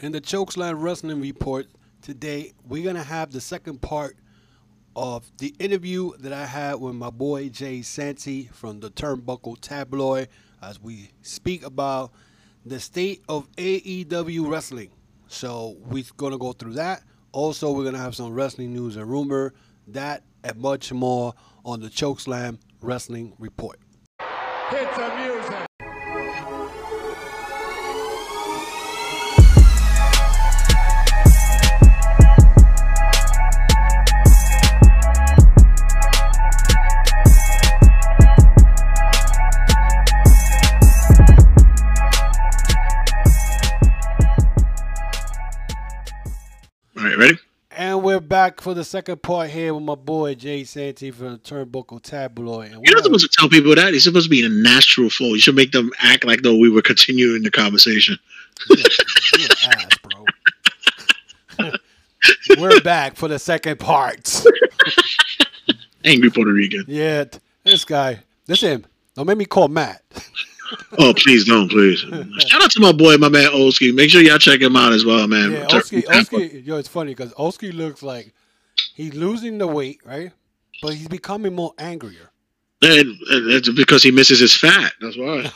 in 0.00 0.12
the 0.12 0.20
Chokeslam 0.20 0.80
Wrestling 0.80 1.20
Report 1.20 1.66
today, 2.02 2.52
we're 2.66 2.84
gonna 2.84 3.02
have 3.02 3.32
the 3.32 3.40
second 3.40 3.80
part 3.80 4.16
of 4.94 5.30
the 5.38 5.54
interview 5.58 6.16
that 6.18 6.32
I 6.32 6.46
had 6.46 6.74
with 6.74 6.94
my 6.94 7.10
boy 7.10 7.48
Jay 7.48 7.82
Santy 7.82 8.48
from 8.52 8.80
the 8.80 8.90
Turnbuckle 8.90 9.60
Tabloid 9.60 10.28
as 10.62 10.80
we 10.80 11.10
speak 11.22 11.64
about 11.64 12.12
the 12.64 12.80
state 12.80 13.22
of 13.28 13.50
AEW 13.56 14.48
wrestling. 14.48 14.90
So 15.26 15.76
we're 15.86 16.04
gonna 16.16 16.38
go 16.38 16.52
through 16.52 16.74
that. 16.74 17.02
Also, 17.32 17.72
we're 17.72 17.84
gonna 17.84 17.98
have 17.98 18.14
some 18.14 18.32
wrestling 18.32 18.72
news 18.72 18.96
and 18.96 19.08
rumor, 19.10 19.52
that 19.88 20.22
and 20.44 20.56
much 20.56 20.92
more 20.92 21.34
on 21.64 21.80
the 21.80 21.88
Chokeslam 21.88 22.58
Wrestling 22.80 23.34
Report. 23.38 23.78
Hit 24.70 24.88
the 24.96 25.14
music. 25.16 25.67
Back 48.28 48.60
for 48.60 48.74
the 48.74 48.84
second 48.84 49.22
part 49.22 49.50
here 49.50 49.72
with 49.74 49.82
my 49.82 49.94
boy 49.94 50.34
Jay 50.34 50.64
Santy 50.64 51.10
from 51.10 51.32
the 51.32 51.38
Turnbuckle 51.38 52.02
Tabloid. 52.02 52.72
And 52.72 52.84
You're 52.84 52.94
not 52.94 53.04
supposed 53.04 53.30
to 53.30 53.36
tell 53.38 53.48
people 53.48 53.74
that. 53.74 53.90
You're 53.90 54.00
supposed 54.00 54.26
to 54.26 54.30
be 54.30 54.44
in 54.44 54.52
a 54.52 54.54
natural 54.54 55.10
flow. 55.10 55.28
You 55.28 55.40
should 55.40 55.56
make 55.56 55.72
them 55.72 55.90
act 56.00 56.24
like 56.24 56.42
though 56.42 56.56
we 56.56 56.70
were 56.70 56.82
continuing 56.82 57.42
the 57.42 57.50
conversation. 57.50 58.18
An 58.70 58.78
ass, 59.64 59.88
bro. 60.02 60.24
We're 62.58 62.80
back 62.80 63.16
for 63.16 63.28
the 63.28 63.38
second 63.38 63.78
part. 63.80 64.44
Angry 66.04 66.30
Puerto 66.30 66.52
Rican. 66.52 66.84
Yeah, 66.86 67.24
this 67.64 67.84
guy. 67.84 68.20
This 68.46 68.60
him. 68.60 68.84
Don't 69.14 69.26
make 69.26 69.38
me 69.38 69.44
call 69.44 69.68
Matt. 69.68 70.02
Oh, 70.98 71.14
please 71.16 71.44
don't, 71.44 71.70
please. 71.70 72.00
Shout 72.00 72.62
out 72.62 72.70
to 72.72 72.80
my 72.80 72.92
boy, 72.92 73.16
my 73.16 73.28
man 73.28 73.48
Oski. 73.48 73.92
Make 73.92 74.10
sure 74.10 74.22
y'all 74.22 74.38
check 74.38 74.60
him 74.60 74.76
out 74.76 74.92
as 74.92 75.04
well, 75.04 75.26
man. 75.26 75.52
Yeah, 75.52 75.66
Oski. 75.66 76.04
Yo, 76.64 76.76
it's 76.76 76.88
funny 76.88 77.12
because 77.12 77.32
Oski 77.36 77.72
looks 77.72 78.02
like 78.02 78.34
he's 78.94 79.14
losing 79.14 79.58
the 79.58 79.66
weight, 79.66 80.00
right? 80.04 80.32
But 80.82 80.94
he's 80.94 81.08
becoming 81.08 81.54
more 81.54 81.74
angrier. 81.78 82.30
And, 82.82 83.08
and 83.08 83.50
it's 83.50 83.68
because 83.70 84.02
he 84.02 84.10
misses 84.10 84.38
his 84.38 84.54
fat. 84.54 84.92
That's 85.00 85.16
why. 85.16 85.50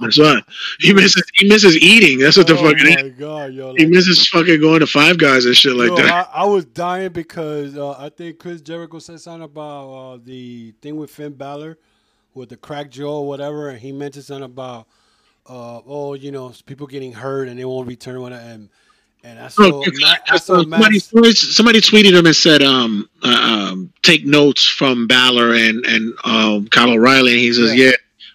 That's 0.00 0.18
why. 0.18 0.40
He 0.80 0.92
misses. 0.92 1.22
He 1.34 1.48
misses 1.48 1.76
eating. 1.76 2.18
That's 2.18 2.36
what 2.36 2.46
the 2.46 2.58
oh 2.58 2.70
fucking. 2.70 3.06
my 3.06 3.08
god, 3.10 3.54
yo! 3.54 3.74
He 3.74 3.86
misses 3.86 4.28
fucking 4.28 4.60
going 4.60 4.80
to 4.80 4.86
Five 4.86 5.18
Guys 5.18 5.46
and 5.46 5.56
shit 5.56 5.76
like 5.76 5.88
Yo, 5.88 5.96
that. 5.96 6.28
I, 6.32 6.42
I 6.42 6.44
was 6.44 6.64
dying 6.64 7.12
because 7.12 7.76
uh, 7.76 7.92
I 7.92 8.08
think 8.08 8.38
Chris 8.38 8.60
Jericho 8.60 8.98
said 8.98 9.20
something 9.20 9.44
about 9.44 9.92
uh, 9.92 10.18
the 10.22 10.72
thing 10.82 10.96
with 10.96 11.10
Finn 11.10 11.32
Balor 11.32 11.78
with 12.34 12.48
the 12.48 12.56
crack 12.56 12.90
jaw 12.90 13.20
or 13.20 13.28
whatever, 13.28 13.68
and 13.68 13.78
he 13.78 13.92
mentioned 13.92 14.24
something 14.24 14.44
about 14.44 14.86
uh, 15.46 15.80
oh, 15.86 16.14
you 16.14 16.30
know, 16.30 16.52
people 16.66 16.86
getting 16.86 17.12
hurt 17.12 17.48
and 17.48 17.58
they 17.58 17.64
won't 17.64 17.88
return 17.88 18.20
when 18.20 18.32
I 18.32 18.40
and 18.42 18.68
and 19.24 19.38
I 19.38 19.48
saw 19.48 19.82
Matt, 20.00 20.22
I 20.28 20.36
saw 20.36 20.60
somebody, 20.62 20.98
somebody 20.98 21.80
tweeted 21.80 22.12
him 22.12 22.26
and 22.26 22.34
said, 22.34 22.60
um, 22.60 23.08
uh, 23.22 23.68
um, 23.72 23.92
take 24.02 24.26
notes 24.26 24.64
from 24.66 25.06
Balor 25.06 25.54
and 25.54 25.84
and 25.86 26.14
um, 26.24 26.68
Kyle 26.68 26.90
O'Reilly. 26.90 27.32
And 27.32 27.40
he 27.40 27.52
says, 27.52 27.74
Yeah. 27.74 27.86
yeah, 27.86 27.92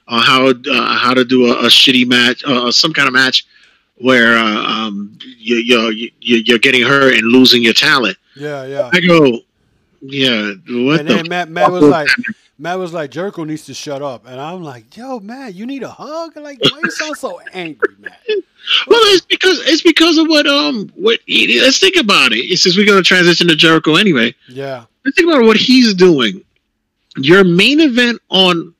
uh, 0.08 0.22
how 0.22 0.48
uh, 0.48 0.98
how 0.98 1.14
to 1.14 1.26
do 1.26 1.48
a, 1.48 1.66
a 1.66 1.68
shitty 1.68 2.08
match, 2.08 2.44
uh, 2.46 2.72
some 2.72 2.94
kind 2.94 3.08
of 3.08 3.14
match 3.14 3.46
where 3.96 4.38
uh, 4.38 4.64
um, 4.64 5.18
you, 5.22 5.58
you're 5.58 5.92
you, 5.92 6.12
you're 6.20 6.60
getting 6.60 6.84
hurt 6.84 7.16
and 7.16 7.28
losing 7.28 7.64
your 7.64 7.74
talent. 7.74 8.18
yeah, 8.36 8.66
yeah. 8.66 8.90
I 8.94 9.02
go, 9.02 9.40
yeah, 10.02 10.54
what 10.70 11.02
And 11.02 11.10
the 11.10 11.16
then 11.16 11.28
Matt, 11.28 11.50
Matt 11.50 11.72
was 11.72 11.84
like, 11.84 12.08
Matt 12.60 12.80
was 12.80 12.92
like, 12.92 13.12
Jericho 13.12 13.44
needs 13.44 13.66
to 13.66 13.74
shut 13.74 14.02
up, 14.02 14.26
and 14.26 14.42
I'm 14.42 14.64
like, 14.64 14.98
yo, 14.98 15.20
Matt, 15.20 15.54
you 15.54 15.66
need 15.68 15.84
a 15.84 15.90
hug. 15.90 16.36
Like, 16.36 16.60
why 16.62 16.80
you 16.84 16.92
sound 16.92 17.18
so 17.18 17.40
angry, 17.54 17.96
Matt? 18.00 18.20
Well, 18.86 19.00
it's 19.14 19.26
because 19.26 19.66
it's 19.66 19.82
because 19.82 20.18
of 20.18 20.28
what 20.28 20.46
um 20.46 20.92
what 20.96 21.22
let's 21.30 21.80
think 21.80 21.96
about 21.96 22.34
it. 22.34 22.58
Says 22.58 22.76
we're 22.76 22.86
gonna 22.86 23.02
transition 23.02 23.48
to 23.48 23.56
Jericho 23.56 23.96
anyway. 23.96 24.36
Yeah, 24.50 24.86
Let's 25.06 25.16
think 25.16 25.30
about 25.32 25.46
what 25.46 25.56
he's 25.56 25.94
doing. 25.94 26.44
Your 27.16 27.46
main 27.46 27.80
event 27.80 28.22
on 28.30 28.74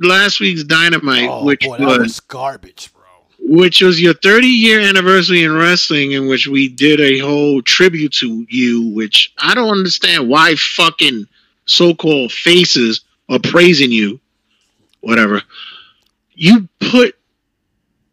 last 0.00 0.40
week's 0.40 0.64
Dynamite, 0.64 1.28
oh 1.28 1.44
which 1.44 1.60
boy, 1.60 1.76
that 1.76 1.86
was, 1.86 1.98
was 1.98 2.20
garbage, 2.20 2.90
bro. 2.94 3.02
which 3.58 3.82
was 3.82 4.00
your 4.00 4.14
30 4.14 4.46
year 4.46 4.80
anniversary 4.80 5.44
in 5.44 5.52
wrestling, 5.52 6.12
in 6.12 6.26
which 6.26 6.46
we 6.46 6.68
did 6.68 6.98
a 7.00 7.18
whole 7.18 7.60
tribute 7.60 8.12
to 8.14 8.46
you. 8.48 8.94
Which 8.94 9.30
I 9.36 9.54
don't 9.54 9.76
understand 9.76 10.26
why 10.30 10.54
fucking 10.54 11.26
so 11.66 11.94
called 11.94 12.32
faces 12.32 13.02
are 13.28 13.38
praising 13.38 13.90
you. 13.92 14.20
Whatever. 15.00 15.42
You 16.34 16.68
put 16.80 17.16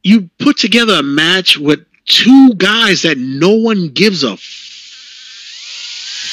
you 0.04 0.30
put 0.40 0.58
together 0.58 0.94
a 0.96 1.04
match 1.04 1.58
with 1.58 1.86
two 2.06 2.54
guys 2.56 3.04
that 3.04 3.18
no 3.18 3.52
one 3.54 3.90
gives 3.90 4.24
a 4.24 4.36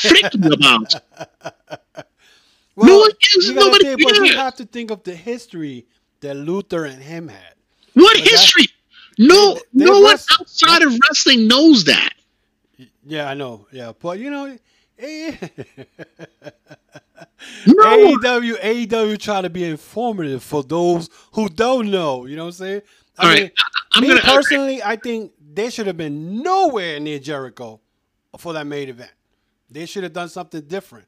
frick 0.02 0.34
about. 0.42 0.94
Well, 2.76 3.00
one 3.00 3.10
gives- 3.20 3.48
you 3.48 3.54
nobody 3.54 3.84
think, 3.84 4.02
but 4.02 4.16
you 4.16 4.36
have 4.36 4.54
to 4.56 4.64
think 4.64 4.90
of 4.90 5.02
the 5.02 5.14
history 5.14 5.86
that 6.20 6.34
Luther 6.34 6.84
and 6.84 7.02
him 7.02 7.28
had. 7.28 7.54
What 7.94 8.16
history? 8.16 8.66
No, 9.18 9.54
They- 9.54 9.60
they 9.74 9.84
no 9.86 10.00
one 10.00 10.16
outside 10.40 10.82
of 10.82 10.92
wrestling 11.08 11.46
knows 11.48 11.84
that. 11.84 12.12
Yeah, 13.04 13.28
I 13.28 13.34
know. 13.34 13.66
Yeah, 13.72 13.92
but 13.98 14.18
you 14.18 14.30
know, 14.30 14.56
eh, 14.98 15.36
No, 17.66 18.16
AEW, 18.16 18.60
AEW 18.60 19.18
try 19.18 19.40
to 19.42 19.50
be 19.50 19.64
informative 19.64 20.42
for 20.42 20.62
those 20.62 21.10
who 21.32 21.48
don't 21.48 21.90
know. 21.90 22.26
You 22.26 22.36
know 22.36 22.44
what 22.44 22.48
I'm 22.48 22.52
saying? 22.52 22.82
I 23.18 23.22
All 23.22 23.34
mean, 23.34 23.42
right, 23.42 23.52
I'm 23.92 24.02
me 24.02 24.08
gonna 24.08 24.20
personally, 24.20 24.82
I 24.82 24.96
think 24.96 25.32
they 25.54 25.70
should 25.70 25.86
have 25.86 25.96
been 25.96 26.42
nowhere 26.42 27.00
near 27.00 27.18
Jericho 27.18 27.80
for 28.38 28.52
that 28.52 28.66
main 28.66 28.88
event. 28.88 29.10
They 29.70 29.86
should 29.86 30.02
have 30.04 30.12
done 30.12 30.28
something 30.28 30.62
different. 30.62 31.06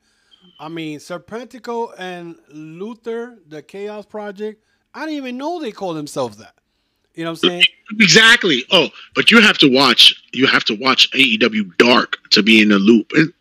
I 0.59 0.69
mean, 0.69 0.99
Serpentico 0.99 1.93
and 1.99 2.37
Luther, 2.53 3.39
the 3.49 3.63
Chaos 3.63 4.07
Project, 4.07 4.63
I 4.95 5.01
didn't 5.01 5.17
even 5.17 5.37
know 5.37 5.61
they 5.61 5.71
called 5.73 5.97
themselves 5.97 6.37
that. 6.39 6.55
You 7.15 7.25
know 7.25 7.33
what 7.33 7.45
I'm 7.45 7.51
saying? 7.51 7.65
exactly. 7.99 8.65
Oh, 8.71 8.89
but 9.15 9.31
you 9.31 9.41
have 9.41 9.59
to 9.59 9.69
watch. 9.73 10.15
You 10.33 10.47
have 10.47 10.65
to 10.65 10.75
watch 10.75 11.11
AEW 11.13 11.77
Dark 11.77 12.17
to 12.31 12.43
be 12.43 12.61
in 12.63 12.69
the 12.71 12.79
loop. 12.79 13.11
And- 13.15 13.33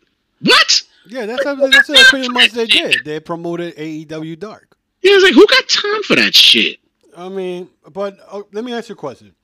What? 0.42 0.82
Yeah, 1.10 1.26
that's 1.26 1.44
what, 1.44 1.70
that's 1.72 1.88
what 1.88 2.06
pretty 2.08 2.28
much 2.28 2.52
they 2.52 2.66
did. 2.66 2.96
They 3.04 3.20
promoted 3.20 3.76
AEW 3.76 4.38
Dark. 4.38 4.76
Yeah, 5.02 5.12
it's 5.14 5.24
like 5.24 5.34
who 5.34 5.46
got 5.46 5.68
time 5.68 6.02
for 6.04 6.16
that 6.16 6.34
shit? 6.34 6.78
I 7.16 7.28
mean, 7.28 7.68
but 7.92 8.18
uh, 8.30 8.42
let 8.52 8.64
me 8.64 8.72
ask 8.72 8.88
you 8.88 8.94
a 8.94 8.96
question. 8.96 9.34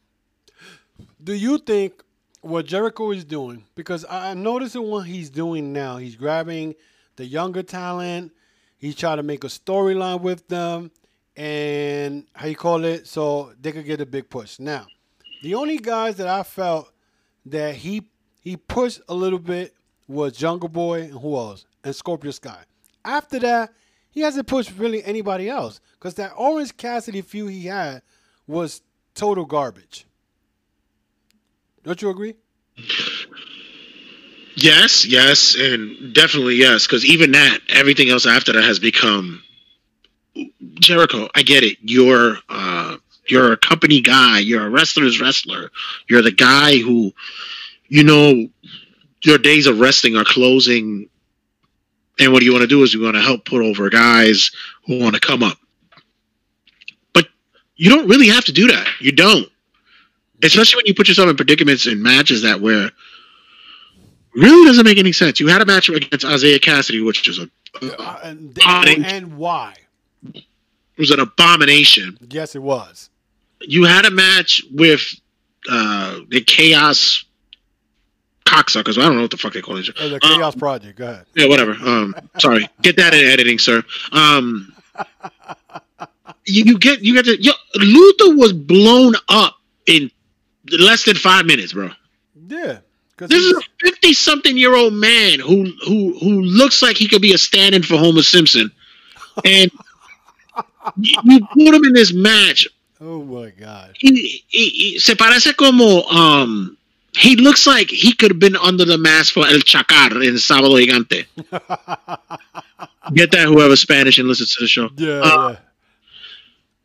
Do 1.23 1.33
you 1.35 1.59
think 1.59 2.03
what 2.41 2.67
Jericho 2.67 3.11
is 3.11 3.25
doing, 3.25 3.65
because 3.75 4.05
I- 4.05 4.31
I'm 4.31 4.43
noticing 4.43 4.83
what 4.83 5.07
he's 5.07 5.31
doing 5.31 5.73
now, 5.73 5.97
he's 5.97 6.15
grabbing 6.15 6.75
the 7.17 7.25
younger 7.25 7.63
talent, 7.63 8.33
he's 8.79 8.95
trying 8.95 9.17
to 9.17 9.23
make 9.23 9.43
a 9.45 9.49
storyline 9.49 10.21
with 10.21 10.47
them, 10.49 10.91
and 11.37 12.27
how 12.35 12.47
you 12.47 12.57
call 12.57 12.85
it, 12.85 13.07
so 13.07 13.53
they 13.61 13.73
could 13.73 13.85
get 13.85 14.01
a 14.01 14.07
big 14.07 14.31
push. 14.31 14.59
Now, 14.59 14.87
the 15.43 15.55
only 15.55 15.79
guys 15.79 16.17
that 16.17 16.29
I 16.29 16.43
felt 16.45 16.93
that 17.47 17.75
he 17.75 18.09
he 18.41 18.57
pushed 18.57 19.01
a 19.09 19.15
little 19.15 19.39
bit 19.41 19.75
was 20.09 20.33
Jungle 20.37 20.69
Boy 20.69 21.03
and 21.03 21.13
who 21.13 21.37
else? 21.37 21.65
And 21.85 21.95
Scorpio 21.95 22.31
Sky. 22.31 22.63
After 23.05 23.39
that, 23.41 23.73
he 24.11 24.21
hasn't 24.23 24.47
pushed 24.47 24.73
really 24.77 25.05
anybody 25.05 25.49
else 25.49 25.81
because 25.95 26.15
that 26.15 26.33
Orange 26.37 26.77
Cassidy 26.77 27.23
feud 27.23 27.53
he 27.53 27.67
had 27.67 28.03
was 28.47 28.83
total 29.15 29.45
garbage. 29.45 30.07
Don't 31.83 32.01
you 32.03 32.11
agree? 32.11 32.35
Yes, 34.57 35.05
yes, 35.05 35.55
and 35.55 36.15
definitely 36.15 36.57
yes. 36.57 36.87
Because 36.87 37.05
even 37.05 37.33
that, 37.33 37.59
everything 37.69 38.09
else 38.09 38.27
after 38.27 38.53
that 38.53 38.65
has 38.65 38.79
become 38.79 39.43
Jericho. 40.81 41.29
I 41.35 41.43
get 41.43 41.63
it. 41.63 41.79
You're 41.83 42.39
uh, 42.49 42.97
you're 43.29 43.53
a 43.53 43.57
company 43.57 44.01
guy. 44.01 44.39
You're 44.39 44.67
a 44.67 44.71
wrestler's 44.71 45.21
wrestler. 45.21 45.71
You're 46.09 46.23
the 46.23 46.33
guy 46.33 46.79
who, 46.79 47.13
you 47.89 48.03
know, 48.03 48.49
your 49.27 49.39
days 49.39 49.67
of 49.67 49.81
resting 49.81 50.17
are 50.17 50.25
closing. 50.25 51.09
And 52.19 52.33
what 52.33 52.43
you 52.43 52.53
want 52.53 52.63
to 52.63 52.69
do 52.69 52.83
is 52.83 52.95
you 52.95 53.03
want 53.03 53.17
to 53.17 53.21
help 53.21 53.45
put 53.45 53.63
over 53.63 53.91
guys 53.91 54.51
who 54.87 54.99
want 55.01 55.15
to 55.15 55.21
come 55.21 55.43
up. 55.43 55.59
But 57.13 57.27
you 57.77 57.91
don't 57.91 58.09
really 58.09 58.29
have 58.29 58.45
to 58.47 58.53
do 58.53 58.69
that. 58.69 58.87
You 59.01 59.13
don't. 59.13 59.49
Especially 60.43 60.79
when 60.79 60.87
you 60.87 60.95
put 60.95 61.09
yourself 61.09 61.29
in 61.29 61.37
predicaments 61.37 61.87
in 61.87 62.03
matches 62.03 62.43
that 62.43 62.61
where 62.61 62.91
really 64.35 64.67
doesn't 64.67 64.85
make 64.85 64.99
any 64.99 65.13
sense. 65.13 65.41
You 65.41 65.49
had 65.49 65.61
a 65.61 65.67
match 65.67 65.89
against 65.89 66.25
Isiah 66.25 66.59
Kassidy, 66.59 67.05
which 67.05 67.29
is 67.29 67.39
a 67.39 67.51
Uh, 67.83 68.21
and, 68.23 68.59
and 68.59 69.37
why? 69.37 69.75
It 70.33 70.45
was 70.99 71.11
an 71.11 71.21
abomination. 71.21 72.17
Yes, 72.31 72.55
it 72.55 72.63
was. 72.63 73.11
You 73.61 73.85
had 73.85 74.07
a 74.07 74.11
match 74.11 74.63
with 74.73 75.03
uh 75.69 76.21
the 76.29 76.41
chaos 76.41 77.26
cocksuckers. 78.57 78.99
I 78.99 79.03
don't 79.03 79.17
know 79.17 79.23
what 79.23 79.31
the 79.31 79.37
fuck 79.37 79.53
they 79.53 79.61
call 79.63 79.77
it. 79.77 79.89
Oh, 80.01 80.09
the 80.09 80.21
Chaos 80.21 80.55
Project. 80.55 80.99
Go 80.99 81.07
ahead. 81.11 81.27
Yeah, 81.35 81.47
whatever. 81.47 81.73
Um, 81.73 82.15
sorry. 82.39 82.69
Get 82.83 82.97
that 82.97 83.15
in 83.15 83.25
editing, 83.27 83.59
sir. 83.59 83.83
Um, 84.13 84.73
you, 86.47 86.65
you 86.65 86.79
get 86.79 87.01
you 87.03 87.15
get 87.15 87.25
to 87.27 87.41
yo, 87.43 87.53
Luther 87.75 88.37
was 88.37 88.53
blown 88.53 89.15
up 89.29 89.57
in 89.87 90.11
less 90.79 91.05
than 91.05 91.17
five 91.17 91.45
minutes, 91.47 91.73
bro. 91.73 91.91
Yeah. 92.49 92.79
This 93.19 93.43
is 93.43 93.53
a 93.57 93.61
fifty-something 93.81 94.57
year 94.59 94.75
old 94.75 94.93
man 94.93 95.41
who 95.41 95.73
who 95.87 96.19
who 96.19 96.43
looks 96.43 96.83
like 96.83 96.97
he 96.97 97.09
could 97.09 97.23
be 97.23 97.33
a 97.33 97.39
stand-in 97.39 97.83
for 97.83 97.97
Homer 97.97 98.23
Simpson, 98.23 98.71
and 99.45 99.71
you, 101.01 101.17
you 101.25 101.41
put 101.47 101.75
him 101.75 101.85
in 101.85 101.95
this 101.95 102.13
match. 102.13 102.69
oh 103.01 103.23
my 103.25 103.51
god. 103.51 103.97
He, 103.99 104.45
he, 104.49 104.69
he- 104.69 104.99
se 104.99 105.15
parece 105.15 105.57
como 105.57 106.03
um. 106.09 106.76
He 107.17 107.37
looks 107.37 107.67
like 107.67 107.89
he 107.89 108.13
could 108.13 108.31
have 108.31 108.39
been 108.39 108.57
under 108.57 108.85
the 108.85 108.99
mask 108.99 109.35
for 109.35 109.47
El 109.47 109.61
Chacal 109.61 110.27
in 110.27 110.35
Sábado 110.35 110.77
Gigante. 110.79 111.27
Get 113.15 113.31
that, 113.31 113.47
whoever 113.47 113.75
Spanish 113.75 114.19
and 114.19 114.29
listens 114.29 114.55
to 114.55 114.65
the 114.65 114.69
show. 114.69 114.91
Yeah. 114.97 115.21
Uh, 115.23 115.49
yeah. 115.51 115.59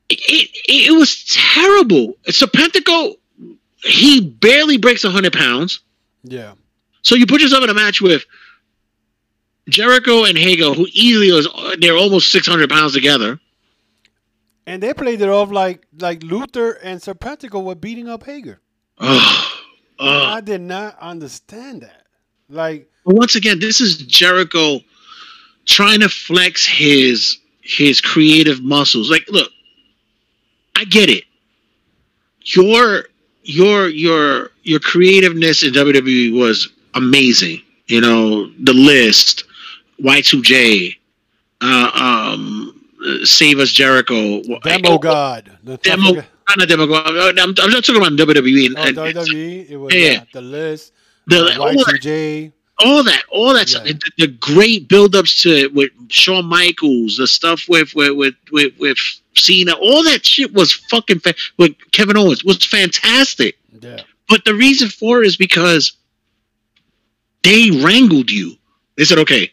it, 0.10 0.50
it, 0.70 0.88
it 0.88 0.98
was 0.98 1.26
terrible. 1.26 2.18
Serpentico, 2.28 3.18
he 3.84 4.22
barely 4.22 4.78
breaks 4.78 5.04
100 5.04 5.34
pounds. 5.34 5.82
Yeah. 6.24 6.54
So 7.02 7.16
you 7.16 7.26
put 7.26 7.42
yourself 7.42 7.64
in 7.66 7.70
a 7.70 7.74
match 7.74 8.00
with 8.00 8.24
Jericho 9.68 10.24
and 10.24 10.38
Hager, 10.38 10.74
who 10.74 10.88
easily 10.94 11.32
was, 11.32 11.48
they're 11.80 11.98
almost 11.98 12.32
600 12.32 12.70
pounds 12.70 12.94
together. 12.94 13.40
And 14.66 14.82
they 14.82 14.94
played 14.94 15.20
it 15.22 15.28
off 15.28 15.52
like 15.52 15.86
like 16.00 16.24
Luther 16.24 16.72
and 16.72 17.02
Serpentico 17.02 17.64
were 17.64 17.76
beating 17.76 18.08
up 18.08 18.24
Hager. 18.24 18.62
Ugh. 19.00 19.51
I 20.08 20.42
did 20.42 20.62
not 20.62 20.98
understand 21.00 21.82
that. 21.82 22.06
Like, 22.50 22.90
once 23.06 23.36
again, 23.36 23.60
this 23.60 23.82
is 23.82 23.98
Jericho 23.98 24.80
trying 25.66 26.02
to 26.02 26.10
flex 26.10 26.66
his 26.66 27.38
his 27.62 28.02
creative 28.02 28.62
muscles. 28.62 29.10
Like, 29.10 29.26
look, 29.30 29.52
I 30.76 30.86
get 30.86 31.10
it. 31.10 31.24
Your 32.42 33.06
your 33.44 33.88
your 33.88 34.50
your 34.64 34.80
creativeness 34.80 35.64
in 35.64 35.74
WWE 35.74 36.38
was 36.38 36.70
amazing. 36.94 37.62
You 37.88 38.02
know, 38.02 38.50
the 38.64 38.74
list, 38.74 39.44
Y2J, 40.02 40.96
uh, 41.62 41.92
um, 42.34 42.82
Save 43.24 43.60
Us 43.60 43.72
Jericho, 43.72 44.42
Demo 44.64 44.98
God. 44.98 45.58
The 45.64 45.78
Demo, 45.78 46.14
Demo, 46.14 46.24
not 46.58 46.68
Demo. 46.70 46.84
I'm, 46.94 47.38
I'm 47.38 47.70
not 47.72 47.84
talking 47.86 47.98
about 48.02 48.14
WWE. 48.14 48.74
oh, 48.78 48.82
and- 48.84 48.98
WWE. 48.98 49.70
It 49.70 49.78
was 49.78 49.94
Yeah. 49.94 50.00
yeah, 50.12 50.24
the 50.34 50.42
list. 50.42 50.94
the, 51.28 51.58
all 51.60 51.72
that 51.74 52.02
Y2J. 52.02 52.52
all 52.80 53.04
that, 53.04 53.24
all 53.30 53.54
that 53.54 53.70
stuff, 53.70 53.84
the, 53.84 54.00
the 54.18 54.28
great 54.28 54.88
build-ups 54.88 55.42
to 55.44 55.50
it 55.50 55.74
with 55.74 55.92
Shawn 56.10 56.46
Michaels, 56.46 57.18
the 57.18 57.28
stuff 57.28 57.66
with 57.70 57.94
with 57.96 58.16
with 58.18 58.36
with, 58.52 58.74
with 58.80 58.98
Cena, 59.36 59.74
all 59.74 60.04
that 60.04 60.26
shit 60.26 60.52
was 60.54 60.74
fucking 60.74 61.20
fa- 61.20 61.36
with 61.58 61.74
Kevin 61.92 62.18
Owens 62.18 62.44
was 62.44 62.66
fantastic. 62.66 63.58
Yeah. 63.82 64.02
But 64.28 64.44
the 64.46 64.54
reason 64.56 64.90
for 64.90 65.22
it 65.24 65.28
is 65.28 65.38
because 65.38 65.94
they 67.44 67.72
wrangled 67.72 68.30
you. 68.32 68.56
They 68.98 69.04
said, 69.06 69.18
okay, 69.20 69.52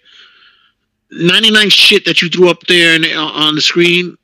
99 1.10 1.70
shit 1.70 2.04
that 2.04 2.20
you 2.22 2.28
threw 2.28 2.48
up 2.50 2.60
there 2.66 2.94
and, 2.94 3.04
uh, 3.04 3.22
on 3.24 3.54
the 3.54 3.60
screen, 3.60 4.16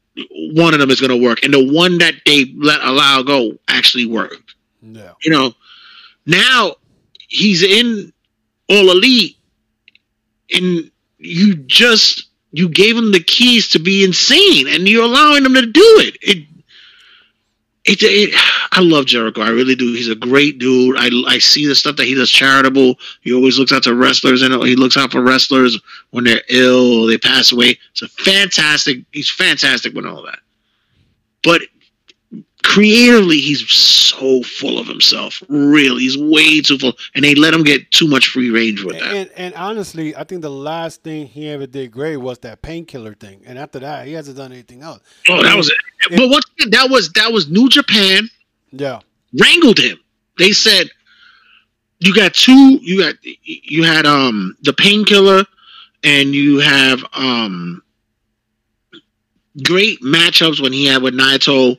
one 0.55 0.75
of 0.75 0.81
them 0.81 0.91
is 0.91 1.01
going 1.01 1.11
to 1.11 1.27
work. 1.27 1.43
And 1.45 1.53
the 1.53 1.73
one 1.73 1.99
that 1.99 2.15
they 2.27 2.53
let 2.57 2.81
allow 2.83 3.23
go 3.23 3.59
actually 3.69 4.07
worked 4.07 4.55
Yeah. 4.83 5.13
you 5.23 5.31
know, 5.33 5.55
now 6.27 6.77
he's 7.29 7.63
in 7.63 8.13
all 8.69 8.91
elite, 8.91 9.37
and 10.55 10.91
you 11.19 11.55
just 11.55 12.29
you 12.53 12.69
gave 12.69 12.97
him 12.97 13.11
the 13.13 13.21
keys 13.23 13.71
to 13.71 13.79
be 13.79 14.05
insane, 14.05 14.69
and 14.69 14.89
you're 14.89 15.05
allowing 15.05 15.45
him 15.45 15.55
to 15.55 15.67
do 15.67 15.83
it. 16.01 16.17
It, 16.23 16.47
it, 17.85 18.03
it 18.03 18.31
I 18.73 18.81
love 18.81 19.07
Jericho. 19.07 19.43
I 19.43 19.51
really 19.51 19.75
do. 19.75 19.93
He's 19.93 20.09
a 20.09 20.15
great 20.15 20.59
dude. 20.59 20.97
I, 20.99 21.11
I 21.27 21.39
see 21.39 21.67
the 21.67 21.75
stuff 21.75 21.97
that 21.97 22.07
he 22.07 22.15
does 22.15 22.31
charitable. 22.31 22.97
He 23.21 23.33
always 23.33 23.59
looks 23.59 23.73
out 23.73 23.83
to 23.85 23.95
wrestlers, 23.95 24.43
and 24.43 24.55
he 24.65 24.75
looks 24.75 24.97
out 24.97 25.13
for 25.13 25.21
wrestlers 25.21 25.79
when 26.11 26.25
they're 26.25 26.43
ill 26.49 27.05
or 27.05 27.09
they 27.09 27.19
pass 27.19 27.53
away. 27.53 27.79
It's 27.93 28.03
a 28.03 28.09
fantastic. 28.09 29.01
He's 29.13 29.31
fantastic 29.31 29.95
with 29.95 30.07
all 30.07 30.23
that. 30.23 30.39
But 31.43 31.63
creatively 32.65 33.39
he's 33.39 33.69
so 33.71 34.43
full 34.43 34.79
of 34.79 34.87
himself 34.89 35.43
really 35.49 36.03
he's 36.03 36.17
way 36.19 36.61
too 36.61 36.79
full 36.79 36.95
and 37.15 37.25
they 37.25 37.35
let 37.35 37.53
him 37.55 37.63
get 37.63 37.89
too 37.91 38.09
much 38.09 38.29
free 38.29 38.51
range 38.51 38.83
with 38.83 38.99
that 38.99 39.15
And, 39.15 39.31
and 39.37 39.55
honestly, 39.55 40.17
I 40.17 40.25
think 40.25 40.43
the 40.43 40.51
last 40.51 41.03
thing 41.03 41.27
he 41.27 41.49
ever 41.51 41.67
did 41.67 41.93
great 41.93 42.17
was 42.17 42.39
that 42.41 42.63
painkiller 42.63 43.15
thing. 43.15 43.43
And 43.47 43.59
after 43.59 43.79
that, 43.81 44.07
he 44.07 44.15
hasn't 44.15 44.37
done 44.39 44.51
anything 44.53 44.83
else. 44.83 45.01
oh 45.29 45.43
that 45.43 45.57
was 45.57 45.69
it 45.71 45.77
but 46.17 46.29
once 46.29 46.45
again 46.59 46.71
that 46.71 46.89
was 46.91 47.11
that 47.13 47.33
was 47.33 47.49
new 47.49 47.69
japan 47.69 48.29
Yeah. 48.73 49.01
wrangled 49.39 49.79
him 49.79 49.99
they 50.39 50.53
said 50.53 50.89
you 52.01 52.15
got 52.15 52.35
two 52.35 52.79
you 52.83 53.03
got 53.03 53.15
you 53.45 53.83
had 53.85 54.05
um 54.07 54.57
the 54.63 54.73
painkiller 54.73 55.45
and 56.03 56.35
you 56.35 56.59
have 56.61 57.05
um 57.15 57.83
great 59.63 60.01
matchups 60.03 60.61
when 60.61 60.73
he 60.73 60.87
had 60.87 61.01
with 61.03 61.15
naito 61.15 61.79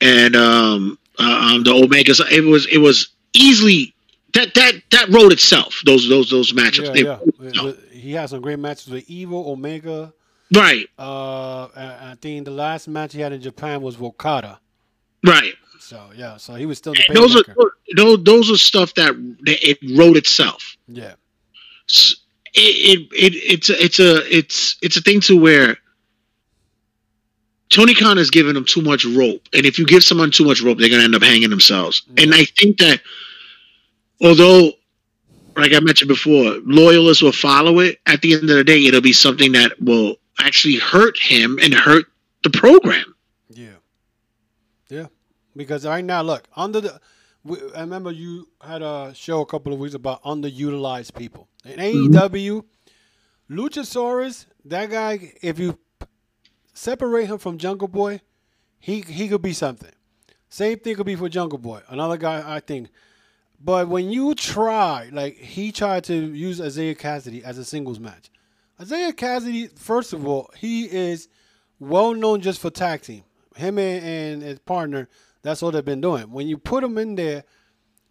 and 0.00 0.36
um, 0.36 0.98
uh, 1.18 1.52
um 1.54 1.62
the 1.64 1.70
omegas 1.70 2.20
it 2.30 2.42
was 2.44 2.66
it 2.66 2.78
was 2.78 3.08
easily 3.32 3.94
that 4.34 4.54
that 4.54 4.74
that 4.90 5.08
wrote 5.08 5.32
itself 5.32 5.80
those 5.86 6.08
those 6.08 6.30
those 6.30 6.52
matchups. 6.52 6.94
Yeah, 6.96 7.18
They- 7.40 7.50
yeah. 7.50 7.72
He 7.90 8.12
had 8.12 8.28
some 8.30 8.40
great 8.40 8.58
matches 8.58 8.88
with 8.88 9.08
Evil, 9.10 9.50
Omega. 9.50 10.12
right. 10.54 10.86
Uh, 10.98 11.64
I 11.74 12.14
think 12.20 12.44
the 12.44 12.50
last 12.52 12.86
match 12.86 13.12
he 13.14 13.20
had 13.20 13.32
in 13.32 13.40
Japan 13.40 13.80
was 13.82 14.00
Okada. 14.00 14.60
right. 15.26 15.54
So 15.80 16.10
yeah, 16.16 16.36
so 16.36 16.54
he 16.54 16.66
was 16.66 16.78
still 16.78 16.94
the 16.94 17.04
those 17.14 17.34
are 17.36 17.42
those, 17.96 18.22
those 18.24 18.50
are 18.50 18.56
stuff 18.56 18.94
that, 18.94 19.14
that 19.46 19.68
it 19.68 19.78
wrote 19.98 20.16
itself. 20.16 20.76
Yeah, 20.88 21.14
S- 21.88 22.16
it, 22.54 23.08
it, 23.12 23.32
it 23.34 23.34
it's 23.36 23.70
a, 23.70 23.84
it's 23.84 23.98
a 24.00 24.36
it's 24.36 24.76
it's 24.82 24.96
a 24.96 25.00
thing 25.00 25.20
to 25.22 25.36
where 25.40 25.76
Tony 27.68 27.94
Khan 27.94 28.16
has 28.16 28.30
given 28.30 28.54
them 28.54 28.64
too 28.64 28.82
much 28.82 29.04
rope, 29.04 29.48
and 29.52 29.66
if 29.66 29.78
you 29.78 29.86
give 29.86 30.04
someone 30.04 30.30
too 30.30 30.44
much 30.44 30.60
rope, 30.62 30.78
they're 30.78 30.88
gonna 30.88 31.02
end 31.02 31.14
up 31.14 31.22
hanging 31.22 31.50
themselves. 31.50 32.02
And 32.16 32.34
I 32.34 32.44
think 32.44 32.78
that 32.78 33.00
although, 34.22 34.72
like 35.56 35.72
I 35.72 35.80
mentioned 35.80 36.08
before, 36.08 36.58
loyalists 36.64 37.22
will 37.22 37.32
follow 37.32 37.80
it. 37.80 37.98
At 38.06 38.22
the 38.22 38.34
end 38.34 38.48
of 38.50 38.56
the 38.56 38.64
day, 38.64 38.84
it'll 38.86 39.00
be 39.00 39.12
something 39.12 39.52
that 39.52 39.80
will 39.80 40.16
actually 40.38 40.76
hurt 40.76 41.18
him 41.18 41.58
and 41.60 41.74
hurt 41.74 42.06
the 42.44 42.50
program. 42.50 43.14
yeah, 43.48 43.70
yeah. 44.88 45.06
Because 45.56 45.86
right 45.86 46.04
now, 46.04 46.22
look 46.22 46.46
under 46.54 46.80
the. 46.80 47.00
I 47.76 47.80
remember 47.80 48.10
you 48.10 48.48
had 48.60 48.82
a 48.82 49.12
show 49.14 49.40
a 49.40 49.46
couple 49.46 49.72
of 49.72 49.78
weeks 49.78 49.94
about 49.94 50.22
underutilized 50.24 51.14
people 51.14 51.48
in 51.64 51.78
mm-hmm. 51.78 52.14
AEW. 52.14 52.64
Luchasaurus, 53.48 54.46
that 54.64 54.90
guy, 54.90 55.32
if 55.40 55.60
you 55.60 55.78
separate 56.76 57.26
him 57.26 57.38
from 57.38 57.58
Jungle 57.58 57.88
Boy, 57.88 58.20
he 58.78 59.00
he 59.00 59.28
could 59.28 59.42
be 59.42 59.52
something. 59.52 59.92
Same 60.48 60.78
thing 60.78 60.94
could 60.94 61.06
be 61.06 61.16
for 61.16 61.28
Jungle 61.28 61.58
Boy, 61.58 61.80
another 61.88 62.16
guy 62.16 62.42
I 62.46 62.60
think. 62.60 62.90
But 63.58 63.88
when 63.88 64.10
you 64.10 64.34
try, 64.34 65.08
like 65.12 65.36
he 65.36 65.72
tried 65.72 66.04
to 66.04 66.14
use 66.14 66.60
Isiah 66.60 66.94
Kassidy 66.94 67.42
as 67.42 67.58
a 67.58 67.64
singles 67.64 67.98
match, 67.98 68.30
Isiah 68.80 69.12
Kassidy, 69.12 69.76
first 69.78 70.12
of 70.12 70.26
all, 70.26 70.50
he 70.56 70.84
is 70.84 71.28
well 71.80 72.14
known 72.14 72.40
just 72.42 72.60
for 72.60 72.70
tag 72.70 73.02
team. 73.02 73.24
Him 73.56 73.78
and, 73.78 74.04
and 74.04 74.42
his 74.42 74.58
partner, 74.58 75.08
that's 75.42 75.62
all 75.62 75.70
they've 75.70 75.84
been 75.84 76.02
doing. 76.02 76.30
When 76.30 76.46
you 76.46 76.58
put 76.58 76.84
him 76.84 76.98
in 76.98 77.14
there 77.14 77.44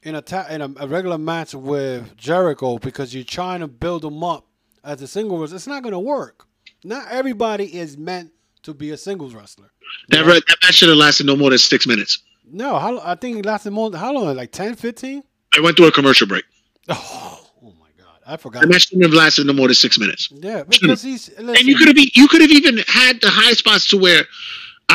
in 0.02 0.16
a 0.16 0.22
ta- 0.22 0.48
in 0.50 0.62
a, 0.62 0.74
a 0.78 0.88
regular 0.88 1.20
match 1.20 1.54
with 1.54 2.18
Jericho 2.18 2.80
because 2.80 3.14
you're 3.14 3.24
trying 3.24 3.60
to 3.60 3.68
build 3.68 4.04
him 4.04 4.24
up 4.24 4.48
as 4.84 5.02
a 5.04 5.08
singles, 5.08 5.54
it's 5.54 5.68
not 5.68 5.84
going 5.84 5.94
to 5.94 6.00
work. 6.00 6.48
Not 6.84 7.08
everybody 7.10 7.78
is 7.78 7.98
meant 7.98 8.32
to 8.66 8.74
be 8.74 8.92
a 8.92 8.98
singles 8.98 9.34
wrestler. 9.34 9.72
That, 10.10 10.26
that 10.26 10.58
match 10.64 10.76
should 10.76 10.90
have 10.90 10.98
lasted 10.98 11.26
no 11.26 11.36
more 11.36 11.50
than 11.50 11.60
six 11.60 11.88
minutes. 11.88 12.20
No, 12.52 12.78
how, 12.78 13.00
I 13.00 13.16
think 13.16 13.38
it 13.38 13.46
lasted 13.46 13.72
more. 13.72 13.96
How 13.96 14.14
long? 14.14 14.36
Like 14.36 14.52
10, 14.52 14.76
15? 14.76 15.24
I 15.58 15.62
went 15.62 15.78
through 15.78 15.88
a 15.88 15.92
commercial 15.92 16.28
break. 16.28 16.44
Oh, 16.88 17.50
oh 17.64 17.74
my 17.80 17.88
God, 17.98 18.20
I 18.28 18.38
forgot. 18.38 18.62
The 18.62 18.68
match 18.68 18.90
shouldn't 18.90 19.06
have 19.06 19.14
lasted 19.14 19.48
no 19.48 19.54
more 19.54 19.68
than 19.68 19.74
six 19.74 19.98
minutes. 19.98 20.30
Yeah, 20.32 20.64
because 20.64 21.02
he's 21.02 21.30
listen, 21.30 21.50
And 21.50 21.62
you 21.62 21.76
could 21.76 21.88
have 21.88 21.96
be, 21.96 22.12
you 22.14 22.28
could 22.28 22.42
have 22.42 22.52
even 22.52 22.78
had 22.88 23.20
the 23.22 23.30
high 23.32 23.54
spots 23.54 23.90
to 23.90 23.98
where 23.98 24.24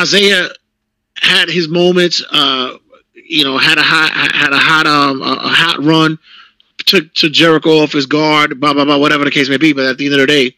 Isiah 0.01 0.51
had 1.17 1.49
his 1.49 1.67
moments. 1.69 2.23
Uh, 2.31 2.77
you 3.15 3.43
know, 3.45 3.59
had 3.59 3.77
a 3.79 3.83
hot 3.83 4.13
had 4.13 4.53
a 4.53 4.59
hot 4.59 4.87
um 4.87 5.21
a 5.23 5.49
hot 5.49 5.83
run, 5.83 6.19
took 6.87 7.13
to 7.15 7.29
Jericho 7.29 7.83
off 7.83 7.93
his 7.93 8.07
guard, 8.07 8.61
blah 8.61 8.73
blah 8.73 8.85
blah, 8.85 8.99
whatever 8.99 9.25
the 9.25 9.31
case 9.33 9.49
may 9.49 9.57
be. 9.57 9.73
But 9.73 9.87
at 9.87 9.99
the 9.99 10.07
end 10.07 10.15
of 10.15 10.21
the 10.21 10.27
day, 10.27 10.57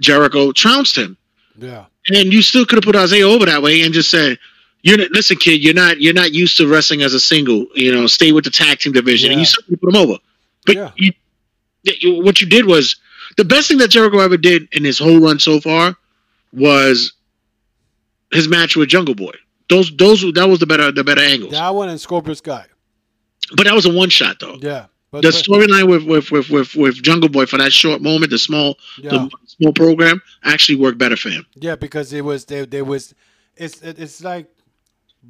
Jericho 0.00 0.52
trounced 0.52 0.96
him, 0.96 1.16
yeah, 1.58 1.86
and 2.08 2.32
you 2.32 2.42
still 2.42 2.64
could 2.64 2.76
have 2.82 2.84
put 2.84 2.96
Isiah 2.96 3.26
over 3.28 3.46
that 3.46 3.62
way 3.62 3.82
and 3.82 3.92
just 3.92 4.10
said, 4.10 4.38
You're 4.82 4.98
not, 4.98 5.10
listen, 5.10 5.36
kid. 5.36 5.62
You're 5.62 5.74
not 5.74 6.00
you're 6.00 6.14
not 6.14 6.32
used 6.32 6.56
to 6.58 6.66
wrestling 6.68 7.02
as 7.02 7.12
a 7.14 7.20
single. 7.20 7.66
You 7.74 7.92
know, 7.92 8.06
stay 8.06 8.32
with 8.32 8.44
the 8.44 8.50
tag 8.50 8.78
team 8.78 8.92
division, 8.92 9.30
and 9.30 9.36
Yeah. 9.36 9.40
you 9.40 9.46
certainly 9.46 9.76
put 9.76 9.90
him 9.90 9.96
over. 9.96 10.18
But 10.66 10.76
Yeah. 10.76 10.90
you, 10.96 11.12
you, 11.84 12.22
what 12.22 12.40
you 12.40 12.46
did 12.48 12.66
was 12.66 12.96
the 13.36 13.44
best 13.44 13.68
thing 13.68 13.78
that 13.78 13.88
Jericho 13.90 14.18
ever 14.20 14.36
did 14.36 14.68
in 14.72 14.84
his 14.84 14.98
whole 14.98 15.20
run 15.20 15.38
so 15.38 15.60
far 15.60 15.96
was 16.52 17.12
his 18.32 18.48
match 18.48 18.76
with 18.76 18.88
Jungle 18.88 19.14
Boy. 19.14 19.32
Those 19.68 19.94
those 19.96 20.20
that 20.34 20.48
was 20.48 20.58
the 20.58 20.66
better 20.66 20.90
the 20.90 21.04
better 21.04 21.20
angles. 21.20 21.52
That 21.52 21.74
one 21.74 21.88
and 21.88 22.00
Scorpio 22.00 22.34
Sky. 22.34 22.66
But 23.56 23.64
that 23.64 23.74
was 23.74 23.86
a 23.86 23.92
one 23.92 24.10
shot 24.10 24.36
though. 24.40 24.58
Yeah. 24.60 24.86
But, 25.12 25.22
The 25.22 25.28
storyline 25.30 25.88
with, 25.88 26.04
with 26.04 26.30
with 26.30 26.50
with 26.50 26.74
with 26.76 26.94
Jungle 27.02 27.28
Boy 27.28 27.44
for 27.46 27.56
that 27.58 27.72
short 27.72 28.00
moment, 28.00 28.30
the 28.30 28.38
small 28.38 28.78
yeah. 28.98 29.10
the 29.10 29.30
small 29.46 29.72
program 29.72 30.22
actually 30.44 30.76
worked 30.78 30.98
better 30.98 31.16
for 31.16 31.30
him. 31.30 31.44
Yeah, 31.56 31.74
because 31.76 32.12
it 32.12 32.24
was 32.24 32.44
there. 32.44 32.64
There 32.64 32.84
was, 32.84 33.12
it's 33.56 33.82
it's 33.82 34.22
like 34.22 34.46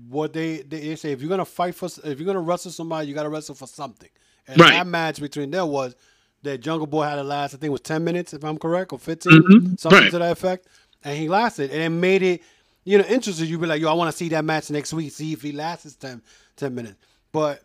what 0.08 0.32
they 0.34 0.58
they 0.58 0.94
say. 0.96 1.12
If 1.12 1.20
you're 1.22 1.30
gonna 1.30 1.44
fight 1.46 1.74
for, 1.74 1.86
if 2.04 2.18
you're 2.20 2.26
gonna 2.26 2.40
wrestle 2.40 2.70
somebody, 2.72 3.08
you 3.08 3.14
gotta 3.14 3.30
wrestle 3.30 3.54
for 3.54 3.66
something. 3.66 4.10
And 4.46 4.60
Right. 4.60 4.70
that 4.72 4.86
match 4.86 5.18
between 5.20 5.50
them 5.50 5.68
was 5.68 5.94
that 6.42 6.58
Jungle 6.60 6.86
Boy 6.86 7.04
had 7.04 7.16
to 7.16 7.22
last. 7.22 7.54
I 7.54 7.58
think 7.58 7.64
it 7.68 7.72
was 7.72 7.80
ten 7.80 8.04
minutes, 8.04 8.34
if 8.34 8.44
I'm 8.44 8.58
correct, 8.58 8.92
or 8.92 8.98
15 8.98 9.32
Mhm, 9.42 9.80
something 9.80 10.00
right. 10.02 10.10
to 10.10 10.18
that 10.18 10.32
effect. 10.32 10.66
And 11.04 11.16
he 11.16 11.28
lasted, 11.28 11.70
and 11.70 11.80
it 11.82 11.88
made 11.88 12.22
it, 12.22 12.42
you 12.84 12.98
know, 12.98 13.04
interesting. 13.04 13.46
You'd 13.46 13.60
be 13.62 13.66
like, 13.66 13.80
yo, 13.80 13.88
I 13.88 13.94
want 13.94 14.10
to 14.10 14.16
see 14.16 14.28
that 14.30 14.44
match 14.44 14.68
next 14.70 14.92
week. 14.92 15.10
See 15.12 15.32
if 15.32 15.40
he 15.40 15.52
lasts 15.52 15.94
10, 15.96 16.20
10 16.56 16.74
minutes. 16.74 16.96
But 17.32 17.62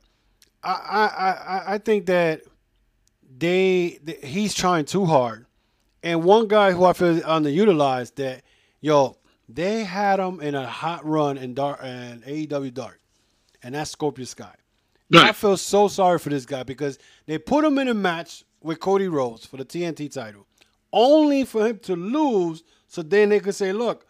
I 0.70 1.06
I 1.08 1.74
I, 1.74 1.78
think 1.78 2.08
that 2.08 2.42
they, 3.38 4.00
he's 4.24 4.54
trying 4.54 4.86
too 4.86 5.06
hard. 5.06 5.46
And 6.02 6.24
one 6.24 6.48
guy 6.48 6.72
who 6.72 6.86
I 6.86 6.94
feel 6.94 7.18
is 7.18 7.24
underutilized 7.24 8.16
that 8.16 8.44
yo 8.82 9.18
they 9.48 9.84
had 9.84 10.20
him 10.20 10.40
in 10.40 10.56
a 10.56 10.66
hot 10.66 11.06
run 11.06 11.38
in 11.38 11.54
dark 11.54 11.80
and 11.84 12.24
AEW 12.24 12.74
Dark, 12.74 13.00
and 13.62 13.76
that's 13.76 13.92
Scorpio 13.92 14.26
Sky. 14.26 14.56
I 15.14 15.32
feel 15.34 15.56
so 15.56 15.88
sorry 15.88 16.18
for 16.20 16.30
this 16.30 16.46
guy 16.46 16.64
because 16.64 16.98
they 17.28 17.38
put 17.38 17.64
him 17.64 17.78
in 17.78 17.88
a 17.88 17.94
match 17.94 18.44
with 18.62 18.80
Cody 18.80 19.08
Rhodes 19.08 19.46
for 19.46 19.58
the 19.58 19.66
TNT 19.66 20.12
title, 20.12 20.48
only 20.92 21.46
for 21.46 21.68
him 21.68 21.80
to 21.80 21.96
lose. 21.96 22.64
So 22.88 23.04
then 23.04 23.30
they 23.30 23.40
could 23.40 23.56
say, 23.56 23.72
"Look, 23.72 24.08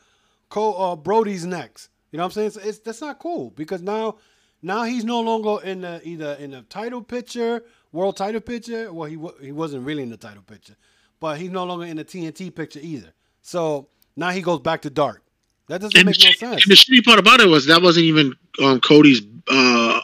Cole, 0.50 0.82
uh, 0.82 0.96
Brodie's 0.96 1.46
next." 1.46 1.90
You 2.12 2.18
know 2.18 2.24
what 2.24 2.38
I'm 2.38 2.50
saying? 2.50 2.52
So 2.52 2.62
it's 2.64 2.80
that's 2.80 3.02
not 3.02 3.20
cool 3.20 3.52
because 3.52 3.82
now, 3.82 4.18
now 4.66 4.84
he's 4.84 5.06
no 5.06 5.20
longer 5.22 5.64
in 5.64 5.82
the 5.82 6.02
either 6.04 6.34
in 6.40 6.52
the 6.52 6.62
title 6.64 7.02
picture, 7.02 7.64
world 7.92 8.18
title 8.18 8.42
picture. 8.42 8.92
Well, 8.92 9.08
he 9.10 9.18
he 9.46 9.52
wasn't 9.52 9.86
really 9.86 10.04
in 10.04 10.10
the 10.10 10.18
title 10.18 10.44
picture, 10.44 10.76
but 11.20 11.38
he's 11.38 11.52
no 11.52 11.64
longer 11.66 11.86
in 11.86 11.98
the 11.98 12.04
TNT 12.06 12.54
picture 12.54 12.80
either. 12.82 13.14
So 13.42 13.88
now 14.16 14.32
he 14.32 14.42
goes 14.42 14.60
back 14.60 14.82
to 14.82 14.90
dark. 14.90 15.22
That 15.68 15.82
doesn't 15.82 15.98
And, 15.98 16.06
make 16.08 16.18
no 16.24 16.32
sense. 16.32 16.64
and 16.64 16.72
the 16.72 16.76
shitty 16.76 17.04
part 17.04 17.20
about 17.20 17.40
it 17.42 17.48
was 17.48 17.66
that 17.68 17.82
wasn't 17.82 18.06
even 18.06 18.34
um, 18.64 18.80
Cody's 18.82 19.22
uh, 19.48 20.02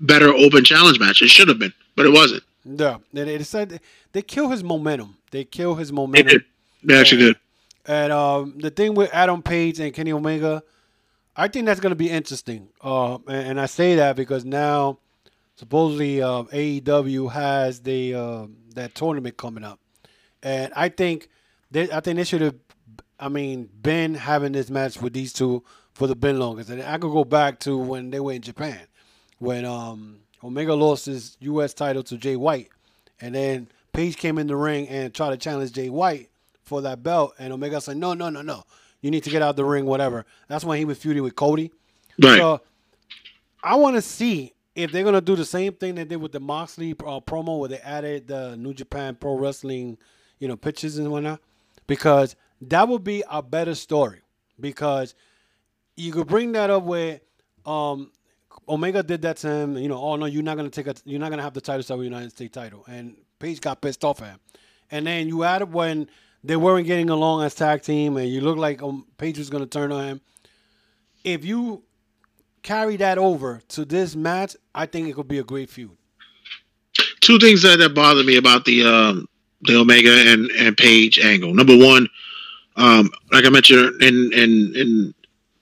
better 0.00 0.28
open 0.32 0.64
challenge 0.64 0.98
match. 1.00 1.22
It 1.22 1.28
should 1.28 1.48
have 1.48 1.58
been, 1.58 1.72
but 1.96 2.06
it 2.06 2.12
wasn't. 2.12 2.42
Yeah, 2.64 2.98
they, 3.12 3.24
they 3.24 3.38
decided 3.38 3.80
they 4.12 4.22
kill 4.22 4.48
his 4.50 4.62
momentum. 4.64 5.16
They 5.30 5.44
kill 5.44 5.74
his 5.76 5.88
They 5.90 5.94
momentum. 5.94 6.28
did. 6.28 6.44
They 6.84 6.98
actually 7.00 7.22
did. 7.24 7.36
And 7.86 8.12
um, 8.12 8.54
the 8.58 8.70
thing 8.70 8.94
with 8.94 9.08
Adam 9.14 9.42
Page 9.42 9.80
and 9.80 9.94
Kenny 9.94 10.12
Omega, 10.12 10.62
I 11.38 11.46
think 11.46 11.66
that's 11.66 11.78
going 11.78 11.92
to 11.92 11.96
be 11.96 12.10
interesting. 12.10 12.68
Uh, 12.82 13.14
and, 13.28 13.50
and 13.50 13.60
I 13.60 13.66
say 13.66 13.94
that 13.94 14.16
because 14.16 14.44
now, 14.44 14.98
supposedly, 15.54 16.20
uh, 16.20 16.42
AEW 16.42 17.30
has 17.30 17.80
the 17.80 18.14
uh, 18.14 18.46
that 18.74 18.96
tournament 18.96 19.36
coming 19.36 19.62
up, 19.62 19.78
and 20.42 20.72
I 20.74 20.88
think 20.88 21.28
they, 21.70 21.90
I 21.92 22.00
think 22.00 22.16
they 22.16 22.24
should 22.24 22.40
have. 22.40 22.56
I 23.20 23.28
mean, 23.28 23.68
been 23.82 24.14
having 24.14 24.52
this 24.52 24.68
match 24.68 25.00
with 25.00 25.12
these 25.12 25.32
two 25.32 25.64
for 25.92 26.06
the 26.08 26.16
been 26.16 26.40
longest, 26.40 26.70
and 26.70 26.82
I 26.82 26.98
could 26.98 27.12
go 27.12 27.24
back 27.24 27.60
to 27.60 27.78
when 27.78 28.10
they 28.10 28.20
were 28.20 28.32
in 28.32 28.42
Japan, 28.42 28.80
when 29.38 29.64
um, 29.64 30.18
Omega 30.42 30.74
lost 30.74 31.06
his 31.06 31.36
U.S. 31.40 31.72
title 31.72 32.02
to 32.04 32.16
Jay 32.16 32.36
White, 32.36 32.68
and 33.20 33.34
then 33.34 33.68
Page 33.92 34.16
came 34.16 34.38
in 34.38 34.46
the 34.48 34.56
ring 34.56 34.88
and 34.88 35.14
tried 35.14 35.30
to 35.30 35.36
challenge 35.36 35.72
Jay 35.72 35.88
White 35.88 36.30
for 36.62 36.80
that 36.82 37.02
belt, 37.02 37.34
and 37.38 37.52
Omega 37.52 37.80
said, 37.80 37.96
"No, 37.96 38.14
no, 38.14 38.28
no, 38.28 38.42
no, 38.42 38.64
you 39.00 39.10
need 39.10 39.24
to 39.24 39.30
get 39.30 39.42
out 39.42 39.56
the 39.56 39.64
ring, 39.64 39.84
whatever." 39.86 40.24
That's 40.48 40.64
when 40.64 40.78
he 40.78 40.84
was 40.84 40.98
feuding 40.98 41.22
with 41.22 41.36
Cody. 41.36 41.72
Right. 42.20 42.38
So 42.38 42.60
I 43.62 43.76
want 43.76 43.96
to 43.96 44.02
see 44.02 44.54
if 44.74 44.92
they're 44.92 45.04
gonna 45.04 45.20
do 45.20 45.36
the 45.36 45.44
same 45.44 45.72
thing 45.72 45.94
they 45.96 46.04
did 46.04 46.16
with 46.16 46.32
the 46.32 46.40
Moxley 46.40 46.92
uh, 46.92 47.20
promo, 47.20 47.58
where 47.58 47.68
they 47.68 47.78
added 47.78 48.28
the 48.28 48.56
New 48.56 48.74
Japan 48.74 49.16
Pro 49.16 49.36
Wrestling, 49.36 49.98
you 50.38 50.48
know, 50.48 50.56
pictures 50.56 50.98
and 50.98 51.10
whatnot, 51.10 51.40
because 51.86 52.36
that 52.62 52.88
would 52.88 53.04
be 53.04 53.22
a 53.30 53.42
better 53.42 53.74
story. 53.74 54.20
Because 54.60 55.14
you 55.96 56.12
could 56.12 56.26
bring 56.26 56.52
that 56.52 56.70
up 56.70 56.82
where 56.82 57.20
um, 57.64 58.10
Omega 58.68 59.02
did 59.02 59.22
that 59.22 59.36
to 59.38 59.48
him. 59.48 59.76
You 59.76 59.88
know, 59.88 59.98
oh 59.98 60.16
no, 60.16 60.26
you're 60.26 60.42
not 60.42 60.56
gonna 60.56 60.70
take 60.70 60.86
a, 60.86 60.94
you're 61.04 61.20
not 61.20 61.30
gonna 61.30 61.42
have 61.42 61.54
the 61.54 61.60
title 61.60 61.96
with 61.96 62.04
United 62.04 62.30
States 62.30 62.54
title, 62.54 62.84
and 62.88 63.16
Page 63.38 63.60
got 63.60 63.80
pissed 63.80 64.04
off 64.04 64.20
at 64.20 64.30
him. 64.30 64.40
And 64.90 65.06
then 65.06 65.28
you 65.28 65.44
add 65.44 65.62
it 65.62 65.68
when 65.68 66.08
they 66.44 66.56
weren't 66.56 66.86
getting 66.86 67.10
along 67.10 67.42
as 67.42 67.54
tag 67.54 67.82
team, 67.82 68.16
and 68.16 68.28
you 68.28 68.40
look 68.40 68.58
like 68.58 68.82
um, 68.82 69.06
Page 69.16 69.38
was 69.38 69.50
gonna 69.50 69.66
turn 69.66 69.92
on 69.92 70.04
him. 70.04 70.20
If 71.24 71.44
you 71.44 71.82
carry 72.62 72.96
that 72.96 73.18
over 73.18 73.60
to 73.68 73.84
this 73.84 74.14
match, 74.14 74.56
I 74.74 74.86
think 74.86 75.08
it 75.08 75.14
could 75.14 75.28
be 75.28 75.38
a 75.38 75.44
great 75.44 75.70
feud. 75.70 75.96
Two 77.20 77.38
things 77.38 77.62
that, 77.62 77.78
that 77.78 77.94
bother 77.94 78.24
me 78.24 78.36
about 78.36 78.64
the 78.64 78.84
um, 78.84 79.28
the 79.62 79.76
Omega 79.76 80.10
and 80.10 80.50
and 80.52 80.76
Page 80.76 81.18
angle. 81.18 81.54
Number 81.54 81.76
one, 81.76 82.08
um, 82.76 83.10
like 83.32 83.44
I 83.44 83.50
mentioned 83.50 84.00
in 84.02 84.32
in 84.32 84.72
in 84.76 85.14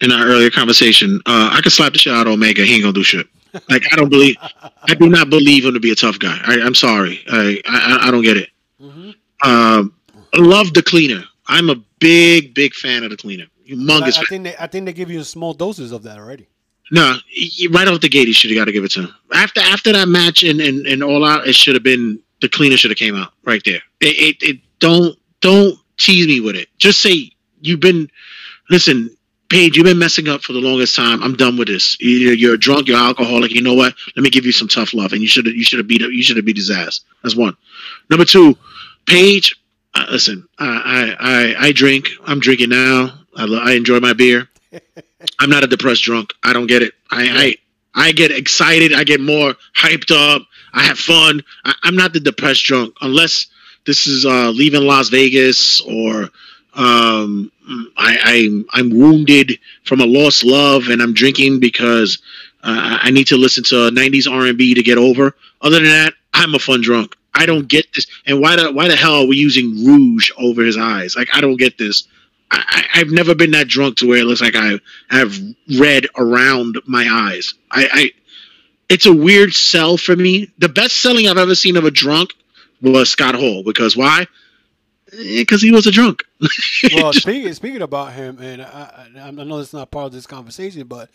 in 0.03 0.13
our 0.13 0.27
earlier 0.27 0.51
conversation, 0.51 1.21
uh, 1.27 1.51
I 1.53 1.61
could 1.63 1.73
slap 1.73 1.93
the 1.93 1.99
shit 1.99 2.13
out 2.13 2.27
of 2.27 2.35
Omega. 2.35 2.65
He 2.65 2.75
ain't 2.75 2.83
gonna 2.83 2.93
do 2.93 3.03
shit. 3.03 3.27
Like 3.71 3.85
I 3.91 3.97
don't 3.97 4.11
believe, 4.11 4.37
I 4.83 4.95
do 4.95 5.09
not 5.09 5.31
believe 5.31 5.65
him 5.65 5.73
to 5.73 5.81
be 5.81 5.91
a 5.91 5.95
tough 5.95 6.19
guy. 6.19 6.39
I, 6.45 6.61
I'm 6.61 6.75
sorry, 6.75 7.25
I, 7.31 7.63
I 7.67 8.09
I 8.09 8.11
don't 8.11 8.23
get 8.23 8.37
it. 8.37 8.51
Mm-hmm. 8.81 9.51
Um, 9.51 9.95
I 10.37 10.41
love 10.41 10.75
the 10.75 10.83
cleaner. 10.83 11.25
I'm 11.47 11.71
a 11.71 11.77
big 11.99 12.55
big 12.55 12.75
fan 12.75 13.05
of 13.05 13.11
the 13.11 13.17
cleaner. 13.17 13.45
I, 13.69 13.71
Humongous 13.73 14.03
I 14.03 14.11
fan. 14.13 14.25
think 14.29 14.45
they, 14.45 14.57
I 14.59 14.67
think 14.67 14.87
they 14.87 14.93
give 14.93 15.11
you 15.11 15.23
small 15.25 15.55
doses 15.55 15.93
of 15.93 16.03
that 16.05 16.19
already. 16.19 16.49
No, 16.93 17.15
he- 17.29 17.67
right 17.69 17.89
off 17.89 18.01
the 18.01 18.09
gate, 18.09 18.29
he 18.29 18.33
should 18.33 18.51
have 18.51 18.57
got 18.57 18.67
to 18.67 18.73
give 18.73 18.85
it 18.85 18.91
to 18.93 19.03
him. 19.03 19.15
After 19.35 19.61
after 19.61 19.93
that 19.93 20.09
match 20.09 20.43
and 20.45 20.61
and, 20.61 20.87
and 20.87 21.03
all 21.03 21.25
out, 21.25 21.47
it 21.49 21.55
should 21.55 21.75
have 21.75 21.83
been 21.83 22.21
the 22.41 22.49
cleaner 22.49 22.77
should 22.77 22.91
have 22.91 22.99
came 22.99 23.17
out 23.17 23.33
right 23.45 23.63
there. 23.65 23.81
It, 24.01 24.37
it 24.43 24.49
it 24.51 24.61
don't 24.79 25.17
don't 25.41 25.79
tease 25.97 26.27
me 26.27 26.41
with 26.41 26.55
it. 26.57 26.69
Just 26.79 27.01
say 27.01 27.31
you've 27.61 27.81
been 27.81 28.09
listen, 28.71 29.11
Page. 29.49 29.77
You've 29.77 29.85
been 29.87 29.99
messing 29.99 30.29
up 30.29 30.43
for 30.43 30.53
the 30.53 30.59
longest 30.61 30.95
time. 30.97 31.23
I'm 31.23 31.35
done 31.37 31.57
with 31.57 31.69
this. 31.69 31.97
You're, 32.01 32.35
you're 32.35 32.57
drunk. 32.57 32.89
You're 32.89 32.99
alcoholic. 32.99 33.53
You 33.53 33.63
know 33.63 33.75
what? 33.75 33.95
Let 34.17 34.23
me 34.25 34.31
give 34.31 34.45
you 34.45 34.51
some 34.53 34.67
tough 34.69 34.93
love, 34.93 35.13
and 35.13 35.23
you 35.23 35.29
should 35.29 35.47
have 35.47 35.55
you 35.55 35.63
should 35.65 35.79
have 35.79 35.87
beat 35.89 36.03
up 36.03 36.11
you 36.11 36.23
should 36.23 36.37
have 36.37 36.45
beat 36.47 36.57
his 36.57 36.71
ass. 36.71 37.01
That's 37.23 37.37
one. 37.37 37.57
Number 38.11 38.25
two, 38.25 38.57
Page. 39.07 39.57
Uh, 39.97 40.07
listen, 40.11 40.47
I, 40.59 41.15
I 41.19 41.55
I 41.65 41.67
I 41.69 41.73
drink. 41.73 42.11
I'm 42.27 42.39
drinking 42.39 42.69
now. 42.69 43.19
I, 43.35 43.45
lo- 43.45 43.63
I 43.63 43.73
enjoy 43.73 43.99
my 44.01 44.13
beer. 44.13 44.49
I'm 45.41 45.49
not 45.49 45.65
a 45.65 45.67
depressed 45.67 46.03
drunk. 46.03 46.33
I 46.43 46.53
don't 46.53 46.67
get 46.67 46.83
it. 46.83 46.93
I 47.11 47.57
I, 47.95 48.09
I 48.09 48.13
get 48.13 48.31
excited. 48.31 48.93
I 48.93 49.05
get 49.05 49.21
more 49.23 49.55
hyped 49.75 50.11
up. 50.11 50.43
I 50.75 50.83
have 50.83 50.99
fun. 50.99 51.43
I, 51.65 51.75
I'm 51.85 51.97
not 51.97 52.13
the 52.13 52.21
depressed 52.21 52.65
drunk 52.65 52.95
unless 53.01 53.47
this 53.87 54.07
is 54.07 54.27
uh, 54.27 54.51
leaving 54.51 54.83
Las 54.83 55.09
Vegas 55.09 55.81
or 55.81 56.29
um, 56.75 57.51
I, 57.97 58.19
I'm 58.23 58.67
I'm 58.73 58.91
wounded 58.91 59.59
from 59.85 60.01
a 60.01 60.07
lost 60.07 60.45
love 60.45 60.89
and 60.89 61.01
I'm 61.01 61.15
drinking 61.15 61.59
because 61.61 62.19
uh, 62.63 62.99
I 63.01 63.11
need 63.11 63.29
to 63.29 63.37
listen 63.39 63.65
to 63.65 63.75
90s 63.91 64.31
R&B 64.31 64.75
to 64.75 64.83
get 64.83 64.99
over. 64.99 65.35
Other 65.63 65.77
than 65.77 65.85
that, 65.89 66.13
I'm 66.35 66.55
a 66.55 66.59
fun 66.59 66.83
drunk. 66.83 67.17
I 67.37 67.47
don't 67.47 67.69
get 67.69 67.87
this. 67.95 68.07
And 68.27 68.41
why 68.41 68.57
the 68.57 68.73
why 68.73 68.89
the 68.89 68.97
hell 68.97 69.17
are 69.17 69.27
we 69.27 69.37
using 69.37 69.85
rouge 69.85 70.31
over 70.39 70.65
his 70.65 70.77
eyes? 70.77 71.15
Like 71.17 71.29
I 71.35 71.41
don't 71.41 71.59
get 71.59 71.79
this. 71.79 72.09
I, 72.51 72.85
I've 72.95 73.11
never 73.11 73.35
been 73.35 73.51
that 73.53 73.69
drunk 73.69 73.97
to 73.99 74.09
where 74.09 74.19
it 74.19 74.25
looks 74.25 74.41
like 74.41 74.55
I 74.57 74.79
have 75.11 75.37
red 75.79 76.07
around 76.17 76.79
my 76.87 77.07
eyes. 77.11 77.55
I, 77.71 77.89
I 77.93 78.11
it's 78.89 79.07
a 79.07 79.13
weird 79.13 79.53
sell 79.53 79.97
for 79.97 80.17
me. 80.17 80.51
The 80.59 80.69
best 80.69 80.97
selling 80.97 81.29
I've 81.29 81.39
ever 81.39 81.55
seen 81.55 81.77
of 81.77 81.85
a 81.85 81.91
drunk 81.91 82.35
was 82.81 83.11
Scott 83.11 83.35
Hall 83.35 83.63
because 83.65 83.97
why? 83.97 84.27
Eh, 85.13 85.41
because 85.41 85.63
he 85.63 85.73
was 85.73 85.87
a 85.87 85.91
drunk. 85.91 86.25
well, 86.95 87.13
speaking 87.13 87.53
speaking 87.53 87.83
about 87.83 88.13
him, 88.13 88.39
and 88.41 88.63
I, 88.63 89.11
I, 89.17 89.29
I 89.29 89.31
know 89.31 89.59
it's 89.59 89.73
not 89.73 89.91
part 89.91 90.07
of 90.07 90.13
this 90.13 90.27
conversation, 90.27 90.87
but 90.87 91.11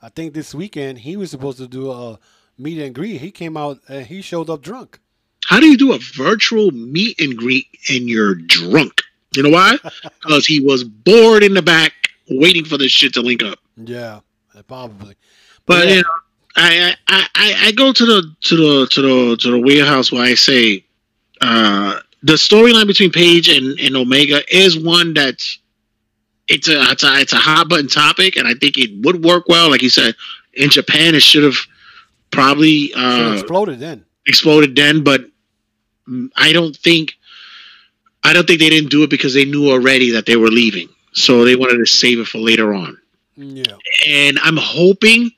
I 0.00 0.08
think 0.08 0.34
this 0.34 0.54
weekend 0.54 0.98
he 0.98 1.16
was 1.16 1.30
supposed 1.30 1.58
to 1.58 1.68
do 1.68 1.90
a 1.90 2.18
meet 2.58 2.80
and 2.80 2.94
greet. 2.94 3.20
He 3.20 3.30
came 3.30 3.56
out 3.56 3.80
and 3.88 4.06
he 4.06 4.22
showed 4.22 4.48
up 4.48 4.62
drunk. 4.62 5.00
How 5.46 5.60
do 5.60 5.66
you 5.66 5.76
do 5.76 5.92
a 5.92 5.98
virtual 5.98 6.70
meet 6.72 7.20
and 7.20 7.36
greet 7.36 7.66
and 7.88 8.08
you're 8.08 8.34
drunk? 8.34 9.00
You 9.36 9.42
know 9.44 9.50
why? 9.50 9.76
Because 10.22 10.46
he 10.46 10.60
was 10.60 10.82
bored 10.82 11.44
in 11.44 11.54
the 11.54 11.62
back 11.62 11.92
waiting 12.28 12.64
for 12.64 12.76
this 12.78 12.90
shit 12.90 13.14
to 13.14 13.20
link 13.22 13.42
up. 13.44 13.58
Yeah, 13.76 14.20
probably. 14.66 15.14
But 15.66 15.86
Yeah. 15.86 15.94
you 15.94 16.00
know, 16.02 16.08
I, 16.56 16.94
I 17.06 17.26
I 17.34 17.54
I 17.66 17.72
go 17.72 17.92
to 17.92 18.04
the 18.06 18.34
to 18.42 18.56
the 18.56 18.86
to 18.88 19.02
the 19.02 19.36
to 19.36 19.50
the 19.52 19.60
warehouse 19.60 20.10
where 20.10 20.22
I 20.24 20.34
say 20.34 20.84
uh, 21.40 22.00
the 22.22 22.32
storyline 22.32 22.86
between 22.86 23.12
Page 23.12 23.48
and, 23.48 23.78
and 23.78 23.94
Omega 23.96 24.42
is 24.54 24.78
one 24.78 25.14
that's 25.14 25.58
it's 26.48 26.68
a 26.68 26.80
it's 26.90 27.04
a 27.04 27.20
it's 27.20 27.32
a 27.34 27.36
hot 27.36 27.68
button 27.68 27.88
topic, 27.88 28.36
and 28.36 28.48
I 28.48 28.54
think 28.54 28.78
it 28.78 28.90
would 29.04 29.22
work 29.24 29.44
well. 29.48 29.68
Like 29.70 29.82
you 29.82 29.90
said, 29.90 30.14
in 30.54 30.70
Japan, 30.70 31.14
it 31.14 31.22
should 31.22 31.44
have 31.44 31.58
probably 32.30 32.92
uh, 32.94 33.34
exploded 33.34 33.78
then. 33.78 34.04
exploded 34.26 34.74
then, 34.74 35.04
but 35.04 35.26
I 36.36 36.52
don't 36.52 36.76
think 36.76 37.14
I 38.24 38.32
don't 38.32 38.46
think 38.46 38.60
they 38.60 38.70
didn't 38.70 38.90
do 38.90 39.02
it 39.02 39.10
because 39.10 39.34
they 39.34 39.44
knew 39.44 39.70
already 39.70 40.12
that 40.12 40.26
they 40.26 40.36
were 40.36 40.48
leaving, 40.48 40.88
so 41.12 41.44
they 41.44 41.56
wanted 41.56 41.78
to 41.78 41.86
save 41.86 42.18
it 42.18 42.26
for 42.26 42.38
later 42.38 42.74
on. 42.74 42.98
Yeah. 43.36 43.76
And 44.06 44.38
I'm 44.42 44.56
hoping 44.56 45.30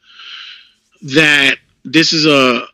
that 1.03 1.57
this 1.85 2.13
is 2.13 2.27
a 2.27 2.67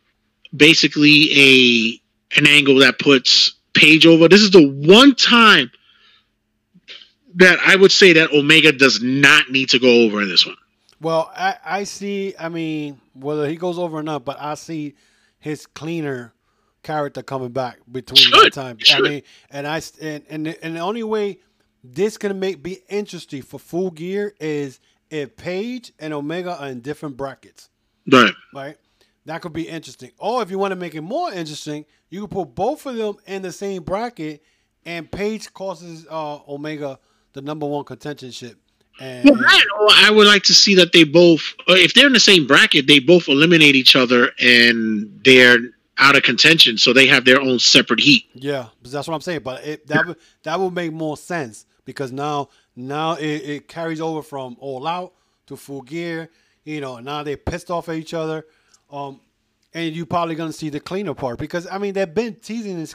basically 0.54 1.30
a 1.32 2.00
an 2.38 2.46
angle 2.46 2.80
that 2.80 2.98
puts 2.98 3.54
Page 3.74 4.06
over. 4.06 4.28
This 4.28 4.42
is 4.42 4.52
the 4.52 4.68
one 4.68 5.16
time 5.16 5.68
that 7.34 7.58
I 7.66 7.74
would 7.74 7.90
say 7.90 8.12
that 8.12 8.32
Omega 8.32 8.70
does 8.70 9.02
not 9.02 9.50
need 9.50 9.70
to 9.70 9.80
go 9.80 10.04
over 10.04 10.22
in 10.22 10.28
this 10.28 10.46
one. 10.46 10.54
Well, 11.00 11.32
I, 11.34 11.56
I 11.64 11.84
see. 11.84 12.34
I 12.38 12.48
mean, 12.48 13.00
whether 13.14 13.48
he 13.48 13.56
goes 13.56 13.76
over 13.76 13.98
or 13.98 14.02
not, 14.04 14.24
but 14.24 14.36
I 14.40 14.54
see 14.54 14.94
his 15.40 15.66
cleaner 15.66 16.32
character 16.84 17.22
coming 17.22 17.50
back 17.50 17.78
between 17.90 18.16
Should, 18.18 18.44
that 18.46 18.52
time. 18.52 18.78
I 18.92 19.00
mean, 19.00 19.22
and 19.50 19.66
I 19.66 19.82
and 20.00 20.22
and 20.28 20.46
the, 20.46 20.64
and 20.64 20.76
the 20.76 20.80
only 20.80 21.02
way 21.02 21.40
this 21.82 22.16
can 22.16 22.38
make 22.38 22.62
be 22.62 22.78
interesting 22.88 23.42
for 23.42 23.58
full 23.58 23.90
gear 23.90 24.34
is 24.38 24.78
if 25.10 25.36
Page 25.36 25.92
and 25.98 26.14
Omega 26.14 26.56
are 26.56 26.68
in 26.68 26.80
different 26.80 27.16
brackets, 27.16 27.68
Right. 28.10 28.32
right? 28.54 28.76
That 29.26 29.40
could 29.42 29.52
be 29.52 29.68
interesting. 29.68 30.10
Or 30.18 30.42
if 30.42 30.50
you 30.50 30.58
want 30.58 30.72
to 30.72 30.76
make 30.76 30.94
it 30.94 31.00
more 31.02 31.32
interesting, 31.32 31.84
you 32.10 32.20
could 32.22 32.30
put 32.30 32.54
both 32.54 32.84
of 32.86 32.96
them 32.96 33.16
in 33.26 33.42
the 33.42 33.52
same 33.52 33.82
bracket, 33.82 34.42
and 34.84 35.10
Page 35.10 35.52
causes 35.52 36.06
uh, 36.10 36.38
Omega 36.48 36.98
the 37.32 37.42
number 37.42 37.66
one 37.66 37.84
contentionship. 37.84 38.56
And, 39.00 39.24
Well, 39.28 39.34
that, 39.40 39.64
or 39.80 39.88
I 39.90 40.10
would 40.10 40.26
like 40.26 40.44
to 40.44 40.54
see 40.54 40.74
that 40.76 40.92
they 40.92 41.04
both, 41.04 41.42
if 41.68 41.94
they're 41.94 42.06
in 42.06 42.12
the 42.12 42.20
same 42.20 42.46
bracket, 42.46 42.86
they 42.86 42.98
both 43.00 43.28
eliminate 43.28 43.74
each 43.74 43.96
other 43.96 44.30
and 44.40 45.20
they're 45.24 45.58
out 45.98 46.16
of 46.16 46.22
contention, 46.22 46.78
so 46.78 46.92
they 46.92 47.06
have 47.06 47.24
their 47.24 47.40
own 47.40 47.58
separate 47.58 48.00
heat. 48.00 48.24
Yeah, 48.34 48.68
that's 48.82 49.06
what 49.06 49.14
I'm 49.14 49.20
saying. 49.20 49.40
But 49.40 49.64
it, 49.64 49.86
that 49.86 50.06
would 50.06 50.16
that 50.42 50.58
would 50.58 50.72
make 50.72 50.92
more 50.92 51.16
sense 51.16 51.66
because 51.84 52.12
now 52.12 52.48
now 52.76 53.14
it, 53.14 53.24
it 53.24 53.68
carries 53.68 54.00
over 54.00 54.22
from 54.22 54.56
all 54.60 54.86
out 54.86 55.14
to 55.46 55.56
full 55.56 55.82
gear. 55.82 56.30
You 56.64 56.80
know, 56.80 56.98
now 56.98 57.22
they're 57.22 57.36
pissed 57.36 57.70
off 57.70 57.88
at 57.88 57.96
each 57.96 58.14
other. 58.14 58.46
Um, 58.90 59.20
and 59.74 59.94
you're 59.94 60.06
probably 60.06 60.34
gonna 60.34 60.52
see 60.52 60.70
the 60.70 60.80
cleaner 60.80 61.14
part 61.14 61.38
because 61.38 61.66
I 61.70 61.78
mean 61.78 61.94
they've 61.94 62.12
been 62.12 62.36
teasing 62.36 62.78
this 62.78 62.94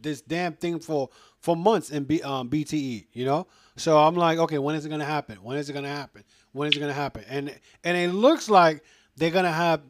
this 0.00 0.20
damn 0.20 0.54
thing 0.54 0.80
for 0.80 1.08
for 1.40 1.56
months 1.56 1.90
in 1.90 2.04
B, 2.04 2.20
um, 2.22 2.50
BTE. 2.50 3.06
You 3.12 3.24
know, 3.24 3.46
so 3.76 3.98
I'm 3.98 4.16
like, 4.16 4.38
okay, 4.38 4.58
when 4.58 4.74
is 4.74 4.84
it 4.84 4.88
gonna 4.88 5.04
happen? 5.04 5.36
When 5.42 5.56
is 5.56 5.70
it 5.70 5.72
gonna 5.72 5.88
happen? 5.88 6.24
When 6.52 6.68
is 6.68 6.76
it 6.76 6.80
gonna 6.80 6.92
happen? 6.92 7.24
And 7.28 7.54
and 7.84 7.96
it 7.96 8.12
looks 8.12 8.50
like 8.50 8.82
they're 9.16 9.30
gonna 9.30 9.52
have 9.52 9.80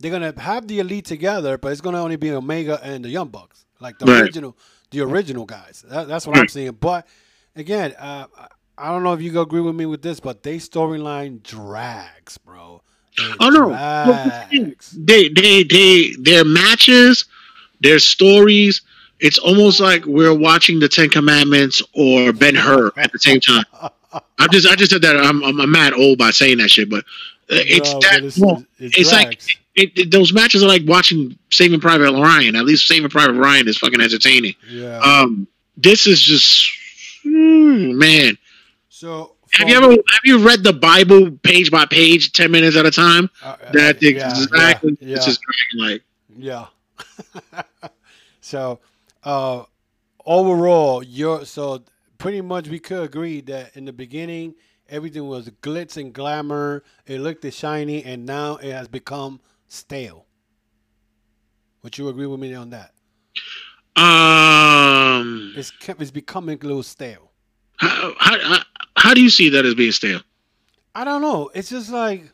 they're 0.00 0.10
gonna 0.10 0.32
have 0.40 0.68
the 0.68 0.78
elite 0.80 1.04
together, 1.06 1.58
but 1.58 1.72
it's 1.72 1.80
gonna 1.80 2.02
only 2.02 2.16
be 2.16 2.30
Omega 2.30 2.80
and 2.82 3.04
the 3.04 3.08
Young 3.08 3.28
Bucks, 3.28 3.64
like 3.80 3.98
the 3.98 4.06
Right. 4.06 4.22
original 4.22 4.56
the 4.90 5.00
original 5.02 5.44
guys. 5.44 5.84
That, 5.88 6.08
that's 6.08 6.26
what 6.26 6.36
I'm 6.36 6.42
Right. 6.42 6.50
seeing. 6.50 6.72
But 6.72 7.06
again, 7.56 7.94
uh, 7.98 8.26
I- 8.36 8.46
I 8.80 8.88
don't 8.90 9.02
know 9.02 9.12
if 9.12 9.20
you 9.20 9.38
agree 9.40 9.60
with 9.60 9.74
me 9.74 9.86
with 9.86 10.02
this, 10.02 10.20
but 10.20 10.44
they 10.44 10.58
storyline 10.58 11.42
drags, 11.42 12.38
bro. 12.38 12.80
It 13.18 13.36
Oh 13.40 13.48
no, 13.50 13.70
drags. 13.70 14.90
they 14.92 15.28
they 15.28 15.64
they 15.64 16.12
their 16.20 16.44
matches, 16.44 17.24
their 17.80 17.98
stories. 17.98 18.82
It's 19.20 19.38
almost 19.38 19.80
like 19.80 20.04
we're 20.06 20.32
watching 20.32 20.78
the 20.78 20.88
Ten 20.88 21.08
Commandments 21.10 21.82
or 21.92 22.32
Ben 22.32 22.54
Hur 22.54 22.92
at 22.96 23.10
the 23.10 23.18
same 23.18 23.40
time. 23.40 23.64
I 24.38 24.46
just 24.52 24.66
I 24.68 24.76
just 24.76 24.92
said 24.92 25.02
that 25.02 25.16
I'm 25.16 25.42
I'm, 25.42 25.60
I'm 25.60 25.70
mad 25.72 25.92
old 25.94 26.18
by 26.18 26.30
saying 26.30 26.58
that 26.58 26.70
shit, 26.70 26.88
but 26.88 27.00
uh, 27.50 27.58
it's 27.66 27.92
No, 27.92 27.98
that. 28.00 28.20
but 28.38 28.84
it's- 28.84 28.92
it's 29.00 29.12
like 29.12 29.30
drags. 29.30 29.56
It, 29.78 29.98
it- 29.98 30.10
those 30.10 30.32
matches 30.32 30.62
are 30.62 30.68
like 30.68 30.82
watching 30.86 31.38
Saving 31.50 31.80
Private 31.80 32.12
Ryan. 32.12 32.56
At 32.56 32.64
least 32.64 32.86
Saving 32.88 33.10
Private 33.10 33.34
Ryan 33.34 33.68
is 33.68 33.78
fucking 33.78 34.00
entertaining. 34.00 34.54
Yeah. 34.68 34.98
Um, 34.98 35.46
this 35.76 36.06
is 36.06 36.20
just 36.20 36.70
hmm, 37.22 37.96
man. 37.98 38.36
so 38.88 39.34
Have 39.52 39.68
you 39.68 39.76
ever 39.76 39.90
have 39.90 40.24
you 40.24 40.46
read 40.46 40.62
the 40.64 40.72
Bible 40.72 41.30
page 41.42 41.70
by 41.70 41.86
page, 41.86 42.32
ten 42.32 42.50
minutes 42.50 42.76
at 42.76 42.86
a 42.86 42.90
time? 42.90 43.30
uh, 43.42 43.56
uh, 43.62 43.70
That's 43.72 44.02
yeah, 44.02 44.10
exactly 44.10 44.96
yeah, 45.00 45.16
it's 45.16 45.26
yeah. 45.26 45.30
just 45.32 45.40
like 45.78 46.02
Yeah. 46.36 46.66
so, 48.40 48.80
uh, 49.24 49.64
overall, 50.26 51.02
you're 51.02 51.44
so 51.44 51.82
pretty 52.18 52.40
much 52.40 52.68
we 52.68 52.78
could 52.78 53.02
agree 53.04 53.40
that 53.42 53.76
in 53.76 53.84
the 53.84 53.92
beginning 53.92 54.54
everything 54.88 55.26
was 55.28 55.48
glitz 55.62 55.96
and 55.96 56.12
glamour. 56.12 56.82
It 57.06 57.20
looked 57.20 57.50
shiny, 57.52 58.04
and 58.04 58.26
now 58.26 58.56
it 58.56 58.72
has 58.72 58.88
become 58.88 59.40
stale. 59.68 60.26
Would 61.82 61.96
you 61.96 62.08
agree 62.08 62.26
with 62.26 62.40
me 62.40 62.54
on 62.54 62.70
that? 62.70 62.92
um. 63.96 65.54
It's 65.56 65.70
kept, 65.70 66.00
it's 66.00 66.10
becoming 66.10 66.58
a 66.62 66.66
little 66.66 66.82
stale. 66.82 67.32
How, 67.76 68.12
how, 68.18 68.58
how, 68.96 69.14
do 69.14 69.22
you 69.22 69.30
see 69.30 69.48
that 69.50 69.64
as 69.64 69.74
being 69.74 69.92
stale? 69.92 70.20
I 70.94 71.04
don't 71.04 71.22
know. 71.22 71.50
It's 71.54 71.70
just 71.70 71.90
like 71.90 72.30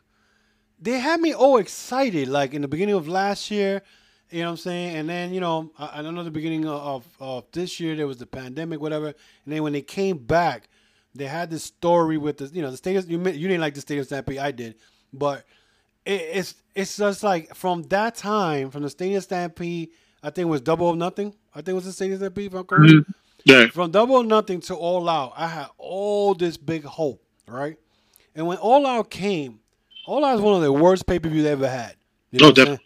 they 0.81 0.99
had 0.99 1.21
me 1.21 1.35
all 1.35 1.59
excited, 1.59 2.29
like 2.29 2.55
in 2.55 2.63
the 2.63 2.69
beginning 2.69 2.95
of 2.95 3.09
last 3.09 3.51
year. 3.51 3.83
You 4.31 4.41
know 4.41 4.47
what 4.47 4.51
I'm 4.53 4.57
saying? 4.57 4.97
And 4.97 5.09
then 5.09 5.35
you 5.35 5.41
know, 5.41 5.71
I, 5.79 5.99
I 5.99 6.03
don't 6.03 6.15
know 6.15 6.25
the 6.25 6.31
beginning 6.31 6.67
of, 6.67 6.81
of, 6.81 7.07
of 7.21 7.45
this 7.53 7.79
year 7.79 7.95
there 7.95 8.07
was 8.07 8.19
the 8.19 8.27
pandemic, 8.27 8.81
whatever. 8.81 9.09
And 9.09 9.15
then 9.47 9.63
when 9.63 9.73
they 9.73 9.83
came 9.83 10.19
back, 10.19 10.69
they 11.15 11.27
had 11.27 11.51
this 11.51 11.65
story 11.65 12.19
with 12.19 12.39
the 12.39 12.47
you 12.47 12.63
know 12.63 12.71
the 12.71 12.77
stadium. 12.77 13.05
You 13.09 13.33
you 13.33 13.49
didn't 13.49 13.61
like 13.61 13.75
the 13.75 13.81
stadium 13.81 14.05
stampede, 14.05 14.39
I 14.39 14.51
did, 14.51 14.77
but 15.13 15.45
it, 16.07 16.21
it's 16.35 16.55
it's 16.75 16.97
just 16.97 17.23
like 17.23 17.55
from 17.55 17.83
that 17.85 18.15
time, 18.17 18.71
from 18.71 18.83
the 18.83 18.91
stadium 18.91 19.21
stampede, 19.21 19.91
I 20.23 20.31
think 20.31 20.47
it 20.47 20.51
was 20.51 20.61
double 20.61 20.87
or 20.89 20.97
nothing. 20.97 21.35
I 21.55 21.59
think 21.59 21.69
it 21.69 21.75
was 21.75 21.85
the 21.85 21.93
stadium 21.93 22.19
stampede. 22.19 22.47
If 22.53 22.55
I'm 22.59 22.65
correct 22.65 22.93
Mhm. 22.93 23.05
Yeah. 23.45 23.67
from 23.69 23.91
double 23.91 24.17
or 24.17 24.25
nothing 24.25 24.61
to 24.63 24.75
all 24.75 25.09
out, 25.09 25.33
I 25.37 25.47
had 25.49 25.69
all 25.79 26.35
this 26.35 26.57
big 26.57 26.85
hope, 26.85 27.23
right? 27.47 27.77
And 28.35 28.47
when 28.47 28.59
all 28.59 28.87
out 28.87 29.11
came, 29.11 29.61
all 30.07 30.25
out 30.25 30.35
is 30.37 30.41
one 30.41 30.55
of 30.57 30.63
the 30.63 30.73
worst 30.73 31.07
pay 31.07 31.19
per 31.19 31.29
views 31.29 31.45
they 31.45 31.51
ever 31.53 31.69
had. 31.69 31.95
You 32.31 32.41
Oh, 32.43 32.47
what 32.47 32.59
I'm 32.59 32.65
definitely. 32.65 32.85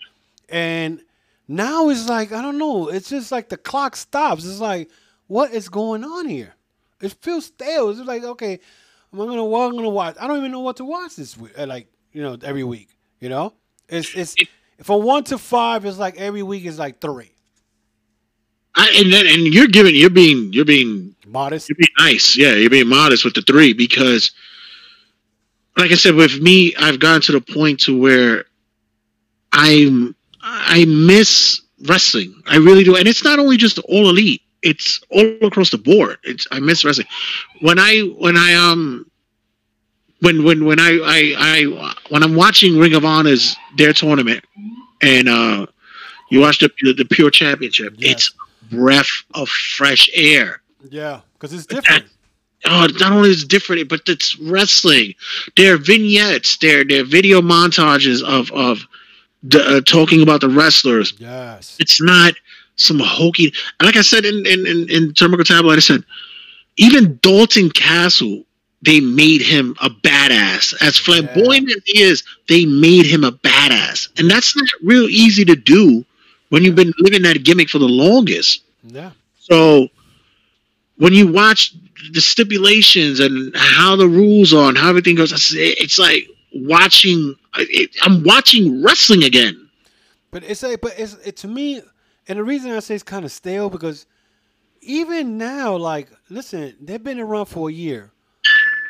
And 0.51 1.01
now 1.47 1.89
it's 1.89 2.09
like 2.09 2.33
I 2.33 2.43
don't 2.43 2.59
know. 2.59 2.89
It's 2.89 3.09
just 3.09 3.33
like 3.33 3.49
the 3.49 3.57
clock 3.57 3.97
stops. 3.97 4.45
It's 4.45 4.61
like 4.61 4.91
what 5.27 5.53
is 5.53 5.69
going 5.69 6.05
on 6.05 6.27
here? 6.29 6.55
It 7.01 7.13
feels 7.23 7.47
stale. 7.47 7.91
It's 7.91 8.01
like 8.01 8.25
okay, 8.25 8.61
am 9.13 9.21
I 9.21 9.25
gonna 9.27 9.45
what 9.45 9.67
I'm 9.67 9.77
gonna 9.77 9.89
watch? 9.89 10.17
I 10.21 10.27
don't 10.27 10.39
even 10.39 10.51
know 10.53 10.61
what 10.61 10.77
to 10.77 10.85
watch 10.85 11.17
this 11.17 11.37
week. 11.37 11.53
uh, 11.59 11.67
Like 11.67 11.89
you 12.13 12.23
know, 12.23 12.37
every 12.43 12.65
week. 12.65 12.89
You 13.21 13.29
know, 13.29 13.55
it's 13.89 14.15
it's 14.15 14.35
from 14.83 15.03
one 15.03 15.25
to 15.25 15.39
five. 15.39 15.85
It's 15.85 15.99
like 15.99 16.17
every 16.19 16.43
week 16.43 16.65
is 16.65 16.79
like 16.79 17.01
three. 17.01 17.33
I, 18.75 18.93
and 18.97 19.13
then 19.13 19.27
and 19.27 19.53
you're 19.53 19.67
giving 19.67 19.95
you're 19.95 20.11
being 20.11 20.53
you're 20.53 20.65
being 20.65 21.17
Modest. 21.27 21.69
you're 21.69 21.77
being 21.77 21.89
nice. 21.99 22.37
Yeah, 22.37 22.55
you're 22.55 22.71
being 22.71 22.89
modest 22.89 23.25
with 23.25 23.35
the 23.35 23.43
three 23.43 23.73
because, 23.73 24.31
like 25.77 25.91
I 25.91 25.95
said, 25.95 26.15
with 26.15 26.41
me, 26.41 26.75
I've 26.77 27.01
gotten 27.01 27.21
to 27.23 27.33
the 27.33 27.41
point 27.41 27.81
to 27.81 27.99
where 27.99 28.45
I'm 29.53 30.15
I 30.41 30.85
miss 30.85 31.61
wrestling. 31.87 32.41
I 32.47 32.57
really 32.57 32.85
do, 32.85 32.97
and 32.97 33.09
it's 33.09 33.25
not 33.25 33.39
only 33.39 33.57
just 33.57 33.79
all 33.81 34.09
elite. 34.09 34.43
It's 34.63 35.01
all 35.11 35.39
across 35.43 35.71
the 35.71 35.79
board. 35.79 36.19
It's 36.25 36.47
I 36.51 36.61
miss 36.61 36.85
wrestling. 36.85 37.07
When 37.61 37.79
I 37.79 38.01
when 38.01 38.37
I 38.37 38.55
um 38.55 39.11
when 40.21 40.45
when 40.45 40.65
when 40.65 40.81
I 40.81 40.99
I, 41.05 41.35
I 41.39 41.95
when 42.11 42.23
I'm 42.23 42.35
watching 42.35 42.79
Ring 42.79 42.95
of 42.95 43.05
Honor's 43.05 43.57
their 43.77 43.93
tournament 43.93 44.45
and 45.01 45.29
uh 45.29 45.67
you 46.31 46.41
watch 46.41 46.59
the 46.59 46.71
the, 46.83 46.93
the 46.93 47.05
Pure 47.05 47.31
Championship, 47.31 47.95
Yes. 47.99 48.13
it's 48.13 48.33
breath 48.71 49.11
of 49.35 49.49
fresh 49.49 50.11
air 50.15 50.61
Yeah, 50.91 51.21
because 51.35 51.53
it's 51.55 51.67
different. 51.67 52.05
oh, 52.67 52.87
not 53.01 53.13
only 53.13 53.31
is 53.31 53.45
it 53.45 53.49
different, 53.49 53.89
but 53.89 54.03
it's 54.09 54.39
wrestling. 54.41 55.15
There 55.57 55.75
are 55.75 55.79
vignettes, 55.79 56.59
there, 56.59 56.85
there 56.85 57.01
are 57.03 57.05
video 57.05 57.41
montages 57.41 58.23
of 58.23 58.51
of 58.53 58.81
the, 59.43 59.61
uh, 59.77 59.81
talking 59.83 60.21
about 60.23 60.41
the 60.41 60.49
wrestlers. 60.49 61.15
Yes. 61.19 61.77
It's 61.79 62.01
not 62.03 62.35
some 62.75 62.99
hokey. 62.99 63.53
Like 63.81 63.97
I 63.97 64.03
said 64.03 64.25
in 64.25 64.45
in 64.47 64.67
in, 64.67 64.91
in 64.91 65.13
Turnbuckle 65.15 65.45
Tabloid, 65.45 65.79
I 65.79 65.81
said 65.81 66.03
even 66.77 67.19
Dalton 67.23 67.71
Castle, 67.71 68.45
they 68.83 69.01
made 69.01 69.43
him 69.43 69.75
a 69.81 69.91
badass. 69.91 70.75
As 70.81 70.97
flamboyant 70.97 71.69
as 71.71 71.83
he 71.85 72.01
is, 72.03 72.23
they 72.49 72.65
made 72.65 73.07
him 73.07 73.25
a 73.25 73.33
badass, 73.33 74.09
and 74.19 74.31
that's 74.31 74.57
not 74.57 74.69
real 74.83 75.09
easy 75.09 75.45
to 75.45 75.57
do 75.57 76.05
when 76.51 76.65
you've 76.65 76.77
been 76.77 76.93
living 76.99 77.23
that 77.23 77.45
gimmick 77.45 77.69
for 77.69 77.79
the 77.79 77.89
longest. 77.89 78.63
Yeah. 78.85 79.11
So 79.39 79.89
when 80.97 81.13
you 81.13 81.27
watch 81.31 81.75
the 82.13 82.21
stipulations 82.21 83.21
and 83.21 83.55
how 83.57 83.97
the 83.97 84.09
rules 84.09 84.53
are 84.55 84.69
and 84.69 84.79
how 84.79 84.89
everything 84.89 85.17
goes, 85.17 85.33
it's- 85.55 85.99
like 85.99 86.29
watching. 86.55 87.35
It, 87.57 87.91
I'm 88.03 88.23
watching 88.23 88.83
wrestling 88.85 89.25
again. 89.25 89.69
But 90.31 90.45
it's 90.45 90.63
a, 90.63 90.77
but 90.77 90.95
it's 90.99 91.15
it 91.25 91.37
to 91.39 91.49
me, 91.49 91.83
and 92.29 92.39
the 92.39 92.45
reason 92.45 92.71
I 92.71 92.79
say 92.81 92.95
it's 92.95 93.03
kind 93.03 93.25
of 93.25 93.33
stale 93.33 93.69
because 93.71 94.07
even 94.81 95.39
now, 95.39 95.77
like, 95.77 96.09
listen, 96.31 96.77
they've 96.81 97.03
been 97.03 97.19
around 97.19 97.47
for 97.47 97.69
a 97.69 97.73
year. 97.73 98.13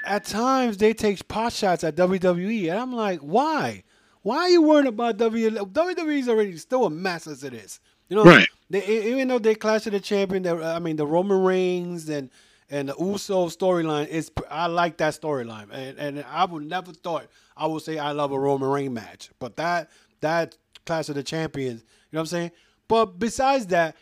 At 0.08 0.24
times 0.24 0.78
they 0.78 0.94
take 0.94 1.26
pot 1.28 1.52
shots 1.52 1.84
at 1.84 1.94
WWE, 1.96 2.70
and 2.70 2.78
I'm 2.78 2.92
like, 2.92 3.20
why? 3.20 3.84
Why 4.22 4.38
are 4.38 4.48
you 4.48 4.62
worrying 4.62 4.88
about 4.88 5.16
WWE? 5.18 5.72
WWE's 5.72 6.28
already 6.28 6.56
still 6.56 6.86
a 6.86 6.90
mess 6.90 7.26
as 7.26 7.44
it 7.44 7.54
is. 7.54 7.80
You 8.08 8.16
know, 8.16 8.24
Right. 8.24 8.48
They, 8.70 8.84
even 9.12 9.28
though 9.28 9.38
they 9.38 9.54
clash 9.54 9.86
of 9.86 9.92
the 9.92 10.00
champion, 10.00 10.46
uh, 10.46 10.56
I 10.56 10.78
mean 10.78 10.96
the 10.96 11.06
Roman 11.06 11.42
Reigns 11.42 12.08
and 12.08 12.30
and 12.70 12.90
the 12.90 12.94
Uso 12.98 13.46
storyline 13.46 14.08
is. 14.08 14.30
I 14.50 14.66
like 14.66 14.98
that 14.98 15.18
storyline, 15.18 15.68
and 15.72 15.98
and 15.98 16.24
I 16.28 16.44
would 16.44 16.64
never 16.64 16.92
thought 16.92 17.28
I 17.56 17.66
would 17.66 17.82
say 17.82 17.98
I 17.98 18.12
love 18.12 18.30
a 18.32 18.38
Roman 18.38 18.68
Reigns 18.68 18.92
match, 18.92 19.30
but 19.38 19.56
that 19.56 19.90
that 20.20 20.56
clash 20.84 21.08
of 21.08 21.14
the 21.14 21.22
champions, 21.22 21.80
you 21.80 21.86
know 22.12 22.18
what 22.18 22.22
I'm 22.22 22.26
saying? 22.26 22.50
But 22.88 23.18
besides 23.18 23.66
that, 23.68 23.96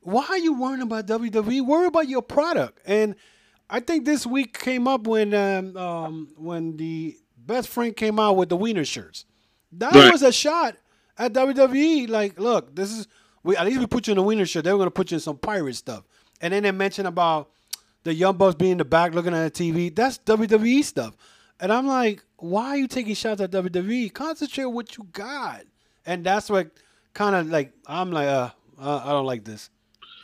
why 0.00 0.24
are 0.28 0.38
you 0.38 0.54
worrying 0.54 0.82
about 0.82 1.06
WWE? 1.06 1.64
Worry 1.64 1.86
about 1.86 2.08
your 2.08 2.22
product. 2.22 2.80
And 2.84 3.14
I 3.72 3.80
think 3.80 4.04
this 4.04 4.26
week 4.26 4.56
came 4.58 4.86
up 4.86 5.06
when 5.06 5.32
um, 5.34 5.76
um, 5.76 6.28
when 6.36 6.76
the 6.76 7.16
best 7.38 7.68
friend 7.68 7.96
came 7.96 8.18
out 8.20 8.36
with 8.36 8.50
the 8.50 8.56
wiener 8.56 8.84
shirts. 8.84 9.24
That 9.72 9.94
Right. 9.94 10.12
was 10.12 10.22
a 10.22 10.30
shot 10.32 10.76
at 11.18 11.32
WWE. 11.32 12.06
Like, 12.08 12.38
look, 12.38 12.74
this 12.76 12.92
is 12.92 13.08
we 13.42 13.56
at 13.56 13.64
least 13.66 13.80
we 13.80 13.86
put 13.86 14.06
you 14.06 14.12
in 14.12 14.18
a 14.18 14.22
wiener 14.22 14.44
shirt. 14.46 14.64
They 14.64 14.72
were 14.72 14.78
gonna 14.78 14.90
put 14.90 15.10
you 15.10 15.16
in 15.16 15.20
some 15.20 15.38
pirate 15.38 15.74
stuff. 15.76 16.04
And 16.42 16.52
then 16.52 16.62
they 16.64 16.70
mentioned 16.72 17.08
about 17.08 17.50
the 18.04 18.12
young 18.12 18.36
bucks 18.36 18.54
being 18.56 18.72
in 18.72 18.78
the 18.78 18.84
back 18.84 19.14
looking 19.14 19.32
at 19.34 19.54
the 19.54 19.72
TV. 19.72 19.94
That's 19.94 20.18
WWE 20.18 20.82
stuff. 20.84 21.16
And 21.60 21.72
I'm 21.72 21.86
like, 21.86 22.22
why 22.36 22.68
are 22.70 22.76
you 22.76 22.88
taking 22.88 23.14
shots 23.14 23.40
at 23.40 23.50
WWE? 23.52 24.12
Concentrate 24.12 24.66
what 24.66 24.96
you 24.98 25.06
got. 25.12 25.62
And 26.04 26.24
that's 26.24 26.50
what 26.50 26.70
kind 27.14 27.34
of 27.36 27.46
like 27.48 27.72
I'm 27.86 28.10
like, 28.12 28.26
uh, 28.28 28.50
uh, 28.78 29.02
I 29.04 29.10
don't 29.10 29.26
like 29.26 29.44
this. 29.44 29.70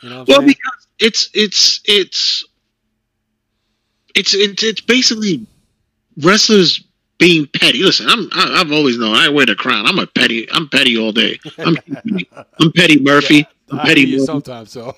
You 0.01 0.09
know 0.09 0.25
Well, 0.27 0.39
saying? 0.39 0.47
because 0.47 0.87
it's 0.99 1.29
it's 1.33 1.81
it's 1.85 2.45
it's 4.15 4.33
it's 4.33 4.63
it's 4.63 4.81
basically 4.81 5.45
wrestlers 6.21 6.83
being 7.17 7.47
petty. 7.47 7.83
Listen, 7.83 8.07
I'm 8.09 8.29
I, 8.33 8.61
I've 8.61 8.71
always 8.71 8.97
known 8.97 9.15
I 9.15 9.29
wear 9.29 9.45
the 9.45 9.55
crown. 9.55 9.85
I'm 9.85 9.99
a 9.99 10.07
petty. 10.07 10.49
I'm 10.51 10.69
petty 10.69 10.97
all 10.97 11.11
day. 11.11 11.39
I'm 11.57 11.75
I'm 12.59 12.71
petty 12.73 12.99
Murphy. 12.99 13.45
I'm 13.71 13.79
I 13.79 13.85
petty. 13.85 14.01
hear 14.01 14.09
you 14.09 14.15
Murphy. 14.17 14.25
sometimes. 14.25 14.71
So 14.71 14.95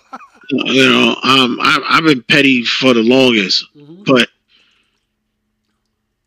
You 0.52 0.84
know, 0.90 1.10
um, 1.24 1.60
I, 1.62 1.82
I've 1.90 2.04
been 2.04 2.24
petty 2.24 2.64
for 2.66 2.94
the 2.94 3.02
longest, 3.04 3.66
Mhm. 3.76 4.04
but 4.06 4.28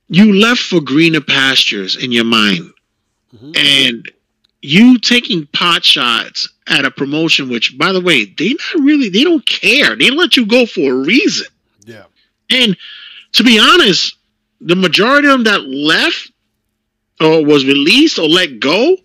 you 0.09 0.33
left 0.35 0.61
for 0.63 0.81
greener 0.81 1.21
pastures 1.21 1.97
in 1.97 2.13
your 2.13 2.25
mind, 2.25 2.71
Mhm. 3.37 3.57
and 3.57 4.11
you 4.63 4.99
taking 4.99 5.47
pot 5.53 5.85
shots 5.85 6.49
at 6.69 6.85
a 6.85 6.91
promotion, 6.91 7.49
which, 7.51 7.77
by 7.77 7.93
the 7.93 8.01
way, 8.01 8.25
they 8.25 8.51
not 8.51 8.85
really, 8.85 9.09
they 9.11 9.25
don't 9.25 9.45
care. 9.45 9.95
They 9.97 10.11
let 10.11 10.37
you 10.37 10.47
go 10.47 10.65
for 10.67 10.93
a 10.93 10.97
reason. 10.97 11.47
And 12.51 12.77
to 13.33 13.45
be 13.45 13.59
honest, 13.59 14.17
the 14.61 14.77
majority 14.77 15.29
of 15.29 15.33
them 15.33 15.45
that 15.45 15.67
left 15.67 16.31
or 17.21 17.45
was 17.45 17.65
released 17.65 18.19
or 18.19 18.29
let 18.29 18.61
go, 18.61 18.97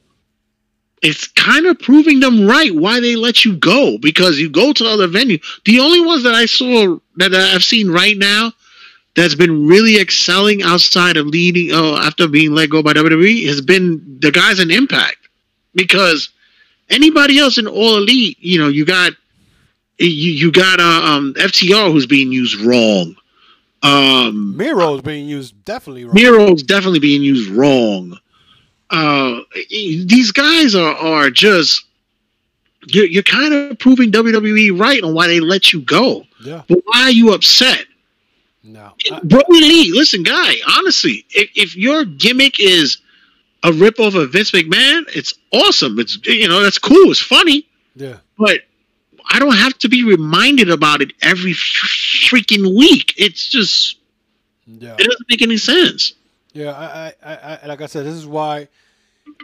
it's 1.01 1.27
kind 1.27 1.65
of 1.65 1.79
proving 1.79 2.19
them 2.19 2.45
right 2.45 2.73
why 2.75 2.99
they 2.99 3.15
let 3.15 3.45
you 3.45 3.55
go 3.55 3.97
because 3.97 4.39
you 4.39 4.49
go 4.49 4.73
to 4.73 4.85
other 4.85 5.07
venue. 5.07 5.37
The 5.65 5.79
only 5.79 6.01
ones 6.01 6.23
that 6.23 6.33
I 6.33 6.45
saw 6.45 6.97
that 7.17 7.33
I've 7.33 7.63
seen 7.63 7.89
right 7.89 8.17
now 8.17 8.51
that's 9.15 9.35
been 9.35 9.67
really 9.67 9.99
excelling 9.99 10.61
outside 10.61 11.17
of 11.17 11.27
leading 11.27 11.73
uh, 11.73 11.97
after 11.97 12.27
being 12.27 12.51
let 12.51 12.69
go 12.69 12.83
by 12.83 12.93
WWE 12.93 13.47
has 13.47 13.61
been 13.61 14.19
the 14.21 14.31
guys 14.31 14.59
in 14.59 14.71
Impact 14.71 15.17
because 15.73 16.29
anybody 16.89 17.39
else 17.39 17.57
in 17.57 17.67
All 17.67 17.97
Elite, 17.97 18.37
you 18.39 18.59
know, 18.59 18.67
you 18.67 18.85
got 18.85 19.13
you 19.97 20.07
you 20.07 20.51
got 20.51 20.79
uh, 20.79 20.83
um, 20.83 21.33
FTR 21.35 21.91
who's 21.91 22.05
being 22.05 22.31
used 22.31 22.59
wrong. 22.61 23.15
Um, 23.81 24.55
Miro's 24.57 25.01
being 25.01 25.27
used 25.27 25.63
definitely 25.65 26.05
wrong. 26.05 26.13
Miro's 26.15 26.63
definitely 26.63 26.99
being 26.99 27.21
used 27.23 27.49
wrong. 27.49 28.17
Uh, 28.89 29.41
these 29.69 30.31
guys 30.31 30.75
are 30.75 30.95
are 30.95 31.29
just 31.29 31.85
you're, 32.87 33.05
you're 33.05 33.23
kind 33.23 33.53
of 33.53 33.77
proving 33.79 34.11
WWE 34.11 34.77
right 34.79 35.01
on 35.03 35.13
why 35.13 35.27
they 35.27 35.39
let 35.39 35.71
you 35.71 35.81
go. 35.81 36.25
yeah, 36.43 36.63
But 36.67 36.79
why 36.85 37.03
are 37.03 37.11
you 37.11 37.33
upset? 37.33 37.85
no, 38.63 38.93
I- 39.11 39.19
Brodie 39.23 39.45
Lee, 39.61 39.91
listen, 39.93 40.23
guy, 40.23 40.55
honestly, 40.77 41.25
if, 41.31 41.49
if 41.55 41.75
your 41.75 42.03
gimmick 42.05 42.59
is 42.59 42.97
a 43.63 43.69
ripoff 43.71 44.15
of 44.21 44.31
Vince 44.31 44.51
McMahon, 44.51 45.03
it's 45.15 45.33
awesome. 45.53 45.99
It's 45.99 46.17
you 46.25 46.47
know, 46.47 46.61
that's 46.63 46.79
cool, 46.79 47.11
it's 47.11 47.19
funny, 47.21 47.67
yeah. 47.95 48.17
but 48.37 48.61
I 49.31 49.39
don't 49.39 49.55
have 49.55 49.77
to 49.79 49.89
be 49.89 50.03
reminded 50.03 50.69
about 50.69 51.01
it 51.01 51.13
every 51.21 51.53
freaking 51.53 52.77
week. 52.77 53.13
It's 53.17 53.47
just 53.47 53.97
Yeah, 54.65 54.93
it 54.97 55.05
doesn't 55.05 55.29
make 55.29 55.41
any 55.41 55.57
sense. 55.57 56.13
yeah. 56.53 56.71
I, 56.71 56.85
I, 57.23 57.33
I, 57.35 57.59
I 57.63 57.65
like 57.67 57.81
I 57.81 57.85
said, 57.85 58.05
this 58.05 58.15
is 58.15 58.25
why 58.25 58.67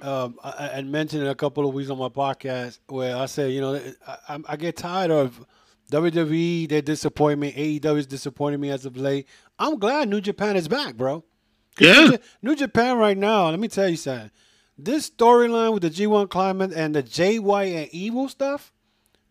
um, 0.02 0.38
I, 0.44 0.72
I- 0.78 0.82
mentioned 0.82 1.24
it 1.24 1.30
a 1.30 1.36
couple 1.36 1.68
of 1.68 1.74
weeks 1.76 1.90
on 1.90 1.98
my 2.00 2.10
podcast 2.10 2.80
where 2.88 3.16
I 3.16 3.28
said, 3.28 3.52
you 3.52 3.62
know, 3.62 3.80
I, 4.28 4.40
I- 4.48 4.56
get 4.56 4.76
tired 4.78 5.12
of 5.12 5.46
WWE. 5.92 6.68
They 6.68 6.82
disappoint 6.82 7.40
me. 7.40 7.52
AEW 7.80 7.98
is 7.98 8.08
disappointing 8.08 8.60
me 8.60 8.70
as 8.72 8.86
of 8.86 8.98
late. 8.98 9.28
I'm 9.60 9.78
glad 9.78 10.10
New 10.10 10.22
Japan 10.22 10.56
is 10.56 10.68
back, 10.68 10.96
bro. 10.96 11.24
Yeah. 11.80 12.08
New, 12.08 12.18
New 12.42 12.56
Japan 12.56 12.98
right 12.98 13.18
now. 13.18 13.50
Let 13.50 13.60
me 13.60 13.68
tell 13.68 13.88
you 13.90 13.98
something. 13.98 14.32
This 14.78 15.10
storyline 15.10 15.74
with 15.74 15.84
the 15.84 15.90
G1 15.90 16.30
Climax 16.30 16.74
and 16.74 16.96
the 16.96 17.04
JY 17.04 17.76
and 17.84 17.90
Evil 17.94 18.28
stuff, 18.28 18.74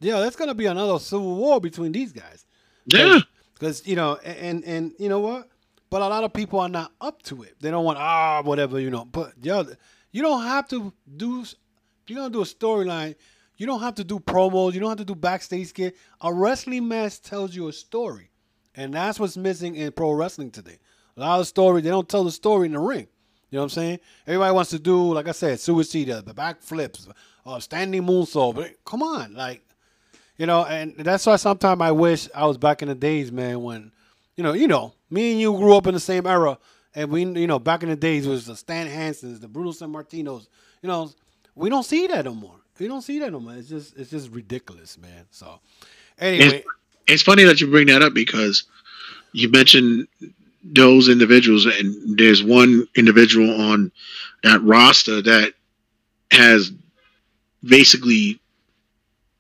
yeah, 0.05 0.21
that's 0.21 0.37
gonna 0.37 0.55
be 0.55 0.67
another 0.67 0.99
civil 0.99 1.35
war 1.37 1.61
between 1.61 1.93
these 1.93 2.13
guys. 2.13 2.45
Yeah. 2.87 3.21
because 3.55 3.87
you 3.87 3.97
know, 3.97 4.17
and 4.17 4.63
and 4.65 4.93
you 4.99 5.09
know 5.09 5.21
what? 5.21 5.49
But 5.91 6.03
a 6.03 6.09
lot 6.09 6.25
of 6.25 6.33
people 6.33 6.61
are 6.61 6.69
not 6.69 6.93
up 7.01 7.23
to 7.23 7.43
it. 7.43 7.57
They 7.61 7.71
don't 7.71 7.85
want 7.85 7.99
ah 7.99 8.43
whatever 8.43 8.79
you 8.79 8.91
know. 8.91 9.05
But 9.05 9.33
yo, 9.43 9.65
you 10.13 10.23
don't 10.23 10.43
have 10.43 10.69
to 10.69 10.93
do. 11.17 11.43
If 11.43 11.55
you're 12.09 12.19
gonna 12.19 12.31
do 12.33 12.43
a 12.43 12.45
storyline, 12.45 13.15
you 13.57 13.67
don't 13.67 13.81
have 13.81 13.95
to 13.95 14.05
do 14.05 14.19
promos. 14.19 14.75
You 14.75 14.81
don't 14.81 14.91
have 14.91 14.99
to 14.99 15.05
do 15.05 15.15
backstage 15.15 15.69
skit. 15.69 15.97
A 16.21 16.33
wrestling 16.33 16.87
match 16.87 17.23
tells 17.23 17.55
you 17.55 17.69
a 17.69 17.73
story, 17.73 18.31
and 18.75 18.93
that's 18.93 19.19
what's 19.19 19.37
missing 19.37 19.75
in 19.77 19.93
pro 19.93 20.13
wrestling 20.13 20.51
today. 20.51 20.79
A 21.17 21.21
lot 21.21 21.41
of 21.41 21.47
story 21.47 21.81
they 21.81 21.91
don't 21.91 22.09
tell 22.09 22.25
the 22.25 22.33
story 22.33 22.67
in 22.67 22.73
the 22.73 22.81
ring. 22.81 23.07
You 23.51 23.59
know 23.59 23.61
what 23.61 23.65
I'm 23.65 23.71
saying? 23.71 24.01
Everybody 24.27 24.53
wants 24.53 24.71
to 24.71 24.81
do, 24.81 25.15
like 25.15 25.29
I 25.29 25.33
said, 25.33 25.61
suicide, 25.61 26.27
the 26.27 26.35
back 26.35 26.61
flips, 26.61 27.09
uh, 27.47 27.61
standing 27.61 28.03
moonsault. 28.03 28.57
But 28.57 28.73
come 28.85 29.01
on, 29.03 29.35
like 29.35 29.64
you 30.37 30.47
know, 30.47 30.65
and 30.65 30.97
that's 30.97 31.27
why 31.27 31.37
sometimes 31.37 31.81
I 31.81 31.93
wish 31.93 32.29
I 32.35 32.47
was 32.47 32.59
back 32.59 32.83
in 32.83 32.89
the 32.89 32.95
days, 32.95 33.31
man, 33.31 33.63
when, 33.63 33.93
you 34.37 34.43
know, 34.43 34.53
you 34.53 34.67
know, 34.67 34.95
me 35.11 35.33
and 35.33 35.41
you 35.41 35.53
grew 35.57 35.77
up 35.77 35.87
in 35.87 35.95
the 35.95 36.01
same 36.01 36.27
era, 36.27 36.59
and 36.95 37.11
we, 37.11 37.25
you 37.25 37.47
know, 37.47 37.59
back 37.59 37.83
in 37.83 37.89
the 37.89 37.97
days 37.97 38.27
was 38.27 38.47
the 38.47 38.57
Stan 38.57 38.89
Hansens, 38.89 39.41
the 39.41 39.49
Bruno 39.49 39.71
Sammartinos, 39.71 40.47
you 40.83 40.89
know, 40.89 41.11
we 41.55 41.69
don't 41.71 41.85
see 41.85 42.07
that 42.09 42.25
no 42.25 42.35
more. 42.35 42.57
We 42.79 42.89
don't 42.89 43.03
see 43.03 43.21
that 43.21 43.31
no 43.31 43.39
more. 43.39 43.55
It's 43.55 43.69
just, 43.69 43.97
it's 43.97 44.11
just 44.11 44.31
ridiculous, 44.31 44.99
man. 44.99 45.27
So, 45.31 45.61
anyway, 46.19 46.65
It's 47.07 47.23
funny 47.23 47.45
that 47.45 47.61
you 47.61 47.71
bring 47.71 47.87
that 47.89 48.03
up 48.03 48.15
because 48.15 48.65
you 49.33 49.51
mentioned 49.51 50.09
those 50.65 51.09
individuals, 51.09 51.67
and 51.67 52.19
there's 52.19 52.43
one 52.43 52.87
individual 52.97 53.61
on 53.61 53.93
that 54.43 54.63
roster 54.63 55.21
that 55.23 55.53
has 56.31 56.73
basically 57.63 58.41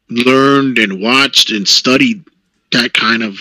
learned 0.08 0.78
and 0.78 1.00
watched 1.00 1.50
and 1.50 1.66
studied 1.66 2.24
that 2.72 2.92
kind 2.92 3.22
of 3.22 3.38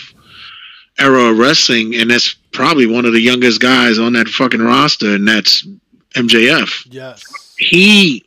era 1.00 1.24
of 1.32 1.38
wrestling, 1.38 1.96
and 1.96 2.10
that's 2.10 2.34
probably 2.52 2.86
one 2.86 3.06
of 3.06 3.14
the 3.14 3.20
youngest 3.22 3.60
guys 3.60 3.98
on 4.00 4.14
that 4.14 4.28
fucking 4.28 4.62
roster, 4.62 5.16
and 5.16 5.28
that's 5.28 5.68
MJF 6.12 6.88
yes, 6.92 7.56
he 7.58 8.24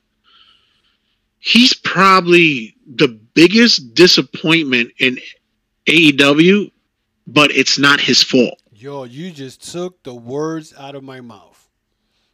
he's 1.38 1.72
probably 1.72 2.74
the 2.86 3.08
biggest 3.34 3.94
disappointment 3.94 4.92
in 4.98 5.18
AEW, 5.86 6.72
but 7.28 7.52
it's 7.52 7.78
not 7.78 8.00
his 8.00 8.22
fault. 8.22 8.60
yo, 8.72 9.04
you 9.04 9.30
just 9.30 9.70
took 9.70 10.02
the 10.02 10.14
words 10.14 10.74
out 10.76 10.96
of 10.96 11.04
my 11.04 11.20
mouth 11.20 11.68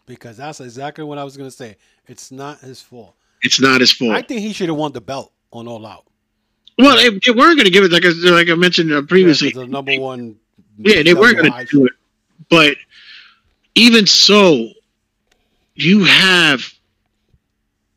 because 0.06 0.38
that's 0.38 0.60
exactly 0.60 1.04
what 1.04 1.18
I 1.18 1.24
was 1.24 1.36
gonna 1.36 1.50
say. 1.50 1.76
It's 2.06 2.32
not 2.32 2.60
his 2.60 2.80
fault. 2.80 3.14
It's 3.42 3.60
not 3.60 3.80
his 3.80 3.92
fault. 3.92 4.12
I 4.12 4.22
think 4.22 4.40
he 4.40 4.52
should 4.52 4.68
have 4.68 4.78
won 4.78 4.92
the 4.92 5.00
belt 5.00 5.31
on 5.52 5.68
All 5.68 5.84
Out. 5.86 6.04
well, 6.78 6.96
they, 6.96 7.10
they 7.10 7.30
weren't 7.32 7.56
going 7.56 7.64
to 7.64 7.70
give 7.70 7.84
it 7.84 7.92
like 7.92 8.04
I, 8.04 8.10
like 8.30 8.48
I 8.48 8.54
mentioned 8.54 8.92
uh, 8.92 9.02
previously. 9.02 9.48
Yeah, 9.54 9.62
the 9.62 9.66
number 9.68 9.98
one. 9.98 10.36
Yeah, 10.78 11.02
they 11.02 11.14
weren't 11.14 11.36
going 11.38 11.52
to 11.52 11.64
do 11.66 11.86
it. 11.86 11.92
But 12.50 12.76
even 13.74 14.06
so, 14.06 14.68
you 15.74 16.04
have 16.04 16.62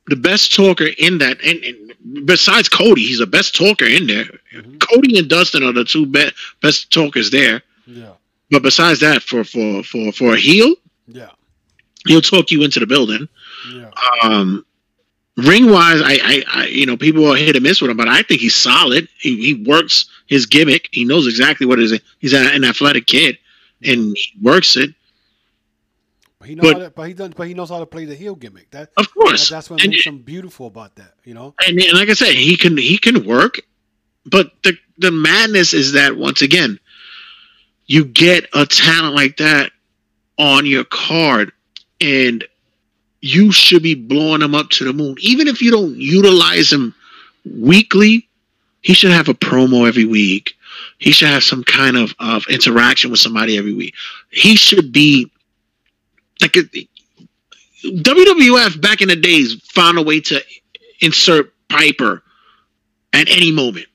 the 0.08 0.16
best 0.16 0.54
talker 0.56 0.88
in 0.98 1.18
that, 1.20 1.42
and, 1.44 1.64
and 1.64 2.26
besides 2.28 2.70
Cody, 2.70 3.02
he's 3.02 3.20
the 3.20 3.26
best 3.28 3.56
talker 3.56 3.86
in 3.86 4.06
there. 4.08 4.26
Mhm. 4.54 4.80
Cody 4.80 5.18
and 5.18 5.28
Dustin 5.30 5.64
are 5.64 5.72
the 5.74 5.84
two 5.84 6.06
be- 6.06 6.30
best 6.62 6.92
talkers 6.92 7.32
there. 7.32 7.64
Yeah, 7.88 8.12
But 8.52 8.62
besides 8.64 9.00
that, 9.02 9.24
for 9.24 9.44
for 9.44 9.84
for 9.84 10.12
for 10.12 10.34
a 10.34 10.38
heel, 10.38 10.76
yeah, 11.08 11.30
he'll 12.08 12.22
talk 12.22 12.52
you 12.52 12.64
into 12.64 12.80
the 12.80 12.88
building. 12.88 13.28
yeah. 13.74 13.90
Um, 14.24 14.66
ring 15.38 15.70
wise, 15.70 16.02
I, 16.02 16.14
I, 16.24 16.44
I, 16.62 16.66
you 16.68 16.86
know, 16.86 16.98
people 16.98 17.26
are 17.32 17.36
hit 17.36 17.56
and 17.56 17.64
miss 17.64 17.82
with 17.82 17.92
him, 17.92 17.98
but 17.98 18.08
I 18.08 18.22
think 18.22 18.42
he's 18.42 18.56
solid. 18.56 19.08
He, 19.18 19.36
he 19.56 19.64
works 19.64 20.06
his 20.28 20.46
gimmick. 20.46 20.90
He 20.92 21.06
knows 21.06 21.28
exactly 21.28 21.66
what 21.68 21.80
it 21.80 21.92
is. 21.92 22.00
He's 22.20 22.34
an 22.34 22.64
athletic 22.64 23.06
kid. 23.06 23.38
and 23.84 24.16
he 24.18 24.34
works 24.42 24.76
it. 24.78 24.92
But 26.40 26.50
he 26.50 26.56
knows 26.56 26.64
But- 26.64 26.74
how 26.78 26.84
to, 26.84 26.90
but 26.92 27.08
he 27.08 27.14
does, 27.14 27.30
but 27.36 27.48
he 27.48 27.54
knows 27.54 27.70
how 27.70 27.80
to 27.80 27.86
play 27.86 28.06
the 28.06 28.16
heel 28.16 28.36
gimmick. 28.36 28.72
That 28.72 28.90
Of 28.98 29.14
course, 29.14 29.50
that's 29.50 29.70
what 29.70 29.82
and, 29.82 29.92
makes 29.92 30.06
him 30.06 30.20
beautiful 30.20 30.68
about 30.68 30.96
that. 30.96 31.14
You 31.24 31.34
know. 31.34 31.54
and, 31.66 31.80
and 31.80 31.94
like 31.94 32.10
I 32.10 32.14
said, 32.14 32.34
he 32.36 32.56
can 32.58 32.78
he 32.78 32.98
can 32.98 33.26
work, 33.26 33.60
but 34.26 34.52
the 34.64 34.78
the 34.98 35.12
madness 35.12 35.74
is 35.74 35.94
that 35.94 36.16
once 36.16 36.42
again, 36.42 36.80
you 37.88 38.06
get 38.06 38.48
a 38.54 38.66
talent 38.66 39.16
like 39.16 39.38
that 39.38 39.72
on 40.38 40.66
your 40.66 40.84
card, 40.86 41.52
and 42.02 42.44
you 43.26 43.52
should 43.52 43.82
be 43.82 43.96
blowing 43.96 44.44
him 44.44 44.54
up 44.54 44.70
to 44.70 44.84
the 44.84 44.94
moon. 44.94 45.16
Even 45.20 45.48
if 45.48 45.60
you 45.60 45.72
don't 45.72 45.96
utilize 45.96 46.72
him 46.72 46.94
weekly, 47.44 48.30
he 48.82 48.94
should 48.94 49.10
have 49.10 49.28
a 49.28 49.34
promo 49.34 49.88
every 49.88 50.06
week. 50.06 50.54
He 51.00 51.12
should 51.12 51.30
have 51.30 51.44
some 51.44 51.64
kind 51.64 51.98
of, 51.98 52.14
of 52.20 52.46
interaction 52.48 53.10
with 53.10 53.20
somebody 53.20 53.58
every 53.58 53.74
week. 53.74 53.96
He 54.30 54.56
should 54.56 54.92
be 54.92 55.32
like 56.40 56.56
a, 56.56 56.62
WWF 57.84 58.80
back 58.80 59.02
in 59.02 59.08
the 59.08 59.16
days 59.16 59.56
found 59.72 59.98
a 59.98 60.04
way 60.04 60.22
to 60.22 60.40
insert 61.02 61.52
Piper 61.68 62.22
at 63.12 63.28
any 63.28 63.52
moment, 63.52 63.88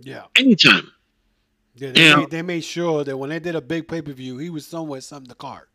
Yeah. 0.00 0.24
anytime. 0.36 0.92
Yeah, 1.76 1.92
they. 1.92 2.16
Made, 2.16 2.30
they 2.30 2.42
made 2.42 2.64
sure 2.64 3.04
that 3.04 3.16
when 3.16 3.30
they 3.30 3.38
did 3.38 3.54
a 3.54 3.62
big 3.62 3.88
pay 3.88 4.02
per 4.02 4.12
view, 4.12 4.36
he 4.36 4.50
was 4.50 4.66
somewhere 4.66 5.00
something 5.00 5.28
to 5.28 5.34
card. 5.34 5.68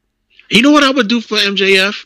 You 0.52 0.62
know 0.62 0.72
what 0.72 0.84
I 0.84 0.92
would 0.92 1.08
do 1.08 1.20
for 1.22 1.38
MJF? 1.38 2.06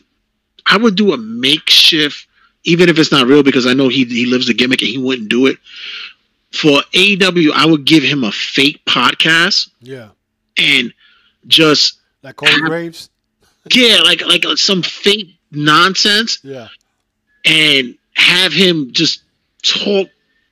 I 0.66 0.76
would 0.76 0.96
do 0.96 1.12
a 1.12 1.16
makeshift, 1.16 2.26
even 2.64 2.88
if 2.88 2.98
it's 2.98 3.12
not 3.12 3.26
real, 3.26 3.42
because 3.42 3.66
I 3.66 3.74
know 3.74 3.88
he 3.88 4.04
he 4.04 4.26
lives 4.26 4.46
the 4.48 4.54
gimmick 4.54 4.82
and 4.82 4.90
he 4.90 4.98
wouldn't 4.98 5.28
do 5.28 5.46
it. 5.46 5.58
For 6.52 6.80
AEW, 6.94 7.52
I 7.52 7.66
would 7.66 7.84
give 7.84 8.02
him 8.02 8.24
a 8.24 8.32
fake 8.32 8.80
podcast 8.86 9.68
Yeah, 9.80 10.08
and 10.56 10.92
just 11.46 11.98
like 12.22 12.36
Corey 12.36 12.60
Graves. 12.60 13.10
yeah, 13.72 13.98
like 14.02 14.24
like 14.26 14.44
uh, 14.46 14.56
some 14.56 14.82
fake 14.82 15.34
nonsense, 15.52 16.38
Yeah, 16.42 16.68
and 17.44 17.96
have 18.14 18.52
him 18.52 18.92
just 18.92 19.22
talk 19.62 20.08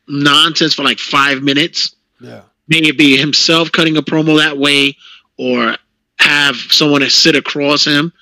nonsense 0.06 0.74
for 0.74 0.82
like 0.84 0.98
five 0.98 1.42
minutes. 1.42 1.94
yeah, 2.20 2.42
Maybe 2.68 2.88
it 2.88 2.98
be 2.98 3.16
himself 3.16 3.72
cutting 3.72 3.96
a 3.96 4.02
promo 4.02 4.38
that 4.38 4.58
way, 4.58 4.96
or 5.38 5.76
have 6.18 6.56
someone 6.56 7.08
sit 7.10 7.34
across 7.36 7.84
him 7.84 8.12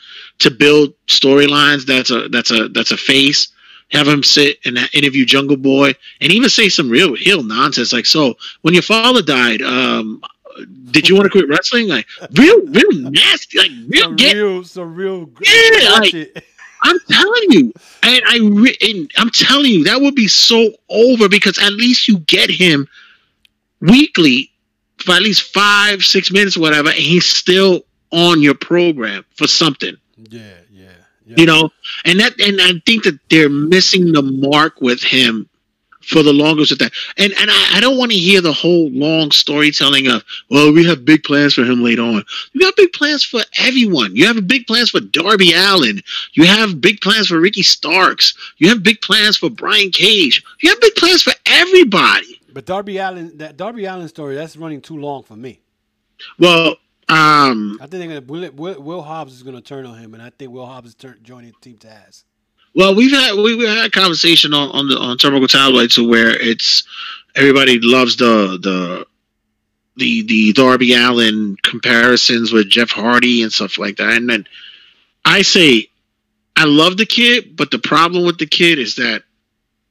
to 0.43 0.51
build 0.51 0.95
storylines. 1.07 1.87
That's 1.87 2.11
a 2.11 2.29
that's 2.29 2.51
a 2.51 2.69
that's 2.69 2.91
a 2.91 2.97
face. 2.97 3.49
Have 3.91 4.09
him 4.09 4.23
sit 4.23 4.59
and 4.65 4.79
interview 4.95 5.25
Jungle 5.27 5.57
Boy, 5.57 5.95
and 6.21 6.33
even 6.33 6.49
say 6.49 6.69
some 6.69 6.89
real 6.89 7.13
real 7.13 7.43
nonsense 7.43 7.93
like, 7.93 8.07
"So 8.07 8.37
when 8.63 8.75
your 8.75 8.83
father 8.83 9.23
died, 9.23 9.61
um, 9.63 10.23
did 10.91 11.09
you 11.09 11.15
want 11.15 11.27
to 11.27 11.31
quit 11.31 11.49
wrestling?" 11.49 11.89
Like 11.89 12.07
real 12.33 12.61
real 12.67 12.93
nasty, 12.93 13.59
like 13.59 13.71
real 13.89 14.05
some 14.05 14.17
get. 14.17 14.35
real, 14.35 14.65
some 14.65 14.95
real. 14.95 15.31
Yeah, 15.43 15.91
like- 15.99 16.45
I'm 16.85 16.99
telling 17.09 17.43
you, 17.51 17.73
and 18.03 18.23
I 18.27 18.39
re- 18.43 18.77
and 18.83 19.11
I'm 19.17 19.31
telling 19.31 19.71
you 19.71 19.85
that 19.85 20.01
would 20.01 20.17
be 20.17 20.27
so 20.27 20.71
over 20.89 21.29
because 21.29 21.59
at 21.59 21.73
least 21.73 22.09
you 22.09 22.19
get 22.21 22.51
him 22.51 22.89
weekly 23.81 24.51
for 24.99 25.13
at 25.13 25.23
least 25.23 25.53
five 25.53 26.03
six 26.05 26.33
minutes 26.33 26.57
or 26.57 26.61
whatever, 26.61 26.89
and 26.89 26.99
he's 26.99 27.27
still 27.27 27.83
on 28.11 28.43
your 28.43 28.55
program 28.55 29.25
for 29.37 29.47
something. 29.47 29.97
Yeah, 30.31 30.55
yeah, 30.71 30.91
yeah. 31.25 31.35
you 31.39 31.47
know 31.47 31.71
and 32.05 32.21
that 32.21 32.39
and 32.41 32.61
i 32.61 32.73
think 32.87 33.05
that 33.05 33.19
they're 33.31 33.49
missing 33.49 34.13
the 34.13 34.23
mark 34.23 34.81
with 34.81 35.03
him 35.03 35.49
for 36.03 36.25
the 36.25 36.33
longest 36.33 36.73
of 36.73 36.79
that. 36.79 36.93
And 37.17 37.33
and 37.39 37.51
i, 37.51 37.77
I 37.77 37.81
don't 37.81 37.97
want 37.99 38.11
to 38.13 38.19
hear 38.19 38.41
the 38.41 38.53
whole 38.53 38.91
long 38.91 39.31
storytelling 39.31 40.09
of 40.09 40.25
well 40.51 40.73
we 40.73 40.85
have 40.87 41.05
big 41.05 41.23
plans 41.23 41.55
for 41.55 41.65
him 41.65 41.83
later 41.83 42.03
on. 42.03 42.25
You 42.53 42.61
got 42.61 42.77
big 42.77 42.93
plans 42.93 43.25
for 43.25 43.41
everyone. 43.59 44.17
You 44.17 44.27
have 44.27 44.47
big 44.49 44.67
plans 44.67 44.91
for 44.91 45.01
darby 45.01 45.53
allin 45.55 46.03
you 46.35 46.45
have 46.47 46.81
big 46.81 47.01
plans 47.01 47.29
for 47.29 47.41
ricky 47.41 47.63
starks. 47.63 48.35
You 48.59 48.69
have 48.69 48.83
big 48.83 49.01
plans 49.01 49.37
for 49.37 49.51
brian 49.51 49.91
cage. 49.91 50.43
You 50.61 50.71
have 50.71 50.81
big 50.81 50.95
plans 50.97 51.23
for 51.23 51.33
everybody. 51.47 52.41
But 52.53 52.67
Darby 52.67 52.99
Allin, 52.99 53.39
that 53.39 53.57
Darby 53.57 53.87
Allin 53.87 54.09
story, 54.09 54.35
that's 54.35 54.57
running 54.57 54.81
too 54.83 54.99
long 54.99 55.23
for 55.23 55.37
me. 55.37 55.61
well 56.39 56.77
um 57.09 57.79
I 57.81 57.87
think 57.87 57.91
they're 57.91 58.21
gonna 58.21 58.33
Will, 58.33 58.51
Will, 58.53 58.81
Will 58.81 59.03
Hobbs 59.03 59.35
is 59.35 59.43
gonna 59.43 59.61
turn 59.61 59.87
on 59.87 59.99
him, 59.99 60.15
and 60.15 60.23
I 60.23 60.31
think 60.31 60.51
Will 60.53 60.67
Hobbs 60.67 60.91
is 60.91 60.95
turn, 60.95 61.19
joining 61.23 61.53
Team 61.61 61.77
Taz. 61.77 62.25
Well, 62.75 62.95
we've 62.95 63.13
had 63.13 63.35
we 63.35 63.55
we 63.55 63.67
had 63.67 63.85
a 63.85 63.91
conversation 63.91 64.55
on 64.55 64.71
on 64.71 64.89
the 64.89 64.99
on 64.99 65.19
Turnbuckle 65.19 65.49
Tabloid 65.49 65.91
to 65.93 66.09
where 66.09 66.31
it's 66.31 66.85
everybody 67.35 67.79
loves 67.81 68.17
the 68.17 68.59
the 68.63 69.07
the 69.97 70.23
the 70.23 70.53
Darby 70.53 70.95
Allin 70.95 71.57
comparisons 71.63 72.53
with 72.53 72.69
Jeff 72.69 72.91
Hardy 72.91 73.43
and 73.43 73.53
stuff 73.53 73.79
like 73.79 73.97
that. 73.97 74.15
And 74.15 74.29
then 74.29 74.47
I 75.25 75.43
say 75.43 75.89
I 76.57 76.65
love 76.65 76.97
the 76.97 77.07
kid, 77.07 77.57
but 77.57 77.71
the 77.71 77.79
problem 77.79 78.25
with 78.25 78.39
the 78.39 78.47
kid 78.47 78.79
is 78.79 78.97
that 78.97 79.23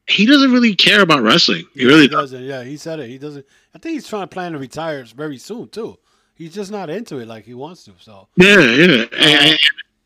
he 0.07 0.25
doesn't 0.25 0.51
really 0.51 0.75
care 0.75 1.01
about 1.01 1.21
wrestling. 1.21 1.65
He 1.73 1.85
really 1.85 2.03
he 2.03 2.07
doesn't. 2.07 2.39
doesn't. 2.39 2.43
Yeah, 2.43 2.63
he 2.63 2.77
said 2.77 2.99
it. 2.99 3.09
He 3.09 3.17
doesn't. 3.17 3.45
I 3.75 3.77
think 3.77 3.93
he's 3.93 4.07
trying 4.07 4.23
to 4.23 4.27
plan 4.27 4.53
to 4.53 4.57
retire 4.57 5.03
very 5.15 5.37
soon 5.37 5.69
too. 5.69 5.97
He's 6.41 6.55
just 6.55 6.71
not 6.71 6.89
into 6.89 7.19
it 7.19 7.27
like 7.27 7.45
he 7.45 7.53
wants 7.53 7.83
to. 7.83 7.91
So 7.99 8.27
Yeah, 8.35 8.59
yeah. 8.61 9.05
And, 9.15 9.59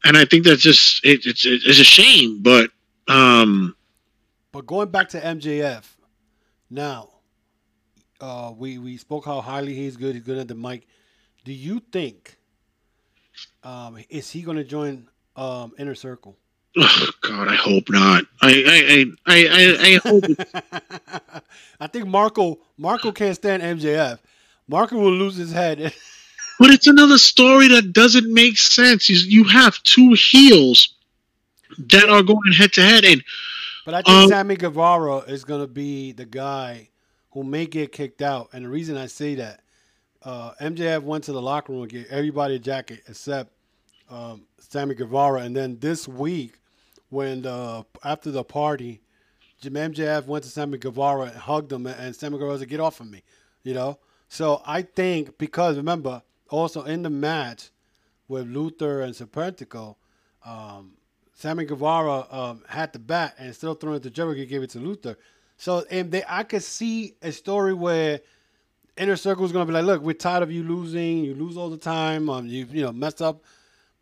and 0.03 0.17
I 0.17 0.25
think 0.25 0.43
that's 0.43 0.61
just 0.61 0.99
it, 1.05 1.25
it's 1.25 1.45
it's 1.45 1.79
a 1.79 1.83
shame, 1.85 2.43
but 2.43 2.71
um 3.07 3.73
But 4.51 4.65
going 4.65 4.89
back 4.89 5.07
to 5.09 5.21
MJF, 5.21 5.85
now, 6.69 7.09
uh, 8.19 8.51
we 8.53 8.77
we 8.77 8.97
spoke 8.97 9.23
how 9.23 9.39
highly 9.39 9.75
he's 9.75 9.95
good. 9.95 10.13
He's 10.13 10.25
good 10.25 10.37
at 10.37 10.49
the 10.49 10.55
mic. 10.55 10.85
Do 11.45 11.53
you 11.53 11.79
think, 11.79 12.37
um, 13.63 13.97
is 14.09 14.29
he 14.29 14.41
going 14.41 14.57
to 14.57 14.65
join 14.65 15.07
um, 15.37 15.71
Inner 15.79 15.95
Circle? 15.95 16.37
oh 16.77 17.09
God, 17.21 17.47
I 17.47 17.55
hope 17.55 17.89
not. 17.89 18.25
I 18.41 18.51
I 18.67 19.33
I 19.33 19.37
I, 19.37 19.47
I, 19.47 19.87
I 19.87 19.99
hope 20.03 21.43
I 21.79 21.87
think 21.87 22.07
Marco 22.07 22.59
Marco 22.77 23.13
can't 23.13 23.37
stand 23.37 23.63
MJF. 23.63 24.19
Marco 24.67 24.97
will 24.97 25.13
lose 25.13 25.37
his 25.37 25.53
head. 25.53 25.93
But 26.59 26.71
it's 26.71 26.87
another 26.87 27.17
story 27.17 27.67
that 27.69 27.93
doesn't 27.93 28.31
make 28.33 28.57
sense. 28.57 29.09
You, 29.09 29.43
have 29.45 29.81
two 29.83 30.13
heels 30.13 30.95
that 31.77 32.09
are 32.09 32.23
going 32.23 32.53
head 32.53 32.73
to 32.73 32.81
head, 32.81 33.03
and 33.03 33.23
But 33.85 33.93
I 33.93 34.01
think 34.01 34.09
Um, 34.09 34.29
Sammy 34.29 34.55
Guevara 34.55 35.17
is 35.19 35.43
going 35.43 35.61
to 35.61 35.67
be 35.67 36.11
the 36.11 36.25
guy 36.25 36.89
who 37.31 37.43
may 37.43 37.65
get 37.65 37.91
kicked 37.91 38.21
out. 38.21 38.49
And 38.53 38.63
the 38.65 38.69
reason 38.69 38.95
I 38.95 39.07
say 39.07 39.35
that, 39.35 39.61
uh, 40.23 40.53
MJF 40.61 41.03
went 41.03 41.25
to 41.25 41.33
the 41.33 41.41
locker 41.41 41.73
room 41.73 41.83
and 41.83 41.91
gave 41.91 42.07
everybody 42.09 42.55
a 42.55 42.59
jacket 42.59 43.03
except 43.07 43.51
um, 44.09 44.43
Sammy 44.57 44.95
Guevara. 44.95 45.41
And 45.41 45.55
then 45.55 45.77
this 45.79 46.07
week, 46.07 46.59
when 47.09 47.43
the, 47.43 47.85
after 48.03 48.31
the 48.31 48.43
party, 48.43 49.01
Jim 49.61 49.73
MJF 49.73 50.25
went 50.25 50.43
to 50.43 50.49
Sammy 50.49 50.77
Guevara 50.77 51.25
and 51.25 51.35
hugged 51.35 51.71
him, 51.71 51.87
and 51.87 52.15
Sammy 52.15 52.37
Guevara 52.37 52.59
said, 52.59 52.69
"Get 52.69 52.79
off 52.79 52.99
of 52.99 53.09
me," 53.09 53.23
you 53.63 53.73
know. 53.73 53.99
So 54.27 54.61
I 54.65 54.81
think 54.81 55.37
because 55.37 55.77
remember, 55.77 56.21
also 56.55 56.83
in 56.83 57.03
the 57.03 57.09
match 57.09 57.69
with 58.27 58.47
Luther 58.47 59.01
and 59.01 59.13
Serpentico, 59.13 59.95
um, 60.45 60.93
Sammy 61.33 61.65
Guevara 61.65 62.25
um, 62.31 62.63
had 62.67 62.93
the 62.93 62.99
bat 62.99 63.35
and 63.37 63.53
still 63.53 63.75
throwing 63.75 63.97
it 63.97 64.03
to 64.03 64.09
Jericho, 64.09 64.39
he 64.39 64.45
gave 64.45 64.63
it 64.63 64.69
to 64.71 64.79
Luther. 64.79 65.17
So 65.57 65.85
and 65.89 66.11
they, 66.11 66.23
I 66.27 66.43
could 66.43 66.63
see 66.63 67.15
a 67.21 67.31
story 67.31 67.73
where 67.73 68.21
Inner 68.97 69.15
Circle 69.15 69.45
is 69.45 69.51
gonna 69.51 69.65
be 69.65 69.73
like, 69.73 69.85
look, 69.85 70.01
we're 70.01 70.13
tired 70.13 70.43
of 70.43 70.51
you 70.51 70.63
losing. 70.63 71.23
You 71.23 71.35
lose 71.35 71.57
all 71.57 71.69
the 71.69 71.77
time. 71.77 72.29
Um, 72.29 72.47
you 72.47 72.65
you 72.71 72.83
know 72.83 72.91
messed 72.91 73.21
up. 73.21 73.43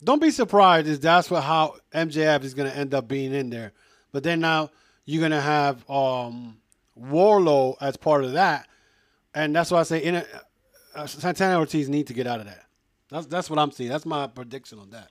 Don't 0.04 0.22
be 0.22 0.32
surprised 0.32 0.88
if 0.88 1.02
that's 1.02 1.32
what 1.32 1.44
how 1.44 1.76
MJF 1.94 2.44
is 2.44 2.54
gonna 2.54 2.70
end 2.70 2.94
up 2.94 3.08
being 3.08 3.34
in 3.34 3.50
there. 3.50 3.74
But 4.12 4.24
then 4.24 4.40
now 4.40 4.70
you're 5.06 5.22
gonna 5.22 5.42
have 5.42 5.90
um, 5.90 6.58
Wardlow 7.00 7.78
as 7.82 7.98
part 7.98 8.24
of 8.24 8.34
that, 8.34 8.68
and 9.34 9.56
that's 9.56 9.72
why 9.72 9.80
I 9.80 9.84
say 9.84 10.00
Inner 10.00 10.26
uh, 10.96 11.08
Santana 11.08 11.60
Ortiz 11.60 11.90
need 11.90 12.08
to 12.08 12.14
get 12.14 12.28
out 12.28 12.40
of 12.40 12.46
that. 12.46 12.66
That's 13.10 13.26
that's 13.28 13.50
what 13.50 13.60
I'm 13.60 13.72
seeing. 13.72 13.90
That's 13.90 14.06
my 14.06 14.28
prediction 14.28 14.80
on 14.80 14.90
that. 14.92 15.10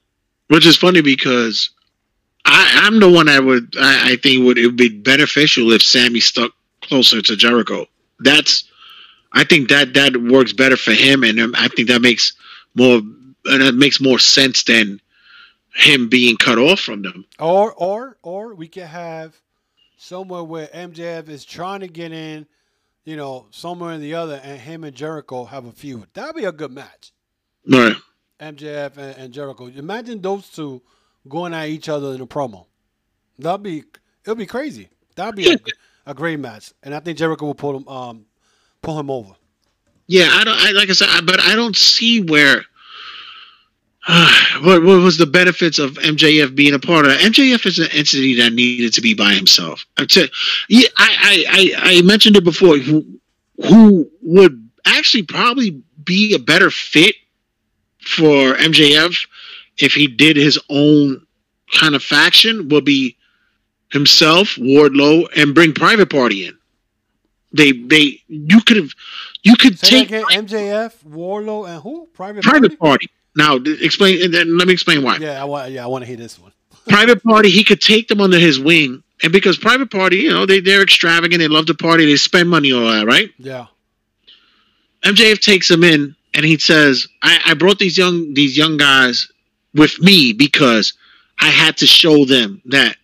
which 0.48 0.66
is 0.66 0.76
funny 0.76 1.00
because 1.02 1.70
I, 2.44 2.80
I'm 2.84 3.00
the 3.00 3.08
one 3.10 3.26
that 3.26 3.44
would 3.44 3.74
I, 3.78 4.12
I 4.12 4.16
think 4.16 4.44
would 4.44 4.58
it 4.58 4.66
would 4.66 4.76
be 4.76 4.88
beneficial 4.88 5.72
if 5.72 5.82
Sammy 5.82 6.20
stuck 6.20 6.52
closer 6.82 7.22
to 7.22 7.36
Jericho. 7.36 7.86
That's 8.20 8.64
I 9.32 9.44
think 9.44 9.68
that 9.70 9.94
that 9.94 10.16
works 10.16 10.52
better 10.52 10.76
for 10.76 10.92
him, 10.92 11.22
and 11.24 11.38
um, 11.40 11.54
I 11.56 11.68
think 11.68 11.88
that 11.88 12.02
makes 12.02 12.32
more 12.74 12.96
and 12.96 13.62
that 13.62 13.74
makes 13.74 14.00
more 14.00 14.18
sense 14.18 14.64
than 14.64 15.00
him 15.74 16.08
being 16.08 16.36
cut 16.36 16.58
off 16.58 16.80
from 16.80 17.02
them. 17.02 17.24
Or 17.38 17.72
or 17.74 18.18
or 18.22 18.54
we 18.54 18.68
could 18.68 18.84
have 18.84 19.40
somewhere 19.96 20.42
where 20.42 20.66
MJF 20.68 21.28
is 21.28 21.44
trying 21.44 21.80
to 21.80 21.88
get 21.88 22.12
in, 22.12 22.46
you 23.04 23.16
know, 23.16 23.46
somewhere 23.50 23.92
in 23.92 24.00
the 24.00 24.14
other, 24.14 24.40
and 24.42 24.60
him 24.60 24.84
and 24.84 24.94
Jericho 24.94 25.44
have 25.44 25.66
a 25.66 25.72
feud. 25.72 26.06
That'd 26.14 26.36
be 26.36 26.44
a 26.44 26.52
good 26.52 26.72
match. 26.72 27.12
Right. 27.66 27.96
MJF 28.40 28.96
and, 28.96 29.16
and 29.18 29.32
Jericho. 29.32 29.66
Imagine 29.66 30.20
those 30.20 30.48
two 30.48 30.82
going 31.28 31.54
at 31.54 31.68
each 31.68 31.88
other 31.88 32.14
in 32.14 32.20
a 32.20 32.26
promo. 32.26 32.66
That'd 33.38 33.62
be 33.62 33.84
it'll 34.24 34.34
be 34.34 34.46
crazy. 34.46 34.88
That'd 35.14 35.36
be 35.36 35.52
a, 35.52 35.56
a 36.06 36.14
great 36.14 36.40
match, 36.40 36.72
and 36.82 36.94
I 36.94 37.00
think 37.00 37.18
Jericho 37.18 37.46
will 37.46 37.54
pull 37.54 37.76
him 37.76 37.88
um 37.88 38.26
pull 38.82 38.98
him 38.98 39.10
over. 39.10 39.32
Yeah, 40.06 40.28
I 40.32 40.44
don't. 40.44 40.58
I, 40.58 40.72
like 40.72 40.90
I 40.90 40.92
said, 40.92 41.08
I, 41.10 41.20
but 41.20 41.40
I 41.40 41.54
don't 41.54 41.76
see 41.76 42.20
where 42.20 42.64
what, 44.62 44.82
what 44.82 45.00
was 45.00 45.16
the 45.16 45.26
benefits 45.26 45.78
of 45.78 45.92
MJF 45.94 46.54
being 46.54 46.74
a 46.74 46.78
part 46.78 47.06
of 47.06 47.12
it? 47.12 47.20
MJF 47.20 47.66
is 47.66 47.78
an 47.78 47.88
entity 47.92 48.34
that 48.36 48.52
needed 48.52 48.92
to 48.94 49.00
be 49.00 49.14
by 49.14 49.32
himself. 49.32 49.86
I'm 49.96 50.06
t- 50.06 50.30
yeah, 50.68 50.88
I, 50.96 51.16
I, 51.20 51.44
I, 51.48 51.98
I 51.98 52.02
mentioned 52.02 52.36
it 52.36 52.44
before. 52.44 52.78
Who, 52.78 53.04
who 53.64 54.10
would 54.22 54.70
actually 54.84 55.22
probably 55.22 55.82
be 56.04 56.34
a 56.34 56.38
better 56.38 56.70
fit 56.70 57.14
for 58.00 58.54
MJF 58.54 59.26
if 59.78 59.94
he 59.94 60.08
did 60.08 60.36
his 60.36 60.58
own 60.68 61.24
kind 61.72 61.94
of 61.94 62.02
faction 62.02 62.68
would 62.68 62.84
be 62.84 63.16
himself, 63.90 64.56
Wardlow, 64.56 65.28
and 65.36 65.54
bring 65.54 65.72
Private 65.72 66.10
Party 66.10 66.46
in. 66.46 66.58
They 67.54 67.72
they 67.72 68.22
you 68.28 68.62
could 68.62 68.78
have 68.78 68.92
you 69.42 69.56
could 69.56 69.78
Say 69.78 70.06
take 70.06 70.08
MJF, 70.08 70.94
Wardlow, 71.04 71.68
and 71.68 71.82
who? 71.82 72.08
Private 72.14 72.42
Private 72.42 72.78
Party? 72.78 73.06
Party. 73.06 73.10
Now 73.34 73.56
explain 73.56 74.22
and 74.22 74.34
then 74.34 74.58
let 74.58 74.66
me 74.66 74.74
explain 74.74 75.02
why. 75.02 75.16
Yeah, 75.16 75.40
I 75.40 75.44
want. 75.44 75.70
Yeah, 75.70 75.84
I 75.84 75.86
want 75.86 76.02
to 76.02 76.06
hear 76.06 76.16
this 76.16 76.38
one. 76.38 76.52
Private 76.88 77.22
Party, 77.22 77.50
he 77.50 77.64
could 77.64 77.80
take 77.80 78.08
them 78.08 78.20
under 78.20 78.38
his 78.38 78.58
wing. 78.58 79.02
And 79.22 79.32
because 79.32 79.56
Private 79.56 79.90
Party, 79.90 80.16
you 80.16 80.30
know, 80.30 80.46
they, 80.46 80.60
they're 80.60 80.82
extravagant, 80.82 81.38
they 81.38 81.48
love 81.48 81.66
to 81.66 81.74
party, 81.74 82.06
they 82.06 82.16
spend 82.16 82.50
money, 82.50 82.72
all 82.72 82.90
that, 82.90 83.06
right? 83.06 83.30
Yeah. 83.38 83.66
MJF 85.02 85.40
takes 85.40 85.68
them 85.68 85.84
in 85.84 86.16
and 86.34 86.44
he 86.44 86.58
says, 86.58 87.06
I, 87.22 87.40
I 87.46 87.54
brought 87.54 87.78
these 87.78 87.98
young 87.98 88.34
these 88.34 88.56
young 88.56 88.76
guys 88.76 89.28
with 89.74 90.00
me 90.00 90.32
because 90.32 90.94
I 91.40 91.48
had 91.48 91.76
to 91.78 91.86
show 91.86 92.24
them 92.24 92.62
that 92.66 92.96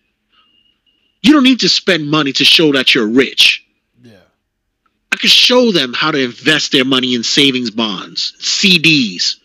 you 1.21 1.33
don't 1.33 1.43
need 1.43 1.61
to 1.61 1.69
spend 1.69 2.09
money 2.09 2.31
to 2.33 2.45
show 2.45 2.71
that 2.73 2.95
you're 2.95 3.07
rich. 3.07 3.65
Yeah. 4.01 4.19
I 5.11 5.17
could 5.17 5.29
show 5.29 5.71
them 5.71 5.93
how 5.93 6.11
to 6.11 6.23
invest 6.23 6.71
their 6.71 6.85
money 6.85 7.15
in 7.15 7.23
savings 7.23 7.71
bonds, 7.71 8.33
CDs, 8.39 9.35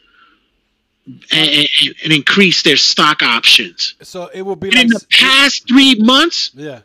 and, 1.07 1.69
and, 2.03 2.13
increase 2.13 2.63
their 2.63 2.77
stock 2.77 3.23
options. 3.23 3.95
So 4.03 4.31
it 4.33 4.43
will 4.43 4.57
be 4.57 4.71
like. 4.71 4.81
in 4.81 4.89
the 4.89 5.05
past 5.11 5.69
three 5.69 5.97
months, 5.97 6.51
Yeah. 6.55 6.81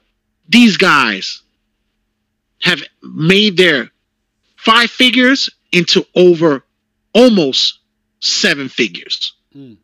these 0.47 0.77
guys 0.77 1.41
have 2.61 2.81
made 3.01 3.55
their 3.55 3.91
five 4.57 4.91
figures 4.91 5.49
into 5.71 6.05
over 6.15 6.63
almost 7.13 7.79
seven 8.19 8.67
figures. 8.67 9.33
Mm. 9.55 9.77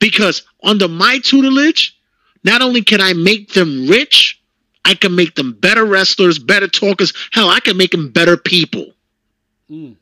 Because 0.00 0.42
under 0.62 0.88
my 0.88 1.18
tutelage, 1.18 1.96
not 2.42 2.60
only 2.60 2.82
can 2.82 3.00
I 3.00 3.12
make 3.12 3.52
them 3.52 3.86
rich, 3.86 4.40
I 4.84 4.94
can 4.94 5.14
make 5.14 5.34
them 5.34 5.52
better 5.52 5.84
wrestlers, 5.84 6.38
better 6.38 6.68
talkers. 6.68 7.12
Hell, 7.32 7.48
I 7.48 7.60
can 7.60 7.76
make 7.76 7.92
them 7.92 8.10
better 8.10 8.36
people. 8.36 8.92
Mm. 9.70 9.96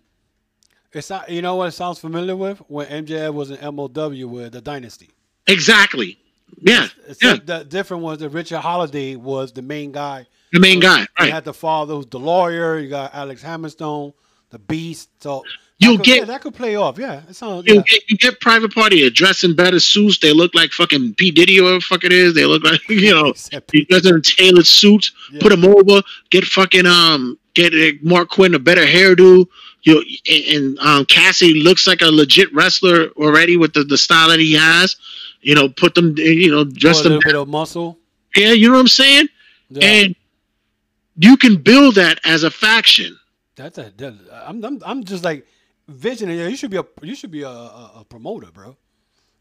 It's 0.95 1.09
not. 1.11 1.29
You 1.31 1.43
know 1.43 1.57
what 1.57 1.69
it 1.69 1.73
sounds 1.73 1.99
familiar 1.99 2.37
with 2.37 2.59
when 2.69 2.87
MJF 2.87 3.33
was 3.35 3.51
in 3.51 3.57
MLW 3.59 4.27
with 4.29 4.53
the 4.53 4.61
Dynasty. 4.61 5.11
Exactly. 5.47 6.19
Yeah. 6.61 6.89
It's 7.09 7.23
Yeah. 7.23 7.37
the 7.45 7.65
different 7.65 8.03
was 8.03 8.19
that 8.19 8.29
Richard 8.29 8.59
Holliday 8.61 9.17
was 9.17 9.53
the 9.53 9.63
main 9.63 9.93
guy. 9.93 10.27
The 10.53 10.61
main 10.61 10.81
guy. 10.81 11.07
Right. 11.19 11.27
You 11.27 11.33
had 11.33 11.45
the 11.45 11.55
father 11.55 11.95
who's 11.95 12.07
the 12.07 12.19
lawyer. 12.19 12.79
You 12.79 12.89
got 12.91 13.15
Alex 13.15 13.43
Hammerstone, 13.43 14.13
the 14.51 14.59
Beast. 14.59 15.09
So 15.21 15.45
could, 15.83 16.03
get- 16.05 16.19
yeah, 16.19 16.25
that 16.27 16.43
could 16.43 16.55
play 16.55 16.77
off. 16.77 16.99
Yeah, 16.99 17.23
it 17.29 17.35
sounds. 17.35 17.67
You, 17.67 17.77
Yeah. 17.77 17.83
get, 17.89 18.11
you 18.11 18.17
get 18.19 18.41
private 18.41 18.73
party 18.75 19.09
dressed 19.11 19.45
in 19.45 19.57
better 19.57 19.81
suits. 19.81 20.19
They 20.19 20.33
look 20.35 20.55
like 20.55 20.73
fucking 20.73 21.15
P 21.15 21.31
Diddy 21.31 21.59
or 21.59 21.65
whatever 21.65 21.81
fuck 21.81 22.05
it 22.05 22.13
is. 22.13 22.35
They 22.35 22.45
look 22.45 22.63
like 22.65 22.81
you 22.89 23.11
know. 23.13 23.33
He 23.73 23.85
dressed 23.87 24.07
in 24.07 24.21
tailored 24.23 24.67
suits. 24.67 25.11
Yeah. 25.33 25.41
Put 25.41 25.49
them 25.49 25.65
over. 25.65 26.03
Get 26.31 26.45
fucking 26.45 26.87
um. 26.87 27.39
Get 27.55 27.73
Marq 28.05 28.29
Quen 28.29 28.55
a 28.55 28.59
better 28.59 28.85
hairdo. 28.87 29.47
You 29.83 30.05
and, 30.29 30.79
um 30.79 31.05
Cassie 31.07 31.61
looks 31.63 31.87
like 31.87 32.03
a 32.03 32.07
legit 32.07 32.53
wrestler 32.55 33.09
already 33.17 33.57
with 33.57 33.75
the, 33.75 33.85
the 33.85 33.99
style 33.99 34.29
that 34.29 34.39
he 34.39 34.55
has. 34.55 34.97
You 35.41 35.55
know, 35.55 35.69
put 35.69 35.95
them. 35.95 36.15
You 36.17 36.51
know, 36.51 36.65
dress 36.65 37.01
a 37.01 37.03
them. 37.05 37.13
little 37.15 37.33
bit 37.33 37.35
of 37.35 37.49
muscle. 37.49 37.99
Yeah, 38.37 38.53
you 38.53 38.69
know 38.69 38.75
what 38.75 38.81
I'm 38.81 38.89
saying. 38.89 39.27
Yeah. 39.71 39.85
And 39.85 40.17
you 41.17 41.37
can 41.37 41.57
build 41.57 41.97
that 41.97 42.21
as 42.25 42.45
a 42.45 42.51
faction. 42.51 43.19
That's 43.57 43.79
a. 43.79 43.93
That, 43.97 44.15
I'm, 44.47 44.65
I'm. 44.65 44.81
I'm 44.85 45.05
just 45.05 45.25
like 45.25 45.47
visioning. 45.89 46.39
Yeah, 46.39 46.47
you 46.47 46.57
should 46.57 46.71
be 46.71 46.79
a. 46.79 46.85
You 47.03 47.15
should 47.15 47.31
be 47.31 47.43
a, 47.43 47.49
a, 47.49 47.93
a 48.01 48.05
promoter, 48.09 48.51
bro. 48.53 48.77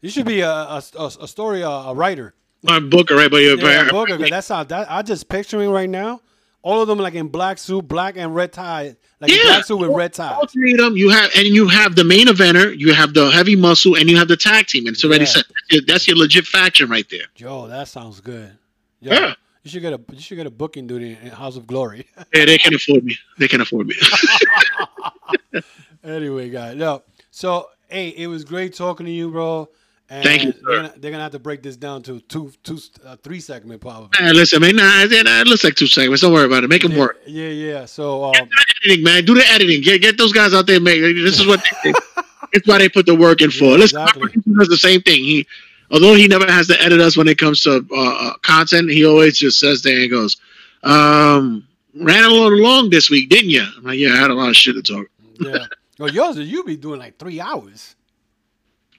You 0.00 0.10
should 0.10 0.26
be 0.26 0.40
a 0.40 0.50
a, 0.50 0.82
a, 0.98 1.06
a 1.20 1.28
story 1.28 1.62
a, 1.62 1.68
a 1.68 1.94
writer. 1.94 2.34
My 2.62 2.78
booker, 2.80 3.16
right? 3.16 3.30
But 3.30 3.38
you're 3.38 3.58
Yeah, 3.58 3.90
Booker, 3.90 4.18
that's 4.18 4.48
how 4.48 4.64
that 4.64 4.90
I 4.90 5.02
just 5.02 5.28
picturing 5.28 5.70
right 5.70 5.90
now. 5.90 6.20
All 6.62 6.80
of 6.80 6.86
them 6.88 6.98
like 6.98 7.14
in 7.14 7.26
black 7.28 7.58
suit, 7.58 7.88
black 7.88 8.16
and 8.16 8.34
red 8.34 8.52
tie, 8.52 8.94
like 9.20 9.30
a 9.30 9.34
Yeah. 9.34 9.42
black 9.44 9.64
suit 9.64 9.78
with 9.78 9.90
red 9.90 10.12
tie. 10.12 10.32
all 10.32 10.46
three 10.46 10.72
of 10.72 10.78
them 10.78 10.96
you 10.96 11.08
have 11.10 11.30
and 11.36 11.46
you 11.48 11.66
have 11.68 11.96
the 11.96 12.04
main 12.04 12.26
eventer 12.28 12.76
you 12.78 12.92
have 12.94 13.14
the 13.14 13.30
heavy 13.30 13.56
muscle 13.56 13.96
and 13.96 14.08
you 14.08 14.16
have 14.16 14.28
the 14.28 14.36
tag 14.36 14.66
team 14.68 14.86
and 14.86 14.94
it's 14.94 15.04
already 15.04 15.24
Yeah. 15.24 15.42
set 15.42 15.86
that's 15.88 16.06
your 16.06 16.16
legit 16.16 16.46
faction 16.46 16.88
right 16.88 17.08
there 17.10 17.26
Yo, 17.36 17.66
that 17.68 17.88
sounds 17.88 18.20
good. 18.20 18.52
Yo, 19.00 19.12
Yeah. 19.12 19.34
You 19.64 19.70
should 19.70 19.82
get 19.82 19.92
a 19.92 20.00
you 20.12 20.20
should 20.20 20.36
get 20.36 20.46
a 20.46 20.50
booking 20.50 20.86
duty 20.88 21.16
in 21.22 21.30
House 21.30 21.56
of 21.56 21.66
Glory. 21.66 22.06
yeah 22.34 22.44
they 22.44 22.58
can 22.58 22.74
afford 22.74 23.04
me 23.04 23.16
they 23.38 23.48
can 23.48 23.60
afford 23.60 23.86
me 23.88 23.94
anyway, 26.04 26.50
guys. 26.50 26.76
No. 26.76 27.02
So 27.30 27.68
hey, 27.88 28.08
it 28.08 28.26
was 28.26 28.44
great 28.44 28.74
talking 28.74 29.06
to 29.06 29.12
you, 29.12 29.30
bro. 29.30 29.68
And 30.12 30.22
Thank 30.22 30.42
you, 30.42 30.52
sir. 30.52 30.58
They're 30.62 30.76
gonna, 30.76 30.94
they're 30.98 31.10
gonna 31.10 31.22
have 31.22 31.32
to 31.32 31.38
break 31.38 31.62
this 31.62 31.74
down 31.78 32.02
to 32.02 32.20
two, 32.20 32.52
two, 32.64 32.78
uh, 33.02 33.16
three 33.16 33.40
segment 33.40 33.80
probably. 33.80 34.10
Man, 34.20 34.34
listen 34.34 34.60
man 34.60 34.76
nah, 34.76 35.04
nah, 35.06 35.40
it 35.40 35.46
looks 35.46 35.64
like 35.64 35.74
two 35.74 35.86
segments 35.86 36.20
don't 36.20 36.34
worry 36.34 36.44
about 36.44 36.64
it 36.64 36.68
make 36.68 36.82
them 36.82 36.92
Yeah, 36.92 36.98
work 36.98 37.22
yeah, 37.26 37.48
yeah. 37.48 37.84
So 37.86 38.22
um, 38.24 38.50
editing 38.84 39.02
man 39.02 39.24
do 39.24 39.34
the 39.34 39.48
editing 39.48 39.80
get, 39.80 40.02
get 40.02 40.18
those 40.18 40.34
guys 40.34 40.52
out 40.52 40.66
there 40.66 40.82
make 40.82 41.00
this 41.00 41.40
is 41.40 41.46
what 41.46 41.64
they, 41.82 41.94
it's 42.52 42.68
why 42.68 42.76
they 42.76 42.90
put 42.90 43.06
the 43.06 43.14
work 43.14 43.40
in 43.40 43.50
for 43.50 43.64
Yeah, 43.64 43.76
listen 43.76 44.02
exactly. 44.02 44.42
does 44.52 44.68
the 44.68 44.76
same 44.76 45.00
thing 45.00 45.24
he 45.24 45.46
although 45.90 46.12
he 46.12 46.28
never 46.28 46.44
has 46.44 46.66
to 46.66 46.78
edit 46.82 47.00
us 47.00 47.16
when 47.16 47.26
it 47.26 47.38
comes 47.38 47.62
to 47.62 47.82
uh, 47.90 48.28
uh, 48.28 48.36
content 48.42 48.90
he 48.90 49.06
always 49.06 49.38
just 49.38 49.58
says 49.58 49.80
there 49.80 49.98
and 50.02 50.10
goes 50.10 50.36
um 50.82 51.66
ran 51.94 52.24
a 52.24 52.28
little 52.28 52.58
long 52.58 52.90
this 52.90 53.08
week 53.08 53.30
didn't 53.30 53.48
you 53.48 53.64
i'm 53.78 53.84
like 53.84 53.98
yeah 53.98 54.12
i 54.12 54.16
had 54.16 54.30
a 54.30 54.34
lot 54.34 54.50
of 54.50 54.56
shit 54.56 54.74
to 54.74 54.82
talk 54.82 55.06
yeah. 55.40 55.66
Well, 55.98 56.10
yours 56.10 56.38
you 56.38 56.64
be 56.64 56.76
doing 56.76 56.98
like 56.98 57.18
three 57.18 57.40
hours. 57.40 57.94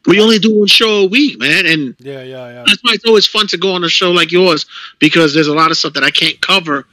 We 0.06 0.20
only 0.22 0.38
do 0.38 0.58
one 0.58 0.68
show 0.68 1.04
a 1.04 1.08
week, 1.08 1.40
man, 1.40 1.66
and 1.66 1.96
Yeah, 2.00 2.24
yeah, 2.24 2.48
yeah. 2.50 2.64
that's 2.68 2.84
why 2.84 2.94
it's 2.94 3.06
always 3.06 3.26
fun 3.26 3.48
to 3.48 3.58
go 3.58 3.74
on 3.74 3.84
a 3.84 3.90
show 3.90 4.12
like 4.12 4.32
yours 4.32 4.66
because 5.00 5.34
there's 5.34 5.48
a 5.48 5.54
lot 5.54 5.72
of 5.72 5.78
stuff 5.78 5.94
that 5.94 6.04
I 6.04 6.12
can't 6.12 6.40
cover 6.42 6.86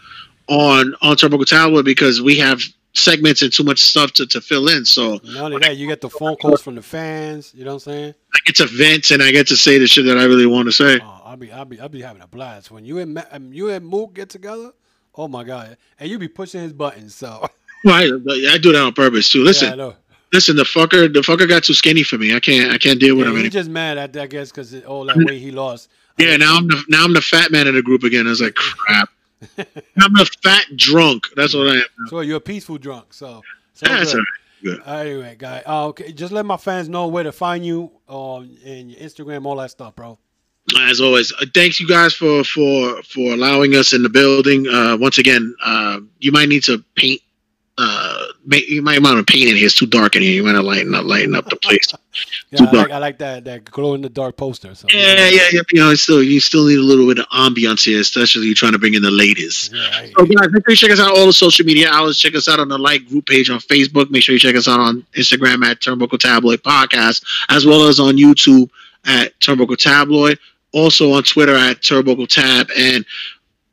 on 0.49 0.94
on 1.03 1.16
Turbo 1.16 1.42
Tablet 1.44 1.85
because 1.85 2.23
we 2.23 2.38
have 2.38 2.62
segments 2.92 3.42
and 3.42 3.53
too 3.53 3.62
much 3.62 3.81
stuff 3.81 4.12
to, 4.12 4.27
to 4.27 4.40
fill 4.40 4.68
in. 4.68 4.85
So 4.85 5.20
Not 5.25 5.44
only 5.44 5.59
that, 5.59 5.77
you 5.77 5.87
get 5.87 6.01
the 6.01 6.11
phone 6.11 6.37
calls 6.37 6.61
from 6.62 6.75
the 6.75 6.83
fans. 6.83 7.53
You 7.55 7.64
know 7.64 7.75
what 7.75 7.87
I'm 7.87 7.92
saying? 7.92 8.14
I 8.35 8.38
get 8.44 8.57
to 8.57 8.66
vent 8.66 9.11
and 9.11 9.23
I 9.23 9.31
get 9.31 9.46
to 9.49 9.57
say 9.57 9.79
the 9.79 9.87
shit 9.87 10.07
that 10.07 10.18
I 10.18 10.25
really 10.25 10.46
want 10.46 10.66
to 10.66 10.73
say. 10.73 11.01
Oh, 11.03 11.20
I'll 11.25 11.37
be, 11.37 11.53
I'll 11.53 11.64
be, 11.64 11.81
I'll 11.81 11.88
be 11.88 12.03
having 12.03 12.23
a 12.23 12.27
blast 12.27 12.70
when 12.70 12.85
you 12.85 12.99
and 12.99 13.14
Ma- 13.14 13.25
um, 13.31 13.53
you 13.53 13.70
and 13.70 13.87
Mook 13.87 14.14
get 14.14 14.29
together. 14.29 14.73
Oh 15.16 15.27
my 15.29 15.42
god, 15.44 15.77
and 15.99 16.09
you 16.09 16.18
be 16.18 16.29
pushing 16.29 16.61
his 16.62 16.73
buttons. 16.73 17.14
So 17.14 17.49
Well, 17.85 17.94
I, 17.94 18.05
I 18.53 18.59
do 18.59 18.73
that 18.73 18.83
on 18.83 18.92
purpose 18.92 19.31
too. 19.31 19.42
Listen, 19.42 19.68
yeah, 19.68 19.73
I 19.73 19.77
know. 19.77 19.96
Listen, 20.33 20.57
the 20.57 20.62
fucker, 20.64 21.12
the 21.12 21.21
fucker 21.21 21.49
got 21.49 21.64
too 21.64 21.75
skinny 21.75 22.03
for 22.03 22.19
me. 22.19 22.35
I 22.35 22.40
can't, 22.40 22.73
I 22.73 22.79
can't 22.79 22.99
deal 23.01 23.16
with 23.16 23.27
Yeah, 23.27 23.33
him 23.35 23.43
he's 23.45 23.53
just 23.53 23.71
mad 23.71 23.99
at 23.99 24.16
I 24.16 24.27
guess, 24.27 24.51
because 24.51 24.75
all 24.85 25.05
that 25.07 25.16
weight 25.16 25.40
he 25.40 25.51
lost. 25.51 25.88
Yeah, 26.19 26.37
now 26.37 26.57
I'm 26.57 26.66
the 26.69 26.85
now 26.88 27.05
I'm 27.05 27.14
the 27.14 27.23
fat 27.23 27.51
man 27.51 27.66
in 27.66 27.75
the 27.75 27.83
group 27.83 28.03
again. 28.03 28.27
I 28.27 28.31
was 28.31 28.40
like, 28.40 28.55
crap. 28.55 29.09
I'm 29.59 30.16
a 30.16 30.25
fat 30.43 30.64
drunk. 30.77 31.25
That's 31.37 31.55
what 31.55 31.69
I 31.69 31.77
am. 31.77 31.85
So 32.09 32.21
you're 32.21 32.37
a 32.37 32.40
peaceful 32.40 32.77
drunk. 32.79 33.14
So, 33.14 33.43
so 33.73 33.87
That's 33.87 34.12
good. 34.12 34.19
right. 34.19 34.27
Good. 34.62 34.83
Anyway, 34.87 35.37
guy. 35.38 35.62
Uh, 35.66 35.87
okay, 35.87 36.12
just 36.12 36.33
let 36.33 36.45
my 36.45 36.59
fans 36.59 36.90
know 36.90 37.07
where 37.09 37.25
to 37.25 37.33
find 37.33 37.64
you 37.64 37.90
on 38.07 38.59
and 38.64 38.90
your 38.90 39.01
Instagram, 39.01 39.47
all 39.47 39.57
that 39.57 39.71
stuff, 39.71 39.97
bro. 39.97 40.19
as 40.79 41.01
always 41.01 41.33
uh, 41.33 41.47
thanks 41.55 41.81
you 41.81 41.88
guys 41.88 42.12
for 42.14 42.45
for 42.45 43.03
for 43.03 43.33
allowing 43.33 43.75
us 43.75 43.95
in 43.95 44.03
the 44.03 44.09
building 44.11 44.69
uh 44.69 44.97
once 45.01 45.16
again 45.19 45.55
uh 45.64 45.99
you 46.19 46.31
might 46.31 46.49
need 46.49 46.62
to 46.62 46.85
paint 46.97 47.21
uh 47.78 48.26
might 48.44 49.00
want 49.02 49.24
to 49.26 49.33
paint 49.33 49.48
in 49.48 49.56
here. 49.56 49.66
It's 49.66 49.74
too 49.74 49.87
dark 49.87 50.16
in 50.16 50.22
here. 50.22 50.33
You 50.33 50.44
want 50.44 50.56
to 50.56 50.62
lighten 50.62 50.94
up 50.94 51.04
lighten 51.04 51.35
up 51.35 51.46
the 51.48 51.56
place. 51.56 51.92
Yeah, 52.50 52.66
I 52.66 52.70
like. 52.76 52.90
I 52.90 52.98
like 52.98 53.18
that 53.18 53.44
that 53.44 53.64
glow 53.64 53.94
in 53.94 54.02
the 54.02 54.09
dark 54.09 54.37
poster. 54.37 54.74
So 54.74 54.86
yeah 54.92 55.28
yeah 55.28 55.42
yeah 55.53 55.61
you 55.72 55.80
know 55.80 55.90
it's 55.90 56.03
still 56.03 56.22
you 56.22 56.40
still 56.40 56.66
need 56.66 56.78
a 56.78 56.82
little 56.82 57.07
bit 57.07 57.20
of 57.20 57.26
ambiance 57.28 57.84
here 57.84 58.01
especially 58.01 58.47
you're 58.47 58.55
trying 58.55 58.72
to 58.72 58.78
bring 58.78 58.95
in 58.95 59.03
the 59.03 59.11
ladies. 59.11 59.70
Yeah, 59.72 59.80
I- 59.92 60.12
so 60.16 60.26
guys 60.26 60.49
make 60.51 60.62
sure 60.66 60.70
you 60.72 60.76
check 60.76 60.90
us 60.90 61.01
out 61.01 61.12
on 61.12 61.18
all 61.18 61.26
the 61.26 61.32
social 61.32 61.64
media 61.64 61.88
outlets. 61.90 62.18
Check 62.18 62.34
us 62.34 62.49
out 62.49 62.61
on 62.61 62.68
the 62.68 62.78
like 62.78 63.07
group 63.09 63.26
page 63.26 63.49
on 63.51 63.61
facebook. 63.61 64.11
Make 64.11 64.24
sure 64.24 64.32
you 64.34 64.38
check 64.38 64.57
us 64.57 64.68
out 64.68 64.80
on 64.80 65.07
instagram 65.14 65.64
at 65.64 65.80
turnbuckle 65.80 66.18
tabloid 66.18 66.62
podcast 66.62 67.24
as 67.49 67.64
well 67.64 67.86
as 67.88 67.99
on 68.01 68.16
youtube 68.16 68.68
at 69.07 69.38
turnbuckle 69.40 69.78
tabloid. 69.78 70.38
Also 70.72 71.11
on 71.12 71.24
Twitter 71.24 71.57
at 71.57 71.82
Turbo 71.82 72.26
Tab, 72.26 72.68
and 72.78 73.05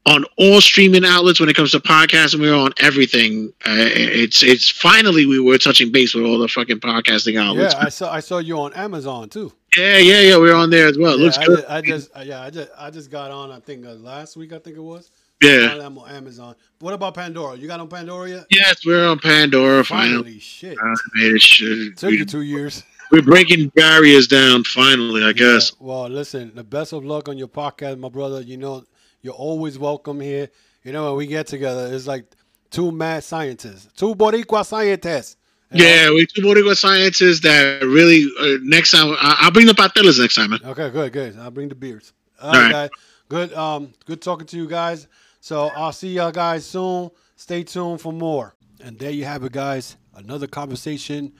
on 0.08 0.24
all 0.38 0.62
streaming 0.62 1.04
outlets 1.06 1.40
when 1.40 1.50
it 1.50 1.56
comes 1.56 1.72
to 1.72 1.80
podcasting. 1.80 2.40
We're 2.40 2.56
on 2.56 2.72
everything. 2.80 3.50
Uh, 3.66 3.76
it's 3.94 4.42
it's 4.42 4.70
finally 4.70 5.26
we 5.26 5.40
were 5.40 5.58
touching 5.58 5.92
base 5.92 6.16
with 6.16 6.26
all 6.26 6.40
the 6.40 6.48
fucking 6.48 6.80
podcasting 6.80 7.40
outlets. 7.40 7.76
yeah, 7.76 7.86
I 7.86 7.90
saw 7.90 8.12
I 8.12 8.22
saw 8.22 8.38
you 8.40 8.58
on 8.60 8.74
Amazon 8.74 9.30
too. 9.30 9.52
Yeah, 9.78 9.98
yeah, 9.98 10.22
yeah. 10.22 10.38
We're 10.38 10.56
on 10.56 10.70
there 10.70 10.88
as 10.88 10.98
well. 10.98 11.18
Yeah, 11.20 11.26
looks 11.26 11.38
I 11.38 11.46
good. 11.46 11.58
just, 11.58 11.70
I 11.70 11.82
just, 11.82 12.12
uh, 12.16 12.22
yeah, 12.26 12.42
I 12.42 12.50
just, 12.50 12.70
I 12.78 12.90
just 12.90 13.12
got 13.12 13.32
on. 13.32 13.52
I 13.52 13.60
think 13.60 13.86
uh, 13.86 13.94
last 13.96 14.38
week. 14.38 14.54
I 14.54 14.60
think 14.60 14.78
it 14.78 14.82
was. 14.82 15.12
yeah. 15.44 15.78
I'm 15.84 15.98
on 15.98 16.10
Amazon. 16.10 16.56
What 16.80 16.94
about 16.94 17.14
Pandora? 17.14 17.58
You 17.58 17.68
got 17.68 17.80
on 17.80 17.90
Pandora 17.90 18.30
yet? 18.30 18.46
Yes, 18.50 18.86
we're 18.86 19.08
on 19.08 19.20
Pandora. 19.20 19.84
Finally, 19.84 20.16
Finally, 20.16 20.40
shit. 20.40 20.78
Made 21.16 21.34
it. 21.34 21.42
Shit. 21.42 21.98
Took 21.98 22.12
you 22.12 22.26
two 22.26 22.42
years. 22.42 22.84
we're 23.12 23.22
breaking 23.22 23.70
barriers 23.70 24.28
down 24.28 24.64
finally. 24.64 25.24
I 25.24 25.34
guess. 25.34 25.74
Yeah, 25.80 25.86
well, 25.88 26.08
listen, 26.10 26.54
the 26.56 26.64
best 26.64 26.94
of 26.94 27.04
luck 27.04 27.28
on 27.28 27.38
your 27.38 27.50
podcast, 27.50 28.00
my 28.00 28.10
brother. 28.10 28.42
You 28.42 28.58
know, 28.58 28.86
you're 29.22 29.34
always 29.34 29.78
welcome 29.78 30.20
here. 30.20 30.50
You 30.84 30.92
know, 30.94 31.06
when 31.06 31.18
we 31.18 31.28
get 31.28 31.48
together, 31.48 31.94
it's 31.94 32.08
like 32.08 32.26
two 32.70 32.92
mad 32.92 33.24
scientists, 33.24 33.90
two 33.96 34.16
Boricua 34.16 34.66
scientists. 34.66 35.38
You 35.72 35.80
know? 35.80 35.86
Yeah, 35.86 36.10
we 36.12 36.26
two 36.26 36.42
Boricua 36.42 36.76
scientists 36.76 37.42
that 37.42 37.84
really. 37.84 38.26
Uh, 38.40 38.58
next 38.62 38.92
time, 38.92 39.16
I, 39.20 39.46
will 39.46 39.52
bring 39.52 39.68
the 39.68 39.74
patelas 39.74 40.20
next 40.20 40.36
time, 40.36 40.52
man. 40.52 40.60
Okay, 40.64 40.90
good, 40.90 41.12
good. 41.12 41.38
I'll 41.38 41.52
bring 41.52 41.70
the 41.70 41.76
beers. 41.76 42.14
All, 42.42 42.56
All 42.56 42.62
right, 42.62 42.72
guys. 42.72 42.90
Good. 43.30 43.54
Um, 43.54 43.94
good 44.06 44.22
talking 44.22 44.48
to 44.48 44.58
you 44.58 44.68
guys. 44.68 45.08
So 45.42 45.70
I'll 45.76 45.92
see 45.92 46.10
y'all 46.10 46.32
guys 46.32 46.66
soon. 46.66 47.10
Stay 47.36 47.64
tuned 47.64 48.02
for 48.02 48.14
more. 48.14 48.56
And 48.82 48.98
there 48.98 49.12
you 49.12 49.26
have 49.26 49.44
it, 49.44 49.52
guys. 49.52 49.98
Another 50.16 50.48
conversation 50.48 51.34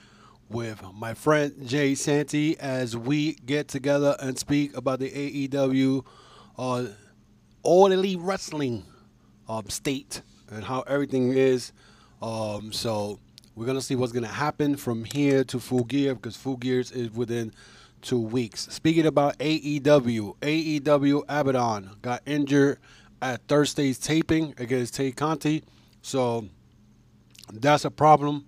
with 0.48 0.82
my 0.94 1.14
friend 1.14 1.52
Jay 1.66 1.94
Santy 1.94 2.58
as 2.58 2.96
we 2.96 3.34
get 3.34 3.68
together 3.68 4.16
and 4.20 4.38
speak 4.38 4.76
about 4.76 4.98
the 5.00 5.10
AEW 5.48 6.04
uh, 6.56 6.84
Elite 7.64 8.18
Wrestling 8.20 8.84
um, 9.48 9.68
state 9.68 10.22
and 10.50 10.64
how 10.64 10.82
everything 10.82 11.32
is. 11.32 11.72
Um, 12.22 12.72
so 12.72 13.18
we're 13.54 13.66
gonna 13.66 13.80
see 13.80 13.96
what's 13.96 14.12
gonna 14.12 14.26
happen 14.26 14.76
from 14.76 15.04
here 15.04 15.44
to 15.44 15.58
Full 15.58 15.84
Gear 15.84 16.14
because 16.14 16.36
Full 16.36 16.56
Gears 16.56 16.90
is 16.92 17.10
within 17.10 17.52
two 18.02 18.20
weeks. 18.20 18.68
Speaking 18.70 19.06
about 19.06 19.38
AEW, 19.38 20.36
AEW 20.38 21.22
Abaddon 21.28 21.90
got 22.02 22.22
injured 22.26 22.78
at 23.20 23.46
Thursday's 23.48 23.98
taping 23.98 24.54
against 24.58 24.94
Tay 24.94 25.10
Conti, 25.12 25.64
so 26.02 26.48
that's 27.52 27.84
a 27.84 27.90
problem. 27.90 28.46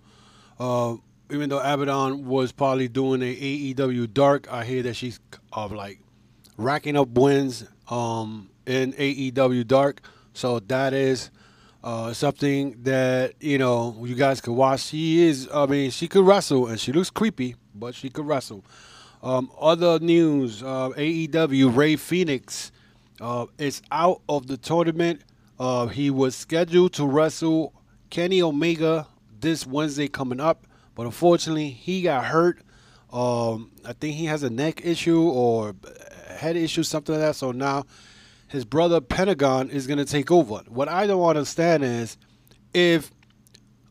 Uh, 0.59 0.97
even 1.31 1.49
though 1.49 1.61
Abaddon 1.61 2.27
was 2.27 2.53
probably 2.53 2.89
doing 2.89 3.23
a 3.23 3.35
AEW 3.75 4.13
Dark, 4.13 4.53
I 4.53 4.65
hear 4.65 4.83
that 4.83 4.95
she's 4.95 5.21
of 5.53 5.73
uh, 5.73 5.77
like 5.77 6.01
racking 6.57 6.97
up 6.97 7.09
wins 7.09 7.65
um, 7.89 8.50
in 8.67 8.93
AEW 8.95 9.67
Dark. 9.67 10.03
So 10.33 10.61
that 10.61 10.93
is 10.93 11.31
uh, 11.83 12.13
something 12.13 12.77
that 12.83 13.35
you 13.41 13.59
know 13.59 13.97
you 14.05 14.15
guys 14.15 14.41
could 14.41 14.53
watch. 14.53 14.81
She 14.81 15.23
is, 15.23 15.49
I 15.53 15.67
mean, 15.67 15.91
she 15.91 16.09
could 16.09 16.27
wrestle, 16.27 16.67
and 16.67 16.79
she 16.79 16.93
looks 16.93 17.11
creepy, 17.11 17.57
but 17.75 17.95
she 17.95 18.11
could 18.11 18.27
wrestle. 18.27 18.65
Um, 19.23 19.51
other 19.61 19.99
news: 19.99 20.63
uh, 20.63 20.91
AEW 20.91 21.75
Rey 21.75 21.97
Fenix 21.97 22.73
uh, 23.21 23.47
is 23.59 23.83
out 23.91 24.23
of 24.29 24.47
the 24.47 24.57
tournament. 24.57 25.23
Uh, 25.59 25.87
he 25.87 26.11
was 26.11 26.35
scheduled 26.35 26.93
to 26.95 27.07
wrestle 27.07 27.75
Kenny 28.09 28.41
Omega 28.41 29.07
this 29.41 29.67
Wednesday 29.67 30.09
coming 30.09 30.41
up. 30.41 30.67
But 30.95 31.07
unfortunately, 31.07 31.71
he 31.71 32.03
got 32.03 32.25
hurt. 32.25 32.61
Um, 33.13 33.71
I 33.85 33.93
think 33.93 34.17
he 34.17 34.27
has 34.27 34.43
a 34.43 34.51
neck 34.51 34.85
issue 34.85 35.23
or 35.23 35.75
head 36.29 36.57
issue, 36.57 36.83
something 36.83 37.15
like 37.15 37.23
that. 37.23 37.37
So 37.37 37.53
now 37.53 37.85
his 38.51 38.65
brother 38.65 39.01
Pentagon 39.01 39.71
is 39.71 39.87
going 39.87 39.99
to 39.99 40.05
take 40.05 40.31
over. 40.31 40.63
What 40.69 40.89
I 40.89 41.07
don't 41.07 41.25
understand 41.25 41.85
is 41.85 42.17
if 42.75 43.13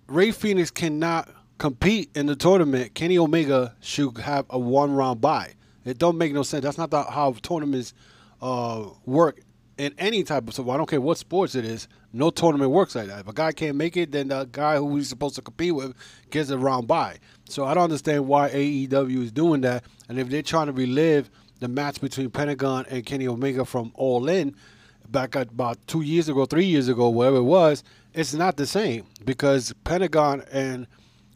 Rey 0.08 0.32
Fenix 0.32 0.70
cannot 0.70 1.30
compete 1.60 2.10
in 2.14 2.26
the 2.26 2.36
tournament, 2.36 2.94
Kenny 2.94 3.18
Omega 3.18 3.76
should 3.80 4.18
have 4.18 4.46
a 4.50 4.60
one 4.60 4.94
round 4.94 5.22
bye. 5.22 5.54
It 5.86 5.98
don't 5.98 6.18
make 6.18 6.34
no 6.34 6.44
sense. 6.44 6.64
That's 6.64 6.78
not 6.78 6.92
the, 6.92 7.04
how 7.04 7.32
tournaments 7.42 7.94
uh, 8.42 8.88
work 9.06 9.40
in 9.78 9.94
any 9.98 10.24
type 10.24 10.46
of 10.46 10.54
so 10.54 10.70
I 10.70 10.76
don't 10.76 10.90
care 10.90 11.00
what 11.00 11.18
sports 11.18 11.56
it 11.56 11.64
is. 11.64 11.88
No 12.12 12.30
tournament 12.30 12.72
works 12.72 12.96
like 12.96 13.08
that. 13.08 13.22
If 13.22 13.28
a 13.30 13.34
guy 13.34 13.54
can't 13.54 13.78
make 13.78 13.96
it, 13.96 14.12
then 14.12 14.28
the 14.28 14.44
guy 14.44 14.76
who 14.76 14.98
he's 14.98 15.08
supposed 15.08 15.36
to 15.36 15.42
compete 15.42 15.74
with 15.74 15.96
gets 16.32 16.50
a 16.50 16.58
round 16.58 16.86
bye. 16.86 17.20
So 17.48 17.64
I 17.64 17.74
don't 17.76 17.86
understand 17.86 18.28
why 18.28 18.50
AEW 18.50 19.24
is 19.24 19.32
doing 19.32 19.62
that. 19.62 19.86
And 20.10 20.20
if 20.20 20.28
they're 20.28 20.42
trying 20.42 20.68
to 20.68 20.74
relive 20.74 21.30
the 21.60 21.68
match 21.68 22.02
between 22.02 22.30
Pentagon 22.30 22.86
and 22.90 23.06
Kenny 23.06 23.28
Omega 23.28 23.66
from 23.66 23.92
All 23.96 24.30
In 24.30 24.56
back 25.10 25.36
about 25.36 25.78
two 25.88 26.02
years 26.02 26.30
ago, 26.30 26.46
three 26.46 26.66
years 26.66 26.88
ago, 26.88 27.10
whatever 27.10 27.38
it 27.38 27.44
was, 27.44 27.84
it's 28.14 28.34
not 28.34 28.58
the 28.58 28.66
same 28.66 29.06
because 29.26 29.74
Pentagon 29.84 30.44
and 30.52 30.88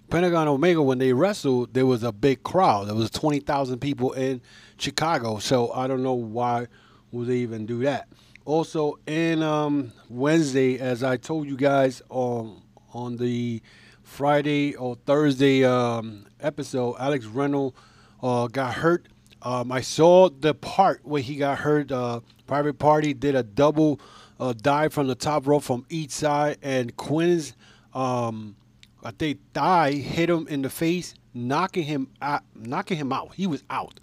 Pentagon 0.09 0.47
Omega 0.47 0.81
when 0.81 0.99
they 0.99 1.13
wrestled, 1.13 1.73
there 1.73 1.85
was 1.85 2.03
a 2.03 2.11
big 2.11 2.43
crowd. 2.43 2.87
There 2.87 2.95
was 2.95 3.09
twenty 3.09 3.39
thousand 3.39 3.79
people 3.79 4.11
in 4.13 4.41
Chicago. 4.77 5.39
So 5.39 5.71
I 5.71 5.87
don't 5.87 6.03
know 6.03 6.13
why 6.13 6.67
would 7.11 7.27
they 7.27 7.37
even 7.37 7.65
do 7.65 7.79
that. 7.83 8.07
Also, 8.45 8.99
in 9.07 9.41
um, 9.41 9.93
Wednesday, 10.09 10.77
as 10.77 11.03
I 11.03 11.17
told 11.17 11.47
you 11.47 11.55
guys 11.55 12.01
on 12.09 12.61
on 12.93 13.17
the 13.17 13.61
Friday 14.03 14.75
or 14.75 14.95
Thursday 15.05 15.63
um, 15.63 16.25
episode, 16.39 16.95
Alex 16.99 17.25
Reynolds 17.25 17.75
uh, 18.21 18.47
got 18.47 18.75
hurt. 18.75 19.07
Um, 19.43 19.73
I 19.73 19.81
saw 19.81 20.29
the 20.29 20.53
part 20.53 21.01
where 21.03 21.21
he 21.21 21.35
got 21.35 21.59
hurt. 21.59 21.91
Uh, 21.91 22.21
Private 22.47 22.79
Party 22.79 23.13
did 23.13 23.35
a 23.35 23.43
double 23.43 23.99
uh, 24.39 24.53
dive 24.53 24.93
from 24.93 25.07
the 25.07 25.15
top 25.15 25.45
rope 25.45 25.63
from 25.63 25.85
each 25.89 26.11
side, 26.11 26.57
and 26.61 26.95
Quen's, 26.95 27.53
um, 27.93 28.55
I 29.03 29.11
think, 29.11 29.39
thigh 29.53 29.91
hit 29.91 30.29
him 30.29 30.47
in 30.47 30.61
the 30.61 30.69
face, 30.69 31.13
knocking 31.33 31.83
him 31.83 32.07
out. 32.21 32.43
Knocking 32.55 32.97
him 32.97 33.11
out. 33.11 33.33
He 33.35 33.45
was 33.45 33.63
out. 33.69 33.99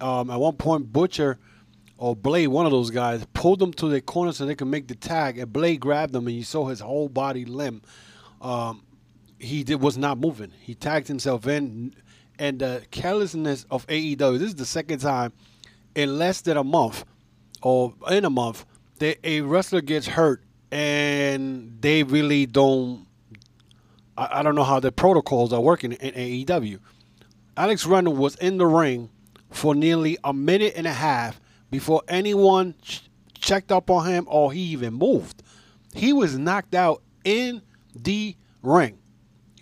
Um, 0.00 0.30
at 0.30 0.38
one 0.38 0.56
point, 0.56 0.92
Butcher 0.92 1.38
or 1.96 2.14
Blade, 2.14 2.48
one 2.48 2.66
of 2.66 2.72
those 2.72 2.90
guys, 2.90 3.24
pulled 3.32 3.60
them 3.60 3.72
to 3.74 3.88
the 3.88 4.00
corner 4.00 4.32
so 4.32 4.44
they 4.44 4.54
could 4.54 4.68
make 4.68 4.88
the 4.88 4.94
tag, 4.94 5.38
and 5.38 5.50
Blade 5.52 5.80
grabbed 5.80 6.12
them, 6.12 6.26
and 6.26 6.36
you 6.36 6.44
saw 6.44 6.66
his 6.66 6.80
whole 6.80 7.08
body 7.08 7.44
limb. 7.46 7.80
Um, 8.42 8.82
he 9.38 9.64
did 9.64 9.80
was 9.80 9.96
not 9.96 10.18
moving. 10.18 10.52
He 10.60 10.74
tagged 10.74 11.08
himself 11.08 11.46
in, 11.46 11.94
and 12.38 12.58
the 12.58 12.82
carelessness 12.90 13.66
of 13.70 13.86
AEW. 13.86 14.38
This 14.38 14.48
is 14.48 14.54
the 14.54 14.66
second 14.66 15.00
time 15.00 15.32
in 15.94 16.18
less 16.18 16.40
than 16.40 16.56
a 16.56 16.64
month, 16.64 17.04
or 17.62 17.94
in 18.10 18.24
a 18.24 18.30
month, 18.30 18.64
that 18.98 19.18
a 19.24 19.40
wrestler 19.42 19.80
gets 19.80 20.06
hurt, 20.06 20.42
and 20.70 21.78
they 21.80 22.02
really 22.02 22.46
don't. 22.46 23.06
I, 24.16 24.40
I 24.40 24.42
don't 24.42 24.54
know 24.54 24.64
how 24.64 24.80
the 24.80 24.92
protocols 24.92 25.52
are 25.52 25.60
working 25.60 25.92
in 25.92 26.12
AEW. 26.14 26.78
Alex 27.56 27.86
Reynolds 27.86 28.18
was 28.18 28.36
in 28.36 28.56
the 28.58 28.66
ring 28.66 29.10
for 29.50 29.74
nearly 29.74 30.16
a 30.24 30.32
minute 30.32 30.72
and 30.76 30.86
a 30.86 30.92
half 30.92 31.40
before 31.70 32.02
anyone 32.08 32.74
ch- 32.82 33.02
checked 33.34 33.70
up 33.70 33.90
on 33.90 34.06
him 34.06 34.26
or 34.28 34.52
he 34.52 34.60
even 34.60 34.94
moved. 34.94 35.42
He 35.94 36.12
was 36.12 36.38
knocked 36.38 36.74
out 36.74 37.02
in 37.24 37.60
the 37.94 38.36
ring. 38.62 38.98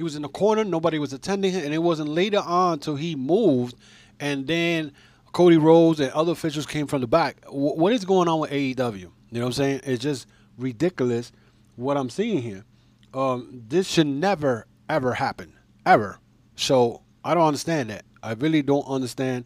He 0.00 0.04
was 0.04 0.16
in 0.16 0.22
the 0.22 0.30
corner, 0.30 0.64
nobody 0.64 0.98
was 0.98 1.12
attending 1.12 1.52
him, 1.52 1.62
and 1.62 1.74
it 1.74 1.82
wasn't 1.82 2.08
later 2.08 2.38
on 2.38 2.72
until 2.72 2.96
he 2.96 3.14
moved, 3.14 3.76
and 4.18 4.46
then 4.46 4.92
Cody 5.32 5.58
Rhodes 5.58 6.00
and 6.00 6.10
other 6.12 6.32
officials 6.32 6.64
came 6.64 6.86
from 6.86 7.02
the 7.02 7.06
back. 7.06 7.42
W- 7.42 7.74
what 7.74 7.92
is 7.92 8.06
going 8.06 8.26
on 8.26 8.40
with 8.40 8.50
AEW? 8.50 8.98
You 8.98 9.10
know 9.30 9.40
what 9.40 9.46
I'm 9.48 9.52
saying? 9.52 9.80
It's 9.84 10.02
just 10.02 10.26
ridiculous 10.56 11.32
what 11.76 11.98
I'm 11.98 12.08
seeing 12.08 12.40
here. 12.40 12.64
Um, 13.12 13.62
this 13.68 13.86
should 13.88 14.06
never, 14.06 14.66
ever 14.88 15.12
happen. 15.12 15.52
Ever. 15.84 16.18
So 16.56 17.02
I 17.22 17.34
don't 17.34 17.48
understand 17.48 17.90
that. 17.90 18.06
I 18.22 18.32
really 18.32 18.62
don't 18.62 18.86
understand 18.86 19.44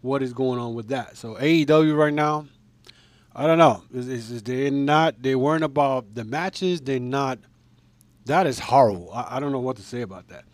what 0.00 0.20
is 0.20 0.32
going 0.32 0.58
on 0.58 0.74
with 0.74 0.88
that. 0.88 1.16
So 1.16 1.36
AEW 1.36 1.96
right 1.96 2.12
now, 2.12 2.48
I 3.36 3.46
don't 3.46 3.58
know. 3.58 3.84
It's, 3.94 4.30
it's, 4.32 4.42
they're 4.42 4.72
not. 4.72 5.22
They 5.22 5.36
weren't 5.36 5.62
about 5.62 6.12
the 6.12 6.24
matches. 6.24 6.80
They're 6.80 6.98
not. 6.98 7.38
That 8.26 8.46
is 8.46 8.58
horrible. 8.58 9.10
I, 9.12 9.36
I 9.36 9.40
don't 9.40 9.52
know 9.52 9.60
what 9.60 9.76
to 9.76 9.82
say 9.82 10.02
about 10.02 10.28
that. 10.28 10.44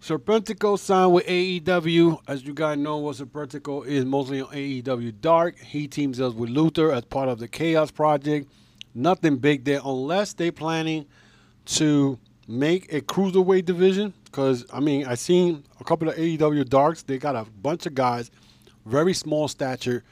Serpentico 0.00 0.78
signed 0.78 1.12
with 1.12 1.26
AEW. 1.26 2.20
As 2.28 2.44
you 2.44 2.54
guys 2.54 2.78
know, 2.78 2.98
what 2.98 3.16
Serpentico 3.16 3.84
is 3.84 4.04
mostly 4.04 4.40
on 4.40 4.48
AEW 4.48 5.20
Dark. 5.20 5.58
He 5.58 5.88
teams 5.88 6.20
up 6.20 6.34
with 6.34 6.50
Luther 6.50 6.92
as 6.92 7.04
part 7.04 7.28
of 7.28 7.38
the 7.38 7.48
Chaos 7.48 7.90
Project. 7.90 8.50
Nothing 8.94 9.36
big 9.36 9.64
there 9.64 9.80
unless 9.84 10.32
they're 10.32 10.52
planning 10.52 11.06
to 11.66 12.18
make 12.46 12.92
a 12.92 13.00
cruiserweight 13.00 13.64
division. 13.64 14.14
Because 14.24 14.64
I 14.72 14.80
mean, 14.80 15.06
I 15.06 15.14
seen 15.14 15.64
a 15.80 15.84
couple 15.84 16.08
of 16.08 16.14
AEW 16.16 16.68
Darks. 16.68 17.02
They 17.02 17.18
got 17.18 17.34
a 17.34 17.44
bunch 17.44 17.86
of 17.86 17.94
guys 17.94 18.30
very 18.88 19.12
small 19.12 19.48
stature, 19.48 20.02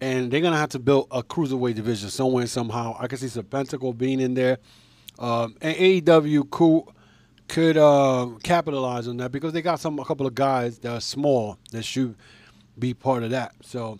and 0.00 0.30
they're 0.30 0.40
gonna 0.40 0.56
have 0.56 0.70
to 0.70 0.78
build 0.78 1.06
a 1.10 1.22
cruiserweight 1.22 1.74
division 1.74 2.10
somewhere 2.10 2.46
somehow. 2.46 2.96
I 2.98 3.06
can 3.06 3.18
see 3.18 3.26
Serpentico 3.26 3.96
being 3.96 4.20
in 4.20 4.34
there, 4.34 4.58
um, 5.18 5.56
and 5.60 5.76
AEW 5.76 6.50
could 6.50 6.82
could 7.48 7.76
uh, 7.76 8.28
capitalize 8.42 9.06
on 9.06 9.18
that 9.18 9.30
because 9.30 9.52
they 9.52 9.62
got 9.62 9.80
some 9.80 9.98
a 9.98 10.04
couple 10.04 10.26
of 10.26 10.34
guys 10.34 10.78
that 10.80 10.92
are 10.92 11.00
small 11.00 11.58
that 11.72 11.84
should 11.84 12.16
be 12.78 12.92
part 12.92 13.22
of 13.22 13.30
that. 13.30 13.54
So, 13.62 13.98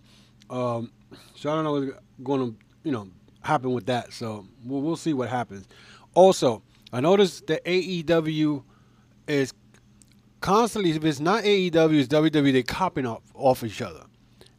um, 0.50 0.90
so 1.34 1.50
I 1.50 1.54
don't 1.54 1.64
know 1.64 1.72
what's 1.72 1.92
going 2.22 2.52
to 2.52 2.56
you 2.82 2.92
know 2.92 3.08
happen 3.42 3.72
with 3.72 3.86
that. 3.86 4.12
So 4.12 4.46
we'll, 4.64 4.82
we'll 4.82 4.96
see 4.96 5.14
what 5.14 5.28
happens. 5.28 5.66
Also, 6.14 6.62
I 6.92 7.00
noticed 7.00 7.46
that 7.46 7.64
AEW 7.64 8.62
is 9.28 9.52
constantly 10.40 10.90
if 10.90 11.04
it's 11.04 11.20
not 11.20 11.44
AEW, 11.44 12.00
it's 12.00 12.08
WWE. 12.12 12.52
They're 12.52 12.62
copying 12.62 13.06
off, 13.06 13.22
off 13.34 13.64
each 13.64 13.82
other. 13.82 14.04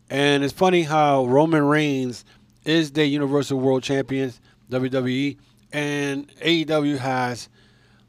And 0.09 0.43
it's 0.43 0.53
funny 0.53 0.83
how 0.83 1.25
Roman 1.25 1.63
Reigns 1.63 2.23
is 2.63 2.91
the 2.91 3.05
Universal 3.05 3.59
World 3.59 3.83
Champion, 3.83 4.31
WWE, 4.69 5.37
and 5.71 6.27
AEW 6.37 6.97
has 6.97 7.49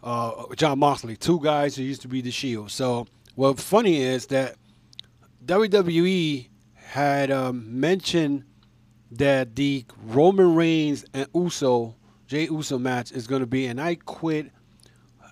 uh, 0.02 0.44
Jon 0.56 0.78
Moxley, 0.78 1.16
two 1.16 1.40
guys 1.40 1.76
who 1.76 1.82
used 1.82 2.02
to 2.02 2.08
be 2.08 2.20
the 2.20 2.30
Shield. 2.30 2.70
So 2.70 3.06
what's 3.34 3.62
funny 3.62 4.02
is 4.02 4.26
that 4.26 4.56
WWE 5.44 6.48
had 6.74 7.30
um, 7.30 7.80
mentioned 7.80 8.44
that 9.10 9.56
the 9.56 9.84
Roman 10.04 10.54
Reigns 10.54 11.04
and 11.14 11.26
Uso, 11.34 11.96
Jay 12.26 12.44
Uso 12.44 12.78
match 12.78 13.12
is 13.12 13.26
going 13.26 13.40
to 13.40 13.46
be 13.46 13.66
an 13.66 13.78
I 13.78 13.94
Quit 13.96 14.50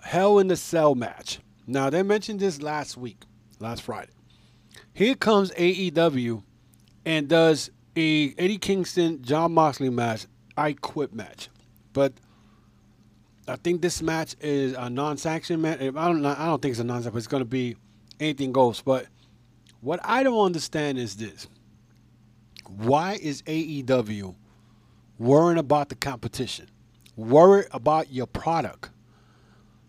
Hell 0.03 0.39
in 0.39 0.47
the 0.47 0.55
Cell 0.55 0.95
match. 0.95 1.39
Now, 1.67 1.89
they 1.89 2.01
mentioned 2.01 2.39
this 2.39 2.61
last 2.61 2.95
week, 2.95 3.23
last 3.59 3.81
Friday. 3.81 4.13
Here 4.93 5.15
comes 5.15 5.51
AEW 5.51 6.43
and 7.05 7.27
does 7.27 7.69
a 7.95 8.33
Eddie 8.37 8.57
Kingston, 8.57 9.21
Jon 9.21 9.53
Moxley 9.53 9.89
match, 9.89 10.25
I 10.55 10.73
Quit 10.73 11.13
match. 11.13 11.49
But 11.97 12.13
I 13.47 13.55
think 13.55 13.81
this 13.81 14.03
match 14.03 14.35
is 14.39 14.73
a 14.73 14.87
non-sanction 14.87 15.59
match. 15.59 15.81
I 15.81 15.89
don't, 15.89 16.23
I 16.23 16.45
don't 16.45 16.61
think 16.61 16.73
it's 16.73 16.79
a 16.79 16.83
non-sanction, 16.83 17.17
it's 17.17 17.25
going 17.25 17.41
to 17.41 17.49
be 17.49 17.75
anything 18.19 18.51
goes. 18.51 18.83
But 18.83 19.07
what 19.81 19.99
I 20.03 20.21
don't 20.21 20.45
understand 20.45 20.99
is 20.99 21.15
this 21.15 21.47
why 22.67 23.17
is 23.19 23.41
AEW 23.41 24.35
worrying 25.17 25.57
about 25.57 25.89
the 25.89 25.95
competition? 25.95 26.69
Worry 27.15 27.65
about 27.71 28.11
your 28.13 28.27
product. 28.27 28.91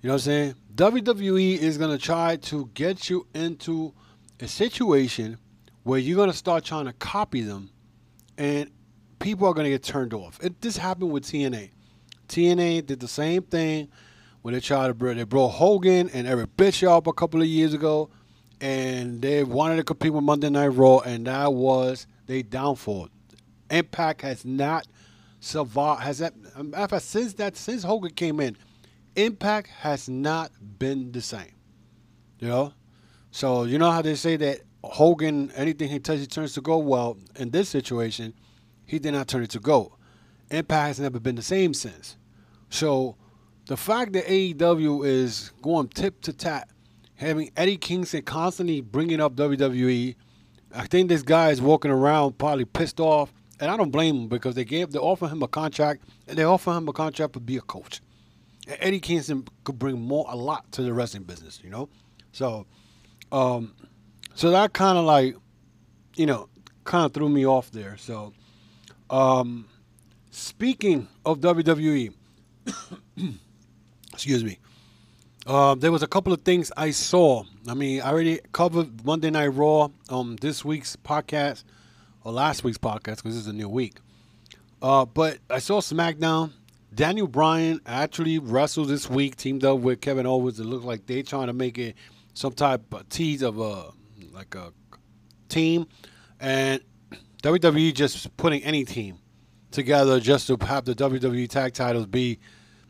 You 0.00 0.08
know 0.08 0.14
what 0.14 0.22
I'm 0.22 0.24
saying? 0.24 0.54
WWE 0.76 1.58
is 1.58 1.76
going 1.76 1.90
to 1.90 2.02
try 2.02 2.36
to 2.36 2.70
get 2.72 3.10
you 3.10 3.26
into 3.34 3.92
a 4.40 4.48
situation 4.48 5.36
where 5.82 5.98
you're 5.98 6.16
going 6.16 6.30
to 6.30 6.36
start 6.36 6.64
trying 6.64 6.86
to 6.86 6.94
copy 6.94 7.42
them 7.42 7.68
and 8.38 8.70
people 9.18 9.46
are 9.46 9.52
going 9.52 9.66
to 9.66 9.70
get 9.70 9.82
turned 9.82 10.14
off. 10.14 10.42
It, 10.42 10.58
this 10.62 10.78
happened 10.78 11.12
with 11.12 11.24
TNA. 11.24 11.72
TNA 12.28 12.86
did 12.86 13.00
the 13.00 13.08
same 13.08 13.42
thing 13.42 13.88
when 14.42 14.54
they 14.54 14.60
tried 14.60 14.88
to 14.88 14.94
bring, 14.94 15.16
they 15.16 15.24
brought 15.24 15.48
Hogan 15.48 16.08
and 16.10 16.26
Eric 16.26 16.56
Bischoff 16.56 17.06
a 17.06 17.12
couple 17.12 17.40
of 17.40 17.46
years 17.46 17.74
ago 17.74 18.10
and 18.60 19.20
they 19.22 19.44
wanted 19.44 19.76
to 19.76 19.84
compete 19.84 20.12
with 20.12 20.24
Monday 20.24 20.50
Night 20.50 20.68
Raw 20.68 20.98
and 21.00 21.26
that 21.26 21.52
was 21.52 22.06
they 22.26 22.42
downfall. 22.42 23.08
Impact 23.70 24.22
has 24.22 24.44
not 24.44 24.86
survived. 25.40 26.02
Has 26.02 26.18
that? 26.18 26.34
Since 27.02 27.34
that 27.34 27.56
since 27.56 27.82
Hogan 27.82 28.12
came 28.12 28.40
in, 28.40 28.56
Impact 29.16 29.68
has 29.80 30.08
not 30.08 30.52
been 30.78 31.12
the 31.12 31.20
same. 31.20 31.54
You 32.38 32.48
know, 32.48 32.72
so 33.30 33.64
you 33.64 33.78
know 33.78 33.90
how 33.90 34.02
they 34.02 34.14
say 34.14 34.36
that 34.36 34.60
Hogan 34.84 35.50
anything 35.52 35.88
he 35.88 35.98
touches 35.98 36.28
turns 36.28 36.54
to 36.54 36.60
gold. 36.60 36.86
Well, 36.86 37.18
in 37.36 37.50
this 37.50 37.68
situation, 37.68 38.34
he 38.86 38.98
did 38.98 39.12
not 39.12 39.28
turn 39.28 39.42
it 39.42 39.50
to 39.50 39.60
gold. 39.60 39.92
Impact 40.50 40.86
has 40.88 41.00
never 41.00 41.20
been 41.20 41.36
the 41.36 41.42
same 41.42 41.74
since. 41.74 42.16
So 42.70 43.16
the 43.66 43.76
fact 43.76 44.12
that 44.12 44.26
AEW 44.26 45.06
is 45.06 45.52
going 45.62 45.88
tip 45.88 46.20
to 46.22 46.32
tap, 46.32 46.70
having 47.16 47.50
Eddie 47.56 47.76
Kingston 47.76 48.22
constantly 48.22 48.80
bringing 48.80 49.20
up 49.20 49.34
WWE 49.34 50.14
I 50.74 50.86
think 50.86 51.08
this 51.08 51.22
guy 51.22 51.50
is 51.50 51.62
walking 51.62 51.90
around 51.90 52.38
probably 52.38 52.64
pissed 52.64 53.00
off, 53.00 53.32
and 53.60 53.70
I 53.70 53.76
don't 53.76 53.90
blame 53.90 54.16
him 54.16 54.28
because 54.28 54.54
they 54.54 54.64
gave 54.64 54.90
they 54.90 54.98
offer 54.98 55.28
him 55.28 55.42
a 55.42 55.48
contract, 55.48 56.04
and 56.26 56.36
they 56.36 56.44
offer 56.44 56.72
him 56.72 56.88
a 56.88 56.92
contract 56.92 57.32
to 57.34 57.40
be 57.40 57.56
a 57.56 57.60
coach. 57.60 58.00
And 58.66 58.76
Eddie 58.80 59.00
Kingston 59.00 59.46
could 59.64 59.78
bring 59.78 60.00
more 60.00 60.26
a 60.28 60.36
lot 60.36 60.70
to 60.72 60.82
the 60.82 60.92
wrestling 60.92 61.22
business, 61.22 61.60
you 61.62 61.70
know. 61.70 61.88
So, 62.32 62.66
um, 63.32 63.74
so 64.34 64.50
that 64.50 64.74
kind 64.74 64.98
of 64.98 65.04
like, 65.04 65.36
you 66.16 66.26
know, 66.26 66.48
kind 66.84 67.06
of 67.06 67.14
threw 67.14 67.28
me 67.28 67.46
off 67.46 67.70
there. 67.70 67.96
So, 67.96 68.34
um, 69.08 69.66
speaking 70.38 71.08
of 71.26 71.40
WWE, 71.40 72.14
excuse 74.12 74.44
me. 74.44 74.58
Uh, 75.46 75.74
there 75.74 75.90
was 75.90 76.02
a 76.02 76.06
couple 76.06 76.32
of 76.32 76.42
things 76.42 76.70
I 76.76 76.90
saw. 76.90 77.42
I 77.66 77.74
mean, 77.74 78.02
I 78.02 78.10
already 78.10 78.40
covered 78.52 79.04
Monday 79.04 79.30
Night 79.30 79.48
Raw 79.48 79.84
on 79.84 79.92
um, 80.10 80.36
this 80.36 80.64
week's 80.64 80.94
podcast 80.96 81.64
or 82.22 82.32
last 82.32 82.64
week's 82.64 82.78
podcast 82.78 83.16
because 83.16 83.34
this 83.34 83.36
is 83.36 83.46
a 83.46 83.52
new 83.52 83.68
week. 83.68 83.96
Uh, 84.80 85.04
but 85.06 85.38
I 85.50 85.58
saw 85.58 85.80
SmackDown. 85.80 86.52
Daniel 86.94 87.26
Bryan 87.26 87.80
actually 87.86 88.38
wrestled 88.38 88.88
this 88.88 89.10
week, 89.10 89.36
teamed 89.36 89.64
up 89.64 89.80
with 89.80 90.00
Kevin 90.00 90.26
Owens. 90.26 90.60
It 90.60 90.64
looked 90.64 90.84
like 90.84 91.06
they 91.06 91.22
trying 91.22 91.48
to 91.48 91.52
make 91.52 91.78
it 91.78 91.96
some 92.34 92.52
type 92.52 92.82
of 92.92 93.08
tease 93.08 93.42
of 93.42 93.58
a 93.58 93.90
like 94.32 94.54
a 94.54 94.72
team, 95.48 95.86
and 96.38 96.80
WWE 97.42 97.94
just 97.94 98.36
putting 98.36 98.62
any 98.62 98.84
team 98.84 99.18
together 99.70 100.20
just 100.20 100.46
to 100.48 100.56
have 100.64 100.84
the 100.84 100.94
WWE 100.94 101.48
tag 101.48 101.74
titles 101.74 102.06
be, 102.06 102.38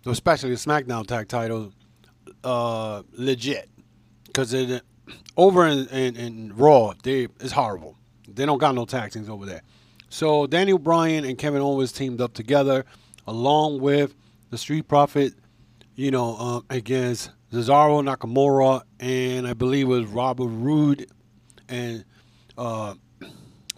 especially 0.06 0.50
the 0.50 0.56
SmackDown 0.56 1.06
tag 1.06 1.28
titles, 1.28 1.72
uh, 2.44 3.02
legit 3.12 3.68
because 4.26 4.80
over 5.36 5.66
in, 5.66 5.88
in, 5.88 6.16
in, 6.16 6.56
Raw, 6.56 6.94
they 7.02 7.28
it's 7.40 7.52
horrible. 7.52 7.96
They 8.28 8.46
don't 8.46 8.58
got 8.58 8.74
no 8.74 8.84
tag 8.84 9.10
teams 9.10 9.28
over 9.28 9.46
there. 9.46 9.62
So 10.10 10.46
Daniel 10.46 10.78
Bryan 10.78 11.24
and 11.24 11.36
Kevin 11.36 11.60
Owens 11.60 11.92
teamed 11.92 12.20
up 12.20 12.34
together, 12.34 12.84
along 13.26 13.80
with 13.80 14.14
the 14.50 14.58
Street 14.58 14.86
Profit, 14.86 15.34
you 15.94 16.10
know, 16.10 16.36
um, 16.36 16.64
against 16.70 17.30
Cesaro 17.52 18.02
Nakamura 18.02 18.82
and 19.00 19.46
I 19.46 19.54
believe 19.54 19.86
it 19.86 19.88
was 19.88 20.06
Robert 20.06 20.48
Roode 20.48 21.10
and 21.68 22.04
uh, 22.56 22.94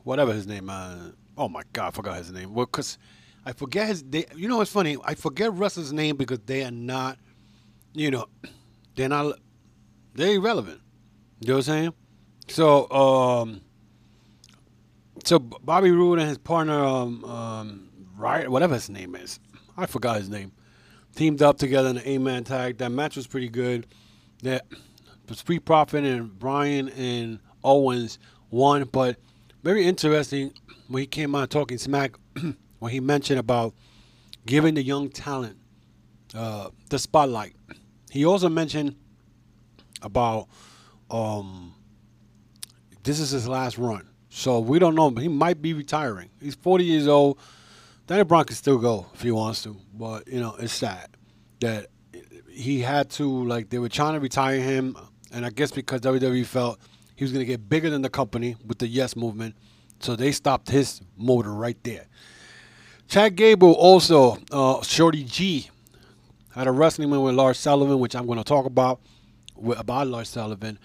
whatever 0.05 0.33
his 0.33 0.47
name. 0.47 0.69
Uh, 0.69 1.11
oh 1.41 1.49
my 1.49 1.63
God, 1.73 1.89
I 1.89 1.91
forgot 1.91 2.19
his 2.19 2.31
name. 2.31 2.55
Well, 2.55 2.67
cause 2.67 2.99
I 3.45 3.53
forget 3.53 3.89
his. 3.89 4.03
They, 4.03 4.27
you 4.37 4.49
know, 4.49 4.59
what's 4.59 4.71
funny. 4.71 4.97
I 5.05 5.15
forget 5.15 5.53
wrestlers' 5.53 5.93
name 5.93 6.17
because 6.17 6.41
they 6.47 6.63
are 6.63 6.71
not 6.71 7.19
you 7.95 8.11
know, 8.11 8.27
they're 8.97 9.09
not 9.09 9.39
they're 10.15 10.35
irrelevant. 10.35 10.81
You 11.41 11.49
know 11.49 11.55
what 11.55 11.69
I'm 11.69 11.75
saying? 11.75 11.95
So, 12.49 12.91
um, 12.91 13.61
so 15.25 15.39
Bobby 15.39 15.91
Roode 15.91 16.19
and 16.19 16.29
his 16.29 16.39
partner, 16.39 16.85
um, 16.85 17.25
um, 17.25 17.89
whatever 18.19 18.75
his 18.75 18.91
name 18.91 19.15
is, 19.15 19.39
I 19.77 19.87
forgot 19.87 20.19
his 20.19 20.29
name, 20.29 20.53
teamed 21.15 21.43
up 21.43 21.59
together 21.59 21.89
in 21.89 21.97
an 21.97 22.03
eight-man 22.05 22.45
tag. 22.45 22.79
That 22.79 22.91
match 22.91 23.17
was 23.17 23.27
pretty 23.27 23.49
good. 23.49 23.87
That 24.43 24.67
Street 25.33 25.65
Profit 25.65 26.05
and 26.05 26.37
Bryan 26.39 26.89
and 26.91 27.39
Owens 27.63 28.19
won, 28.51 28.85
but 28.85 29.17
very 29.63 29.85
interesting 29.87 30.53
when 30.89 31.03
he 31.03 31.07
came 31.07 31.35
out 31.35 31.51
talking 31.51 31.79
smack 31.79 32.13
when 32.79 32.93
he 32.93 33.01
mentioned 33.01 33.39
about 33.39 33.75
giving 34.47 34.75
the 34.75 34.83
young 34.83 35.09
talent 35.11 35.57
uh, 36.35 36.71
the 36.89 36.99
spotlight. 36.99 37.55
He 38.11 38.25
also 38.25 38.49
mentioned 38.49 38.97
about 40.03 40.49
um, 41.11 41.75
this 43.03 43.21
is 43.21 43.31
his 43.31 43.49
last 43.49 43.79
run. 43.79 44.09
So 44.29 44.61
we 44.61 44.79
don't 44.79 44.95
know. 44.95 45.11
He 45.11 45.29
might 45.29 45.61
be 45.61 45.75
retiring. 45.75 46.31
He's 46.41 46.55
40 46.55 46.85
years 46.85 47.09
old. 47.09 47.39
Daniel 48.07 48.25
Bryan 48.25 48.45
can 48.47 48.57
still 48.57 48.79
go 48.79 49.07
if 49.15 49.23
he 49.23 49.31
wants 49.31 49.63
to, 49.63 49.77
but 49.95 50.27
you 50.27 50.41
know 50.41 50.57
it's 50.59 50.73
sad 50.73 51.17
that 51.61 51.87
he 52.49 52.81
had 52.81 53.09
to 53.11 53.45
like 53.45 53.71
they 53.71 53.79
were 53.79 53.89
trying 53.89 54.15
to 54.15 54.21
retire 54.21 54.61
him, 54.61 54.97
and 55.33 55.47
I 55.47 55.51
guess 55.51 55.71
because 55.71 56.01
WWE 56.01 56.45
felt 56.45 56.81
he 57.21 57.25
was 57.25 57.33
going 57.33 57.45
to 57.45 57.47
get 57.47 57.69
bigger 57.69 57.91
than 57.91 58.01
the 58.01 58.09
company 58.09 58.57
with 58.67 58.79
the 58.79 58.89
Yes 58.89 59.15
movement, 59.15 59.55
so 59.99 60.17
they 60.17 60.33
stopped 60.33 60.71
his 60.71 61.03
motor 61.19 61.53
right 61.53 61.77
there. 61.83 62.07
Chad 63.09 63.37
Gable 63.37 63.73
also, 63.73 64.39
uh, 64.51 64.81
Shorty 64.81 65.25
G 65.25 65.69
had 66.55 66.67
a 66.67 66.73
wrestling 66.73 67.11
win 67.11 67.21
with 67.21 67.35
Lars 67.35 67.59
Sullivan, 67.59 67.99
which 67.99 68.17
I'm 68.17 68.25
going 68.25 68.39
to 68.39 68.45
talk 68.45 68.65
about 68.65 69.03
about 69.77 70.07
Lars 70.07 70.31
Sullivan. 70.31 70.79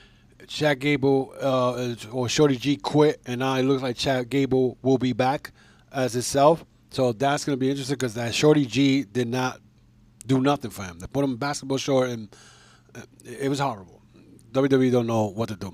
Chad 0.46 0.80
Gable 0.80 1.34
uh, 1.42 1.96
or 2.12 2.28
Shorty 2.28 2.58
G 2.58 2.76
quit, 2.76 3.22
and 3.26 3.40
now 3.40 3.56
it 3.56 3.64
looks 3.64 3.82
like 3.82 3.96
Chad 3.96 4.30
Gable 4.30 4.78
will 4.82 4.98
be 4.98 5.14
back 5.14 5.54
as 5.94 6.18
itself. 6.18 6.66
So 6.90 7.14
that's 7.14 7.46
going 7.46 7.56
to 7.56 7.60
be 7.60 7.70
interesting 7.70 7.94
because 7.94 8.16
that 8.16 8.36
Shorty 8.36 8.66
G 8.66 9.04
did 9.04 9.30
not 9.30 9.62
do 10.28 10.42
nothing 10.42 10.72
for 10.72 10.84
him. 10.84 11.00
They 11.00 11.08
put 11.08 11.24
him 11.24 11.32
in 11.32 11.38
basketball 11.38 11.78
short, 11.78 12.10
and 12.10 12.36
uh, 12.94 13.04
it 13.24 13.48
was 13.48 13.60
horrible. 13.60 14.02
WWE 14.52 14.92
don't 14.92 15.08
know 15.08 15.28
what 15.28 15.48
to 15.48 15.56
do. 15.56 15.74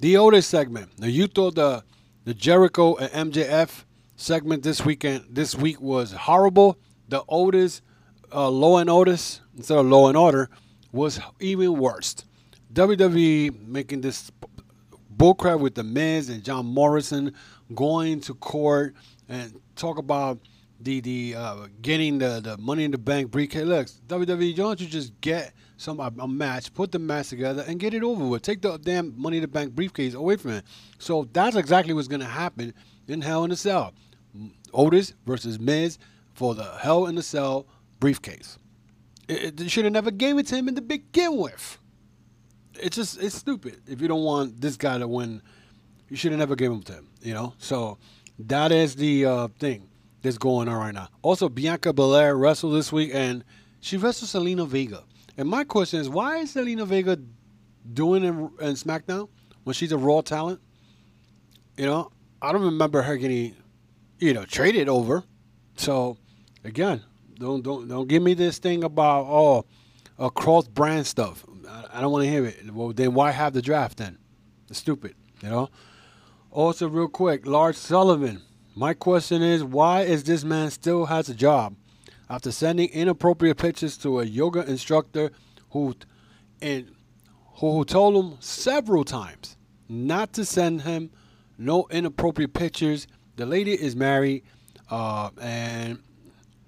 The 0.00 0.16
Otis 0.16 0.46
segment. 0.46 0.98
Now 0.98 1.08
you 1.08 1.26
thought 1.26 1.56
the 1.56 1.84
the 2.24 2.32
Jericho 2.32 2.96
and 2.96 3.32
MJF 3.32 3.84
segment 4.16 4.62
this 4.62 4.82
weekend 4.82 5.26
this 5.28 5.54
week 5.54 5.78
was 5.78 6.12
horrible. 6.12 6.78
The 7.08 7.22
Otis 7.28 7.82
uh, 8.34 8.48
and 8.48 8.88
Otis 8.88 9.42
instead 9.54 9.76
of 9.76 9.84
Law 9.84 10.08
and 10.08 10.16
Order 10.16 10.48
was 10.90 11.20
even 11.38 11.76
worse. 11.76 12.16
WWE 12.72 13.66
making 13.68 14.00
this 14.00 14.30
bullcrap 15.14 15.60
with 15.60 15.74
the 15.74 15.84
Miz 15.84 16.30
and 16.30 16.42
John 16.42 16.64
Morrison 16.64 17.34
going 17.74 18.22
to 18.22 18.32
court 18.32 18.94
and 19.28 19.60
talk 19.76 19.98
about 19.98 20.38
the 20.80 21.00
the 21.00 21.34
uh, 21.36 21.66
getting 21.82 22.18
the, 22.18 22.40
the 22.40 22.56
Money 22.58 22.84
in 22.84 22.90
the 22.90 22.98
Bank 22.98 23.30
briefcase. 23.30 23.64
Look, 23.64 23.88
WWE, 24.08 24.56
don't 24.56 24.80
you 24.80 24.86
just 24.86 25.20
get 25.20 25.52
some 25.76 26.00
a, 26.00 26.12
a, 26.18 26.28
match, 26.28 26.72
put 26.74 26.92
the 26.92 26.98
match 26.98 27.28
together, 27.28 27.64
and 27.66 27.78
get 27.78 27.94
it 27.94 28.02
over 28.02 28.26
with. 28.26 28.42
Take 28.42 28.62
the 28.62 28.78
damn 28.78 29.20
Money 29.20 29.38
in 29.38 29.42
the 29.42 29.48
Bank 29.48 29.74
briefcase 29.74 30.14
away 30.14 30.36
from 30.36 30.52
it. 30.52 30.64
So 30.98 31.28
that's 31.32 31.56
exactly 31.56 31.92
what's 31.92 32.08
going 32.08 32.20
to 32.20 32.26
happen 32.26 32.74
in 33.08 33.20
Hell 33.20 33.44
in 33.44 33.50
a 33.50 33.56
Cell. 33.56 33.92
Otis 34.72 35.14
versus 35.26 35.58
Miz 35.58 35.98
for 36.34 36.54
the 36.54 36.64
Hell 36.64 37.06
in 37.06 37.18
a 37.18 37.22
Cell 37.22 37.66
briefcase. 37.98 38.58
It, 39.28 39.60
it 39.60 39.70
should 39.70 39.84
have 39.84 39.92
never 39.92 40.10
gave 40.10 40.38
it 40.38 40.46
to 40.48 40.56
him 40.56 40.68
in 40.68 40.74
the 40.74 40.82
begin 40.82 41.36
with. 41.36 41.78
It's 42.74 42.96
just 42.96 43.22
it's 43.22 43.34
stupid 43.34 43.82
if 43.86 44.00
you 44.00 44.08
don't 44.08 44.22
want 44.22 44.60
this 44.60 44.76
guy 44.76 44.96
to 44.98 45.06
win 45.06 45.42
you 46.08 46.16
should 46.16 46.32
have 46.32 46.38
never 46.38 46.56
given 46.56 46.78
him 46.78 46.82
to 46.84 46.92
him. 46.94 47.08
You 47.22 47.34
know, 47.34 47.54
so 47.58 47.98
that 48.38 48.72
is 48.72 48.96
the 48.96 49.24
uh, 49.26 49.48
thing 49.58 49.89
that's 50.22 50.38
going 50.38 50.68
on 50.68 50.76
right 50.76 50.94
now. 50.94 51.08
Also, 51.22 51.48
Bianca 51.48 51.92
Belair 51.92 52.36
wrestled 52.36 52.74
this 52.74 52.92
week, 52.92 53.10
and 53.12 53.44
she 53.80 53.96
wrestled 53.96 54.44
Zelina 54.44 54.66
Vega. 54.66 55.04
And 55.36 55.48
my 55.48 55.64
question 55.64 56.00
is, 56.00 56.08
why 56.08 56.38
is 56.38 56.54
Zelina 56.54 56.86
Vega 56.86 57.18
doing 57.92 58.24
in, 58.24 58.50
in 58.60 58.74
SmackDown 58.74 59.28
when 59.64 59.74
she's 59.74 59.92
a 59.92 59.98
Raw 59.98 60.20
talent? 60.20 60.60
You 61.76 61.86
know, 61.86 62.12
I 62.42 62.52
don't 62.52 62.62
remember 62.62 63.02
her 63.02 63.16
getting, 63.16 63.56
you 64.18 64.34
know, 64.34 64.44
traded 64.44 64.88
over. 64.88 65.24
So, 65.76 66.18
again, 66.64 67.02
don't 67.38 67.62
don't 67.62 67.88
don't 67.88 68.06
give 68.06 68.22
me 68.22 68.34
this 68.34 68.58
thing 68.58 68.84
about 68.84 69.26
oh, 69.26 69.64
uh, 70.18 70.28
cross 70.28 70.68
brand 70.68 71.06
stuff. 71.06 71.44
I, 71.66 71.84
I 71.94 72.00
don't 72.02 72.12
want 72.12 72.24
to 72.24 72.30
hear 72.30 72.44
it. 72.44 72.70
Well, 72.70 72.92
then 72.92 73.14
why 73.14 73.30
have 73.30 73.54
the 73.54 73.62
draft 73.62 73.96
then? 73.96 74.18
It's 74.68 74.78
stupid, 74.78 75.14
you 75.42 75.48
know. 75.48 75.70
Also, 76.50 76.88
real 76.88 77.08
quick, 77.08 77.46
Lars 77.46 77.78
Sullivan. 77.78 78.42
My 78.74 78.94
question 78.94 79.42
is, 79.42 79.64
why 79.64 80.02
is 80.02 80.22
this 80.22 80.44
man 80.44 80.70
still 80.70 81.06
has 81.06 81.28
a 81.28 81.34
job 81.34 81.74
after 82.28 82.52
sending 82.52 82.88
inappropriate 82.90 83.58
pictures 83.58 83.96
to 83.98 84.20
a 84.20 84.24
yoga 84.24 84.64
instructor 84.64 85.32
who, 85.70 85.96
and 86.62 86.92
who, 87.54 87.84
told 87.84 88.24
him 88.24 88.36
several 88.40 89.04
times 89.04 89.56
not 89.88 90.32
to 90.34 90.44
send 90.44 90.82
him 90.82 91.10
no 91.58 91.88
inappropriate 91.90 92.54
pictures. 92.54 93.08
The 93.34 93.44
lady 93.44 93.72
is 93.72 93.96
married, 93.96 94.44
uh, 94.88 95.30
and 95.40 95.98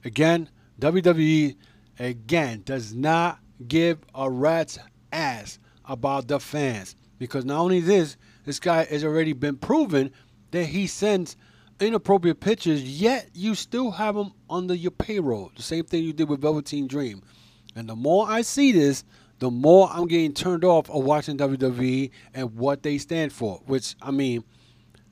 again, 0.04 0.50
WWE 0.80 1.54
again 2.00 2.62
does 2.64 2.92
not 2.92 3.38
give 3.68 3.98
a 4.12 4.28
rat's 4.28 4.76
ass 5.12 5.60
about 5.84 6.26
the 6.26 6.40
fans 6.40 6.96
because 7.18 7.44
not 7.44 7.60
only 7.60 7.78
this, 7.78 8.16
this 8.44 8.58
guy 8.58 8.84
has 8.86 9.04
already 9.04 9.34
been 9.34 9.56
proven 9.56 10.10
that 10.50 10.64
he 10.66 10.88
sends 10.88 11.36
inappropriate 11.82 12.40
pictures, 12.40 12.82
yet 12.82 13.30
you 13.34 13.54
still 13.54 13.90
have 13.90 14.16
him 14.16 14.32
under 14.48 14.74
your 14.74 14.90
payroll. 14.90 15.50
The 15.56 15.62
same 15.62 15.84
thing 15.84 16.04
you 16.04 16.12
did 16.12 16.28
with 16.28 16.40
Velveteen 16.40 16.86
Dream. 16.86 17.22
And 17.74 17.88
the 17.88 17.96
more 17.96 18.26
I 18.28 18.42
see 18.42 18.72
this, 18.72 19.04
the 19.38 19.50
more 19.50 19.88
I'm 19.90 20.06
getting 20.06 20.34
turned 20.34 20.64
off 20.64 20.88
of 20.88 21.04
watching 21.04 21.36
WWE 21.36 22.10
and 22.32 22.54
what 22.54 22.82
they 22.82 22.98
stand 22.98 23.32
for. 23.32 23.60
Which 23.66 23.96
I 24.00 24.10
mean, 24.10 24.44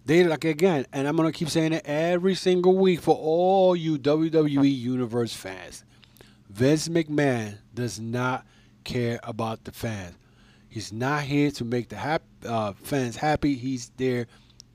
they 0.06 0.24
like 0.24 0.44
again, 0.44 0.86
and 0.92 1.08
I'm 1.08 1.16
gonna 1.16 1.32
keep 1.32 1.48
saying 1.48 1.72
it 1.72 1.84
every 1.84 2.34
single 2.34 2.76
week 2.76 3.00
for 3.00 3.16
all 3.16 3.74
you 3.74 3.98
WWE 3.98 4.72
Universe 4.72 5.34
fans. 5.34 5.84
Vince 6.48 6.88
McMahon 6.88 7.58
does 7.74 8.00
not 8.00 8.46
care 8.84 9.20
about 9.24 9.64
the 9.64 9.72
fans. 9.72 10.16
He's 10.68 10.92
not 10.92 11.22
here 11.22 11.50
to 11.52 11.64
make 11.64 11.88
the 11.88 11.96
hap- 11.96 12.22
uh, 12.46 12.72
fans 12.74 13.16
happy. 13.16 13.56
He's 13.56 13.90
there 13.96 14.26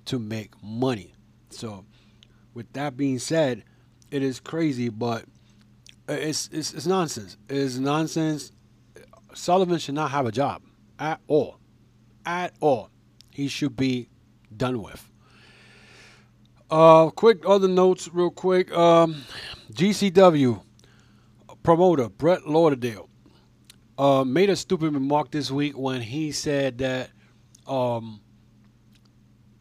to 0.06 0.20
make 0.20 0.52
money. 0.62 1.15
So, 1.56 1.86
with 2.54 2.72
that 2.74 2.98
being 2.98 3.20
said, 3.20 3.64
it 4.12 4.24
is 4.24 4.40
crazy, 4.40 4.90
but 4.90 5.26
it's 6.08 6.50
it's, 6.52 6.74
it's 6.74 6.86
nonsense. 6.86 7.38
It 7.50 7.58
is 7.58 7.80
nonsense. 7.80 8.52
Sullivan 9.34 9.80
should 9.80 9.96
not 9.96 10.12
have 10.12 10.26
a 10.26 10.32
job 10.32 10.62
at 11.00 11.20
all, 11.28 11.58
at 12.26 12.54
all. 12.60 12.90
He 13.32 13.48
should 13.48 13.76
be 13.76 14.10
done 14.56 14.82
with. 14.82 15.12
Uh, 16.72 17.10
quick 17.10 17.44
other 17.46 17.68
notes, 17.68 18.10
real 18.12 18.32
quick. 18.32 18.72
Um, 18.72 19.24
GCW 19.72 20.62
promoter 21.64 22.10
Brett 22.10 22.48
Lauderdale 22.48 23.10
uh, 23.98 24.24
made 24.24 24.50
a 24.50 24.56
stupid 24.56 24.94
remark 24.94 25.32
this 25.32 25.50
week 25.50 25.78
when 25.78 26.00
he 26.00 26.32
said 26.32 26.78
that 26.78 27.10
um, 27.68 28.22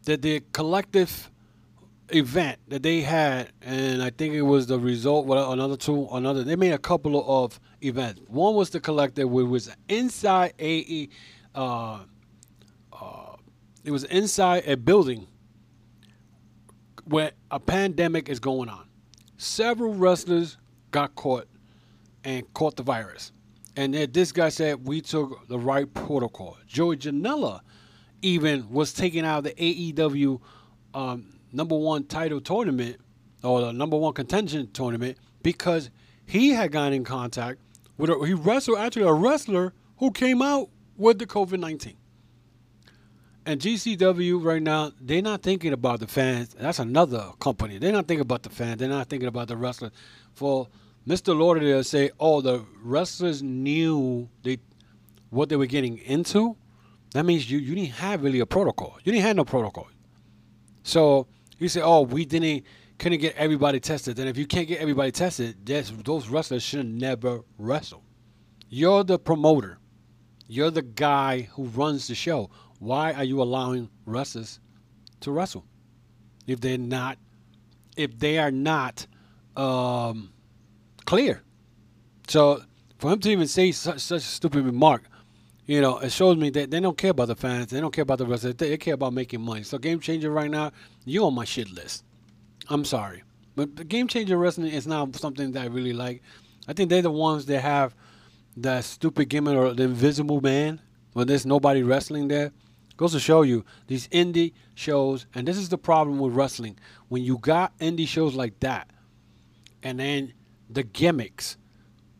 that 0.05 0.21
the 0.21 0.41
collective 0.53 1.31
event 2.09 2.59
that 2.67 2.83
they 2.83 3.01
had, 3.01 3.51
and 3.61 4.01
I 4.01 4.09
think 4.09 4.33
it 4.33 4.43
was 4.43 4.67
the 4.67 4.79
result. 4.79 5.25
Well, 5.25 5.51
another 5.51 5.77
two, 5.77 6.07
another. 6.11 6.43
They 6.43 6.55
made 6.55 6.71
a 6.73 6.77
couple 6.77 7.43
of 7.43 7.59
events. 7.81 8.21
One 8.27 8.55
was 8.55 8.69
the 8.69 8.79
collective, 8.79 9.29
which 9.29 9.47
was 9.47 9.75
inside 9.89 10.53
a, 10.59 11.09
uh, 11.53 11.99
uh, 12.93 13.35
it 13.83 13.91
was 13.91 14.03
inside 14.05 14.63
a 14.67 14.77
building 14.77 15.27
where 17.05 17.31
a 17.51 17.59
pandemic 17.59 18.29
is 18.29 18.39
going 18.39 18.69
on. 18.69 18.87
Several 19.37 19.93
wrestlers 19.93 20.57
got 20.91 21.15
caught 21.15 21.47
and 22.23 22.51
caught 22.53 22.75
the 22.75 22.83
virus. 22.83 23.31
And 23.75 23.93
then 23.93 24.11
this 24.11 24.31
guy 24.31 24.49
said 24.49 24.85
we 24.87 25.01
took 25.01 25.47
the 25.47 25.59
right 25.59 25.91
protocol. 25.93 26.57
Joey 26.65 26.97
Janela 26.97 27.61
even 28.21 28.69
was 28.71 28.93
taken 28.93 29.25
out 29.25 29.39
of 29.39 29.43
the 29.43 29.93
AEW 29.93 30.39
um, 30.93 31.34
number 31.55 31.77
one 31.77 32.03
title 32.03 32.41
tournament 32.41 32.97
or 33.43 33.61
the 33.61 33.71
number 33.71 33.97
one 33.97 34.13
contention 34.13 34.69
tournament 34.71 35.17
because 35.41 35.89
he 36.25 36.49
had 36.49 36.71
gotten 36.71 36.93
in 36.93 37.03
contact 37.03 37.59
with 37.97 38.09
a, 38.09 38.25
he 38.25 38.33
wrestled 38.33 38.77
actually 38.77 39.03
a 39.03 39.13
wrestler 39.13 39.73
who 39.97 40.11
came 40.11 40.41
out 40.41 40.69
with 40.97 41.19
the 41.19 41.25
COVID 41.25 41.59
nineteen. 41.59 41.97
And 43.47 43.61
GCW 43.61 44.43
right 44.43 44.61
now, 44.61 44.91
they're 44.99 45.21
not 45.21 45.43
thinking 45.43 45.71
about 45.71 45.99
the 45.99 46.07
fans. 46.07 46.55
That's 46.59 46.79
another 46.79 47.31
company. 47.39 47.77
They're 47.77 47.91
not 47.91 48.07
thinking 48.07 48.21
about 48.21 48.41
the 48.41 48.49
fans. 48.49 48.79
They're 48.79 48.89
not 48.89 49.07
thinking 49.07 49.27
about 49.27 49.49
the 49.49 49.55
wrestlers. 49.55 49.91
For 50.33 50.67
Mr. 51.07 51.37
Lauderdale 51.37 51.83
say, 51.83 52.09
"Oh, 52.19 52.41
the 52.41 52.65
wrestlers 52.83 53.43
knew 53.43 54.27
they 54.43 54.57
what 55.29 55.49
they 55.49 55.55
were 55.55 55.67
getting 55.67 55.99
into." 55.99 56.57
That 57.13 57.25
means 57.25 57.49
you 57.49 57.59
you 57.59 57.75
didn't 57.75 57.93
have 57.93 58.23
really 58.23 58.39
a 58.39 58.45
protocol. 58.45 58.97
You 59.03 59.11
didn't 59.11 59.25
have 59.25 59.35
no 59.35 59.45
protocol. 59.45 59.87
So 60.83 61.27
you 61.59 61.69
say, 61.69 61.81
"Oh, 61.81 62.01
we 62.01 62.25
didn't 62.25 62.65
couldn't 62.97 63.19
get 63.19 63.35
everybody 63.35 63.79
tested." 63.79 64.15
Then 64.15 64.27
if 64.27 64.37
you 64.37 64.45
can't 64.45 64.67
get 64.67 64.79
everybody 64.79 65.11
tested, 65.11 65.65
those 65.65 66.29
wrestlers 66.29 66.63
should 66.63 66.85
never 66.85 67.41
wrestle. 67.57 68.03
You're 68.69 69.03
the 69.03 69.19
promoter. 69.19 69.79
You're 70.47 70.71
the 70.71 70.81
guy 70.81 71.41
who 71.53 71.65
runs 71.65 72.07
the 72.07 72.15
show. 72.15 72.49
Why 72.79 73.13
are 73.13 73.23
you 73.23 73.41
allowing 73.41 73.89
wrestlers 74.05 74.59
to 75.21 75.31
wrestle 75.31 75.65
if 76.45 76.61
they're 76.61 76.77
not 76.77 77.17
if 77.97 78.19
they 78.19 78.37
are 78.37 78.51
not 78.51 79.07
um, 79.55 80.33
clear. 81.05 81.41
So 82.27 82.61
for 82.97 83.11
him 83.11 83.19
to 83.19 83.29
even 83.29 83.47
say 83.47 83.71
such, 83.71 83.99
such 83.99 84.21
a 84.21 84.25
stupid 84.25 84.65
remark, 84.65 85.03
you 85.65 85.81
know, 85.81 85.97
it 85.99 86.11
shows 86.11 86.37
me 86.37 86.49
that 86.51 86.69
they 86.69 86.79
don't 86.79 86.97
care 86.97 87.11
about 87.11 87.27
the 87.27 87.35
fans. 87.35 87.71
They 87.71 87.81
don't 87.81 87.93
care 87.93 88.03
about 88.03 88.19
the 88.19 88.25
rest. 88.25 88.57
They, 88.57 88.77
care 88.77 88.93
about 88.93 89.13
making 89.13 89.41
money. 89.41 89.63
So 89.63 89.77
game 89.77 89.99
changer 89.99 90.29
right 90.29 90.49
now, 90.49 90.71
you 91.05 91.25
on 91.25 91.33
my 91.33 91.45
shit 91.45 91.71
list. 91.71 92.03
I'm 92.69 92.85
sorry, 92.85 93.23
but 93.55 93.87
game 93.87 94.07
changer 94.07 94.37
wrestling 94.37 94.71
is 94.71 94.87
not 94.87 95.15
something 95.15 95.51
that 95.53 95.63
I 95.63 95.65
really 95.65 95.93
like. 95.93 96.21
I 96.67 96.73
think 96.73 96.89
they're 96.89 97.01
the 97.01 97.11
ones 97.11 97.45
that 97.47 97.61
have 97.61 97.95
that 98.57 98.83
stupid 98.83 99.29
gimmick 99.29 99.55
or 99.55 99.73
the 99.73 99.83
invisible 99.83 100.41
man 100.41 100.81
when 101.13 101.27
there's 101.27 101.45
nobody 101.45 101.83
wrestling 101.83 102.27
there. 102.27 102.51
Goes 102.97 103.11
to 103.11 103.19
show 103.19 103.41
you 103.41 103.65
these 103.87 104.07
indie 104.07 104.53
shows, 104.73 105.25
and 105.35 105.47
this 105.47 105.57
is 105.57 105.69
the 105.69 105.77
problem 105.77 106.17
with 106.17 106.33
wrestling. 106.33 106.79
When 107.09 107.23
you 107.23 107.37
got 107.37 107.77
indie 107.79 108.07
shows 108.07 108.35
like 108.35 108.59
that, 108.61 108.89
and 109.83 109.99
then 109.99 110.33
the 110.69 110.83
gimmicks, 110.83 111.57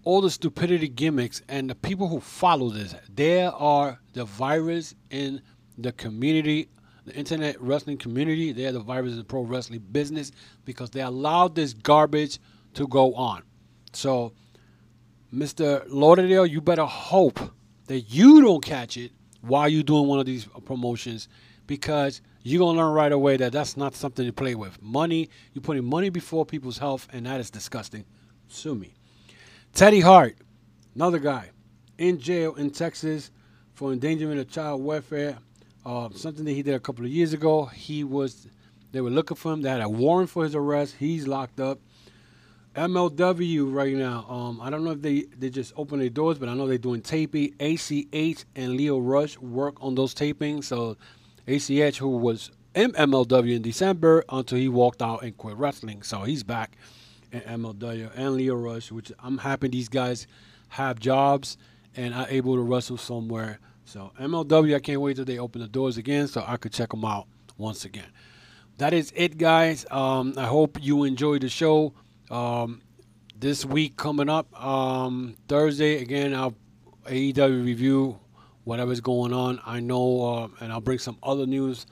all 0.06 0.22
the 0.22 0.30
stupidity 0.30 0.88
gimmicks, 0.88 1.42
and 1.50 1.70
the 1.70 1.76
people 1.76 2.08
who 2.08 2.20
follow 2.20 2.70
this. 2.70 2.96
There 3.14 3.52
are 3.52 4.00
the 4.14 4.24
virus 4.24 4.96
in 5.10 5.42
the 5.78 5.92
community, 5.92 6.70
the 7.06 7.14
internet 7.16 7.60
wrestling 7.60 7.98
community. 7.98 8.52
They 8.52 8.68
are 8.68 8.72
the 8.72 8.80
virus 8.80 9.14
in 9.14 9.18
the 9.18 9.24
pro 9.24 9.42
wrestling 9.42 9.84
business 9.92 10.32
because 10.64 10.92
they 10.92 11.02
allowed 11.02 11.56
this 11.56 11.74
garbage 11.74 12.40
to 12.76 12.88
go 12.88 13.16
on. 13.16 13.44
So, 13.94 14.34
Mr. 15.34 15.84
Lauderdale, 15.90 16.46
you 16.46 16.62
better 16.62 16.86
hope 16.86 17.40
that 17.88 18.02
you 18.02 18.42
don't 18.42 18.64
catch 18.64 18.98
it 18.98 19.12
while 19.42 19.68
you're 19.68 19.84
doing 19.84 20.08
one 20.08 20.20
of 20.20 20.26
these 20.26 20.48
promotions 20.66 21.28
because 21.68 22.22
you're 22.44 22.60
going 22.60 22.76
to 22.76 22.84
learn 22.84 22.94
right 22.94 23.12
away 23.12 23.38
that 23.38 23.52
that's 23.52 23.76
not 23.76 23.96
something 23.96 24.26
to 24.26 24.32
play 24.34 24.54
with. 24.54 24.82
Money, 24.82 25.30
you're 25.54 25.64
putting 25.64 25.84
money 25.84 26.10
before 26.10 26.46
people's 26.46 26.78
health, 26.78 27.08
and 27.12 27.26
that 27.26 27.40
is 27.40 27.50
disgusting. 27.50 28.06
Sue 28.48 28.76
me. 28.76 28.95
Teddy 29.76 30.00
Hart, 30.00 30.38
another 30.96 31.20
guy, 31.20 31.50
in 31.98 32.18
jail 32.18 32.56
in 32.56 32.70
Texas 32.70 33.30
for 33.74 33.92
endangerment 33.92 34.40
of 34.40 34.50
child 34.50 34.82
welfare. 34.82 35.38
Uh, 35.86 36.08
something 36.16 36.46
that 36.46 36.54
he 36.54 36.64
did 36.64 36.76
a 36.76 36.80
couple 36.80 37.04
of 37.04 37.12
years 37.12 37.34
ago. 37.34 37.66
He 37.66 38.06
was, 38.06 38.48
they 38.94 39.02
were 39.02 39.10
looking 39.10 39.36
for 39.36 39.52
him. 39.52 39.62
They 39.62 39.70
had 39.70 39.82
a 39.82 39.90
warrant 39.90 40.30
for 40.30 40.46
his 40.46 40.56
arrest. 40.56 40.96
He's 40.98 41.28
locked 41.28 41.60
up. 41.60 41.80
MLW 42.78 43.74
right 43.74 43.94
now. 43.94 44.26
Um, 44.30 44.62
I 44.62 44.70
don't 44.70 44.86
know 44.86 44.92
if 44.92 45.02
they, 45.02 45.24
they 45.38 45.50
just 45.50 45.74
open 45.76 46.00
their 46.00 46.08
doors, 46.08 46.40
but 46.40 46.48
I 46.48 46.54
know 46.54 46.68
they're 46.68 46.78
doing 46.78 47.02
taping. 47.02 47.54
ACH 47.60 48.46
and 48.56 48.78
Lio 48.78 49.00
Rush 49.00 49.38
work 49.40 49.76
on 49.82 49.94
those 49.94 50.16
tapings. 50.16 50.64
So 50.64 50.96
ACH, 51.48 51.98
who 51.98 52.16
was 52.16 52.50
in 52.76 52.94
MLW 52.94 53.58
in 53.58 53.62
December 53.62 54.24
until 54.30 54.58
he 54.58 54.70
walked 54.70 55.02
out 55.02 55.24
and 55.24 55.36
quit 55.36 55.58
wrestling. 55.58 56.02
So 56.02 56.24
he's 56.24 56.44
back 56.44 56.78
and 57.44 57.64
MLW 57.64 58.12
and 58.16 58.36
Lio 58.36 58.56
Rush, 58.56 58.92
which 58.92 59.12
I'm 59.20 59.38
happy 59.38 59.68
these 59.68 59.90
guys 59.90 60.28
have 60.70 61.00
jobs 61.00 61.58
and 61.96 62.14
are 62.14 62.28
able 62.30 62.56
to 62.56 62.62
wrestle 62.62 62.98
somewhere. 62.98 63.60
So 63.86 64.12
MLW, 64.20 64.76
I 64.76 64.80
can't 64.80 65.02
wait 65.02 65.16
till 65.16 65.26
they 65.26 65.38
open 65.38 65.62
the 65.62 65.68
doors 65.68 65.98
again 65.98 66.28
so 66.28 66.44
I 66.46 66.58
could 66.58 66.74
check 66.74 66.90
them 66.90 67.06
out 67.06 67.28
once 67.58 67.86
again. 67.86 68.08
That 68.78 68.94
is 68.94 69.14
it, 69.16 69.38
guys. 69.38 69.86
Um, 69.90 70.34
I 70.38 70.46
hope 70.46 70.78
you 70.82 71.04
enjoyed 71.04 71.42
the 71.42 71.50
show. 71.50 71.94
Um, 72.30 72.82
this 73.38 73.66
week 73.66 73.96
coming 73.96 74.30
up, 74.30 74.48
um, 74.64 75.36
Thursday, 75.48 76.02
again, 76.02 76.34
I'll 76.34 76.56
AEW 77.06 77.64
review 77.64 78.20
whatever's 78.64 79.00
going 79.00 79.32
on. 79.32 79.62
I 79.66 79.80
know, 79.80 80.22
uh, 80.22 80.48
and 80.60 80.72
I'll 80.74 80.82
bring 80.82 81.00
some 81.00 81.18
other 81.24 81.46
news 81.46 81.86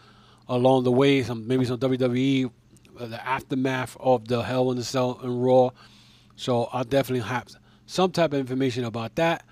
along 0.48 0.84
the 0.84 0.92
way, 0.92 1.24
some 1.24 1.48
maybe 1.48 1.66
some 1.66 1.80
WWE, 1.80 2.52
uh, 3.00 3.08
the 3.08 3.26
aftermath 3.28 3.98
of 4.00 4.28
the 4.28 4.44
Hell 4.44 4.72
in 4.72 4.78
the 4.78 4.84
Cell 4.84 5.20
and 5.22 5.44
Raw. 5.44 5.70
So 6.36 6.70
I'll 6.74 6.84
definitely 6.84 7.28
have 7.28 7.48
some 7.86 8.12
type 8.12 8.34
of 8.34 8.40
information 8.40 8.86
about 8.86 9.16
that. 9.16 9.46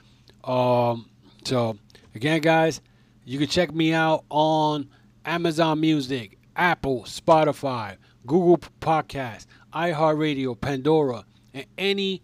Um, 0.44 1.10
so 1.44 1.78
again, 2.16 2.42
guys, 2.42 2.82
you 3.26 3.38
can 3.38 3.48
check 3.48 3.74
me 3.74 3.94
out 3.94 4.26
on 4.30 4.90
Amazon 5.26 5.80
Music, 5.80 6.38
Apple, 6.56 7.04
Spotify, 7.04 7.98
Google 8.26 8.58
Podcast, 8.80 9.46
iHeartRadio, 9.74 10.60
Pandora, 10.60 11.26
and 11.54 11.66
any 11.78 12.22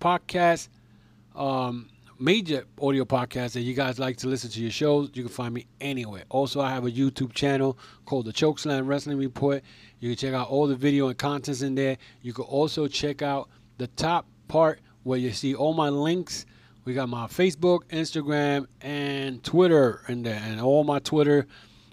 podcast, 0.00 0.68
um, 1.34 1.88
major 2.18 2.64
audio 2.80 3.04
podcast 3.04 3.52
that 3.52 3.62
you 3.62 3.74
guys 3.74 3.98
like 3.98 4.16
to 4.18 4.28
listen 4.28 4.50
to 4.50 4.60
your 4.60 4.70
shows. 4.70 5.10
You 5.14 5.24
can 5.24 5.32
find 5.32 5.54
me 5.54 5.66
anywhere. 5.80 6.24
Also, 6.28 6.60
I 6.60 6.70
have 6.70 6.84
a 6.84 6.90
YouTube 6.90 7.32
channel 7.32 7.78
called 8.04 8.26
the 8.26 8.32
Chokeslam 8.32 8.86
Wrestling 8.86 9.18
Report. 9.18 9.62
You 10.00 10.10
can 10.10 10.16
check 10.16 10.34
out 10.34 10.48
all 10.48 10.66
the 10.66 10.76
video 10.76 11.08
and 11.08 11.18
contents 11.18 11.62
in 11.62 11.74
there. 11.74 11.98
You 12.22 12.32
can 12.32 12.44
also 12.44 12.88
check 12.88 13.22
out 13.22 13.48
the 13.78 13.86
top 13.88 14.26
part 14.48 14.80
where 15.02 15.18
you 15.18 15.30
see 15.32 15.54
all 15.54 15.74
my 15.74 15.88
links. 15.88 16.46
We 16.84 16.94
got 16.94 17.08
my 17.08 17.26
Facebook, 17.26 17.80
Instagram, 17.90 18.66
and 18.80 19.44
Twitter 19.44 20.02
in 20.08 20.22
there, 20.22 20.40
and 20.42 20.60
all 20.60 20.82
my 20.84 20.98
Twitter 20.98 21.46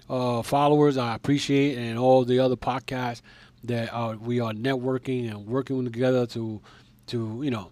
uh, 0.08 0.42
followers. 0.42 0.96
I 0.96 1.14
appreciate, 1.14 1.76
and 1.76 1.98
all 1.98 2.24
the 2.24 2.38
other 2.40 2.56
podcasts 2.56 3.20
that 3.64 3.94
uh, 3.94 4.16
we 4.18 4.40
are 4.40 4.52
networking 4.52 5.30
and 5.30 5.46
working 5.46 5.84
together 5.84 6.26
to, 6.28 6.60
to 7.08 7.40
you 7.42 7.50
know, 7.50 7.70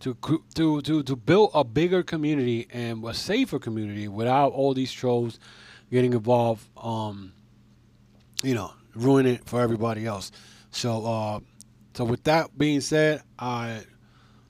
to 0.00 0.16
to 0.54 0.80
to 0.82 1.02
to 1.02 1.16
build 1.16 1.50
a 1.54 1.62
bigger 1.62 2.02
community 2.02 2.66
and 2.72 3.04
a 3.04 3.14
safer 3.14 3.58
community 3.60 4.08
without 4.08 4.52
all 4.52 4.74
these 4.74 4.92
trolls 4.92 5.38
getting 5.90 6.12
involved. 6.12 6.68
Um, 6.76 7.32
you 8.42 8.54
know, 8.54 8.72
ruining 8.94 9.36
it 9.36 9.46
for 9.46 9.60
everybody 9.60 10.06
else. 10.06 10.30
So, 10.70 11.04
uh, 11.04 11.40
so 11.94 12.04
with 12.04 12.24
that 12.24 12.56
being 12.58 12.80
said, 12.80 13.22
I 13.38 13.82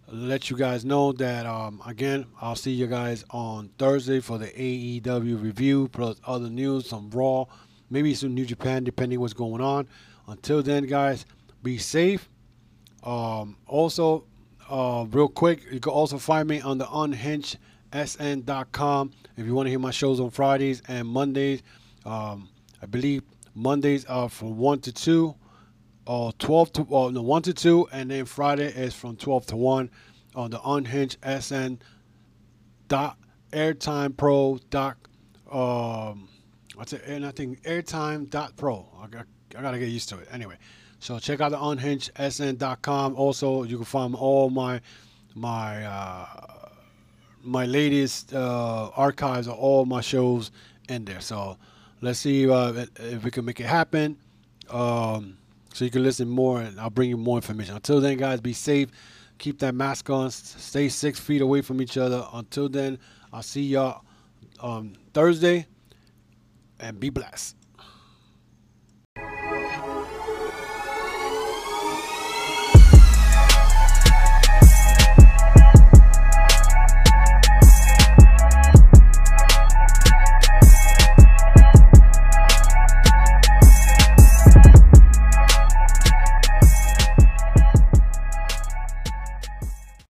let 0.08 0.50
you 0.50 0.56
guys 0.56 0.84
know 0.84 1.12
that 1.12 1.46
um, 1.46 1.80
again 1.86 2.26
I'll 2.40 2.56
see 2.56 2.72
you 2.72 2.86
guys 2.86 3.24
on 3.30 3.70
Thursday 3.78 4.20
for 4.20 4.38
the 4.38 4.48
AEW 4.48 5.42
review 5.42 5.88
plus 5.88 6.20
other 6.26 6.48
news, 6.48 6.88
some 6.88 7.10
Raw, 7.10 7.46
maybe 7.90 8.14
some 8.14 8.34
New 8.34 8.44
Japan, 8.44 8.84
depending 8.84 9.18
what's 9.20 9.32
going 9.32 9.60
on. 9.60 9.88
Until 10.26 10.62
then, 10.62 10.86
guys, 10.86 11.26
be 11.62 11.78
safe. 11.78 12.28
Um, 13.02 13.56
also, 13.66 14.24
uh, 14.70 15.04
real 15.10 15.28
quick, 15.28 15.64
you 15.70 15.80
can 15.80 15.92
also 15.92 16.16
find 16.18 16.48
me 16.48 16.60
on 16.60 16.78
the 16.78 16.86
unhingedsn.com 16.86 19.12
if 19.36 19.46
you 19.46 19.54
want 19.54 19.66
to 19.66 19.70
hear 19.70 19.78
my 19.78 19.90
shows 19.90 20.20
on 20.20 20.30
Fridays 20.30 20.80
and 20.88 21.06
Mondays. 21.06 21.62
Um, 22.06 22.48
I 22.80 22.86
believe 22.86 23.22
Mondays 23.54 24.04
are 24.06 24.28
from 24.28 24.56
1 24.56 24.80
to 24.80 24.92
2 24.92 25.34
or 26.06 26.32
12 26.32 26.72
to 26.72 26.82
well, 26.82 27.10
no 27.10 27.22
1 27.22 27.42
to 27.42 27.54
2 27.54 27.88
and 27.92 28.10
then 28.10 28.24
Friday 28.24 28.66
is 28.66 28.94
from 28.94 29.16
12 29.16 29.46
to 29.46 29.56
1 29.56 29.90
on 30.34 30.50
the 30.50 30.60
unhinged 30.62 31.16
sn 31.40 31.78
dot 32.88 33.16
airtime 33.52 34.16
pro 34.16 34.58
dot 34.70 34.96
um 35.50 36.28
what's 36.74 36.92
it 36.92 37.02
and 37.06 37.24
I 37.24 37.30
think 37.30 37.62
airtime 37.62 38.28
dot 38.28 38.56
pro. 38.56 38.86
I 39.00 39.06
got 39.06 39.26
I 39.56 39.62
gotta 39.62 39.78
get 39.78 39.88
used 39.88 40.08
to 40.10 40.18
it. 40.18 40.28
Anyway 40.32 40.56
so 40.98 41.18
check 41.18 41.40
out 41.40 41.50
the 41.50 41.62
unhinged 41.62 42.10
sn.com 42.18 43.14
also 43.14 43.62
you 43.62 43.76
can 43.76 43.84
find 43.84 44.14
all 44.14 44.50
my 44.50 44.80
my 45.34 45.84
uh 45.84 46.26
my 47.42 47.66
latest 47.66 48.34
uh 48.34 48.90
archives 48.96 49.46
of 49.46 49.54
all 49.54 49.84
my 49.86 50.00
shows 50.00 50.50
in 50.88 51.04
there. 51.04 51.20
So 51.20 51.56
let's 52.04 52.18
see 52.18 52.48
uh, 52.48 52.84
if 53.00 53.24
we 53.24 53.30
can 53.30 53.44
make 53.44 53.60
it 53.60 53.66
happen 53.66 54.16
um 54.70 55.36
so 55.74 55.84
you 55.84 55.90
can 55.90 56.04
listen 56.04 56.28
more 56.28 56.60
and 56.60 56.80
I'll 56.80 56.88
bring 56.88 57.10
you 57.10 57.16
more 57.16 57.36
information. 57.36 57.74
Until 57.74 58.00
then, 58.00 58.16
guys, 58.16 58.40
be 58.40 58.52
safe. 58.52 58.90
Keep 59.38 59.58
that 59.58 59.74
mask 59.74 60.08
on. 60.08 60.30
Stay 60.30 60.88
six 60.88 61.18
feet 61.18 61.42
away 61.42 61.62
from 61.62 61.82
each 61.82 61.96
other. 61.96 62.24
Until 62.32 62.68
then, 62.68 62.96
I'll 63.32 63.42
see 63.42 63.62
y'all 63.62 64.04
on 64.60 64.96
Thursday 65.12 65.66
and 66.78 67.00
be 67.00 67.10
blessed. 67.10 67.56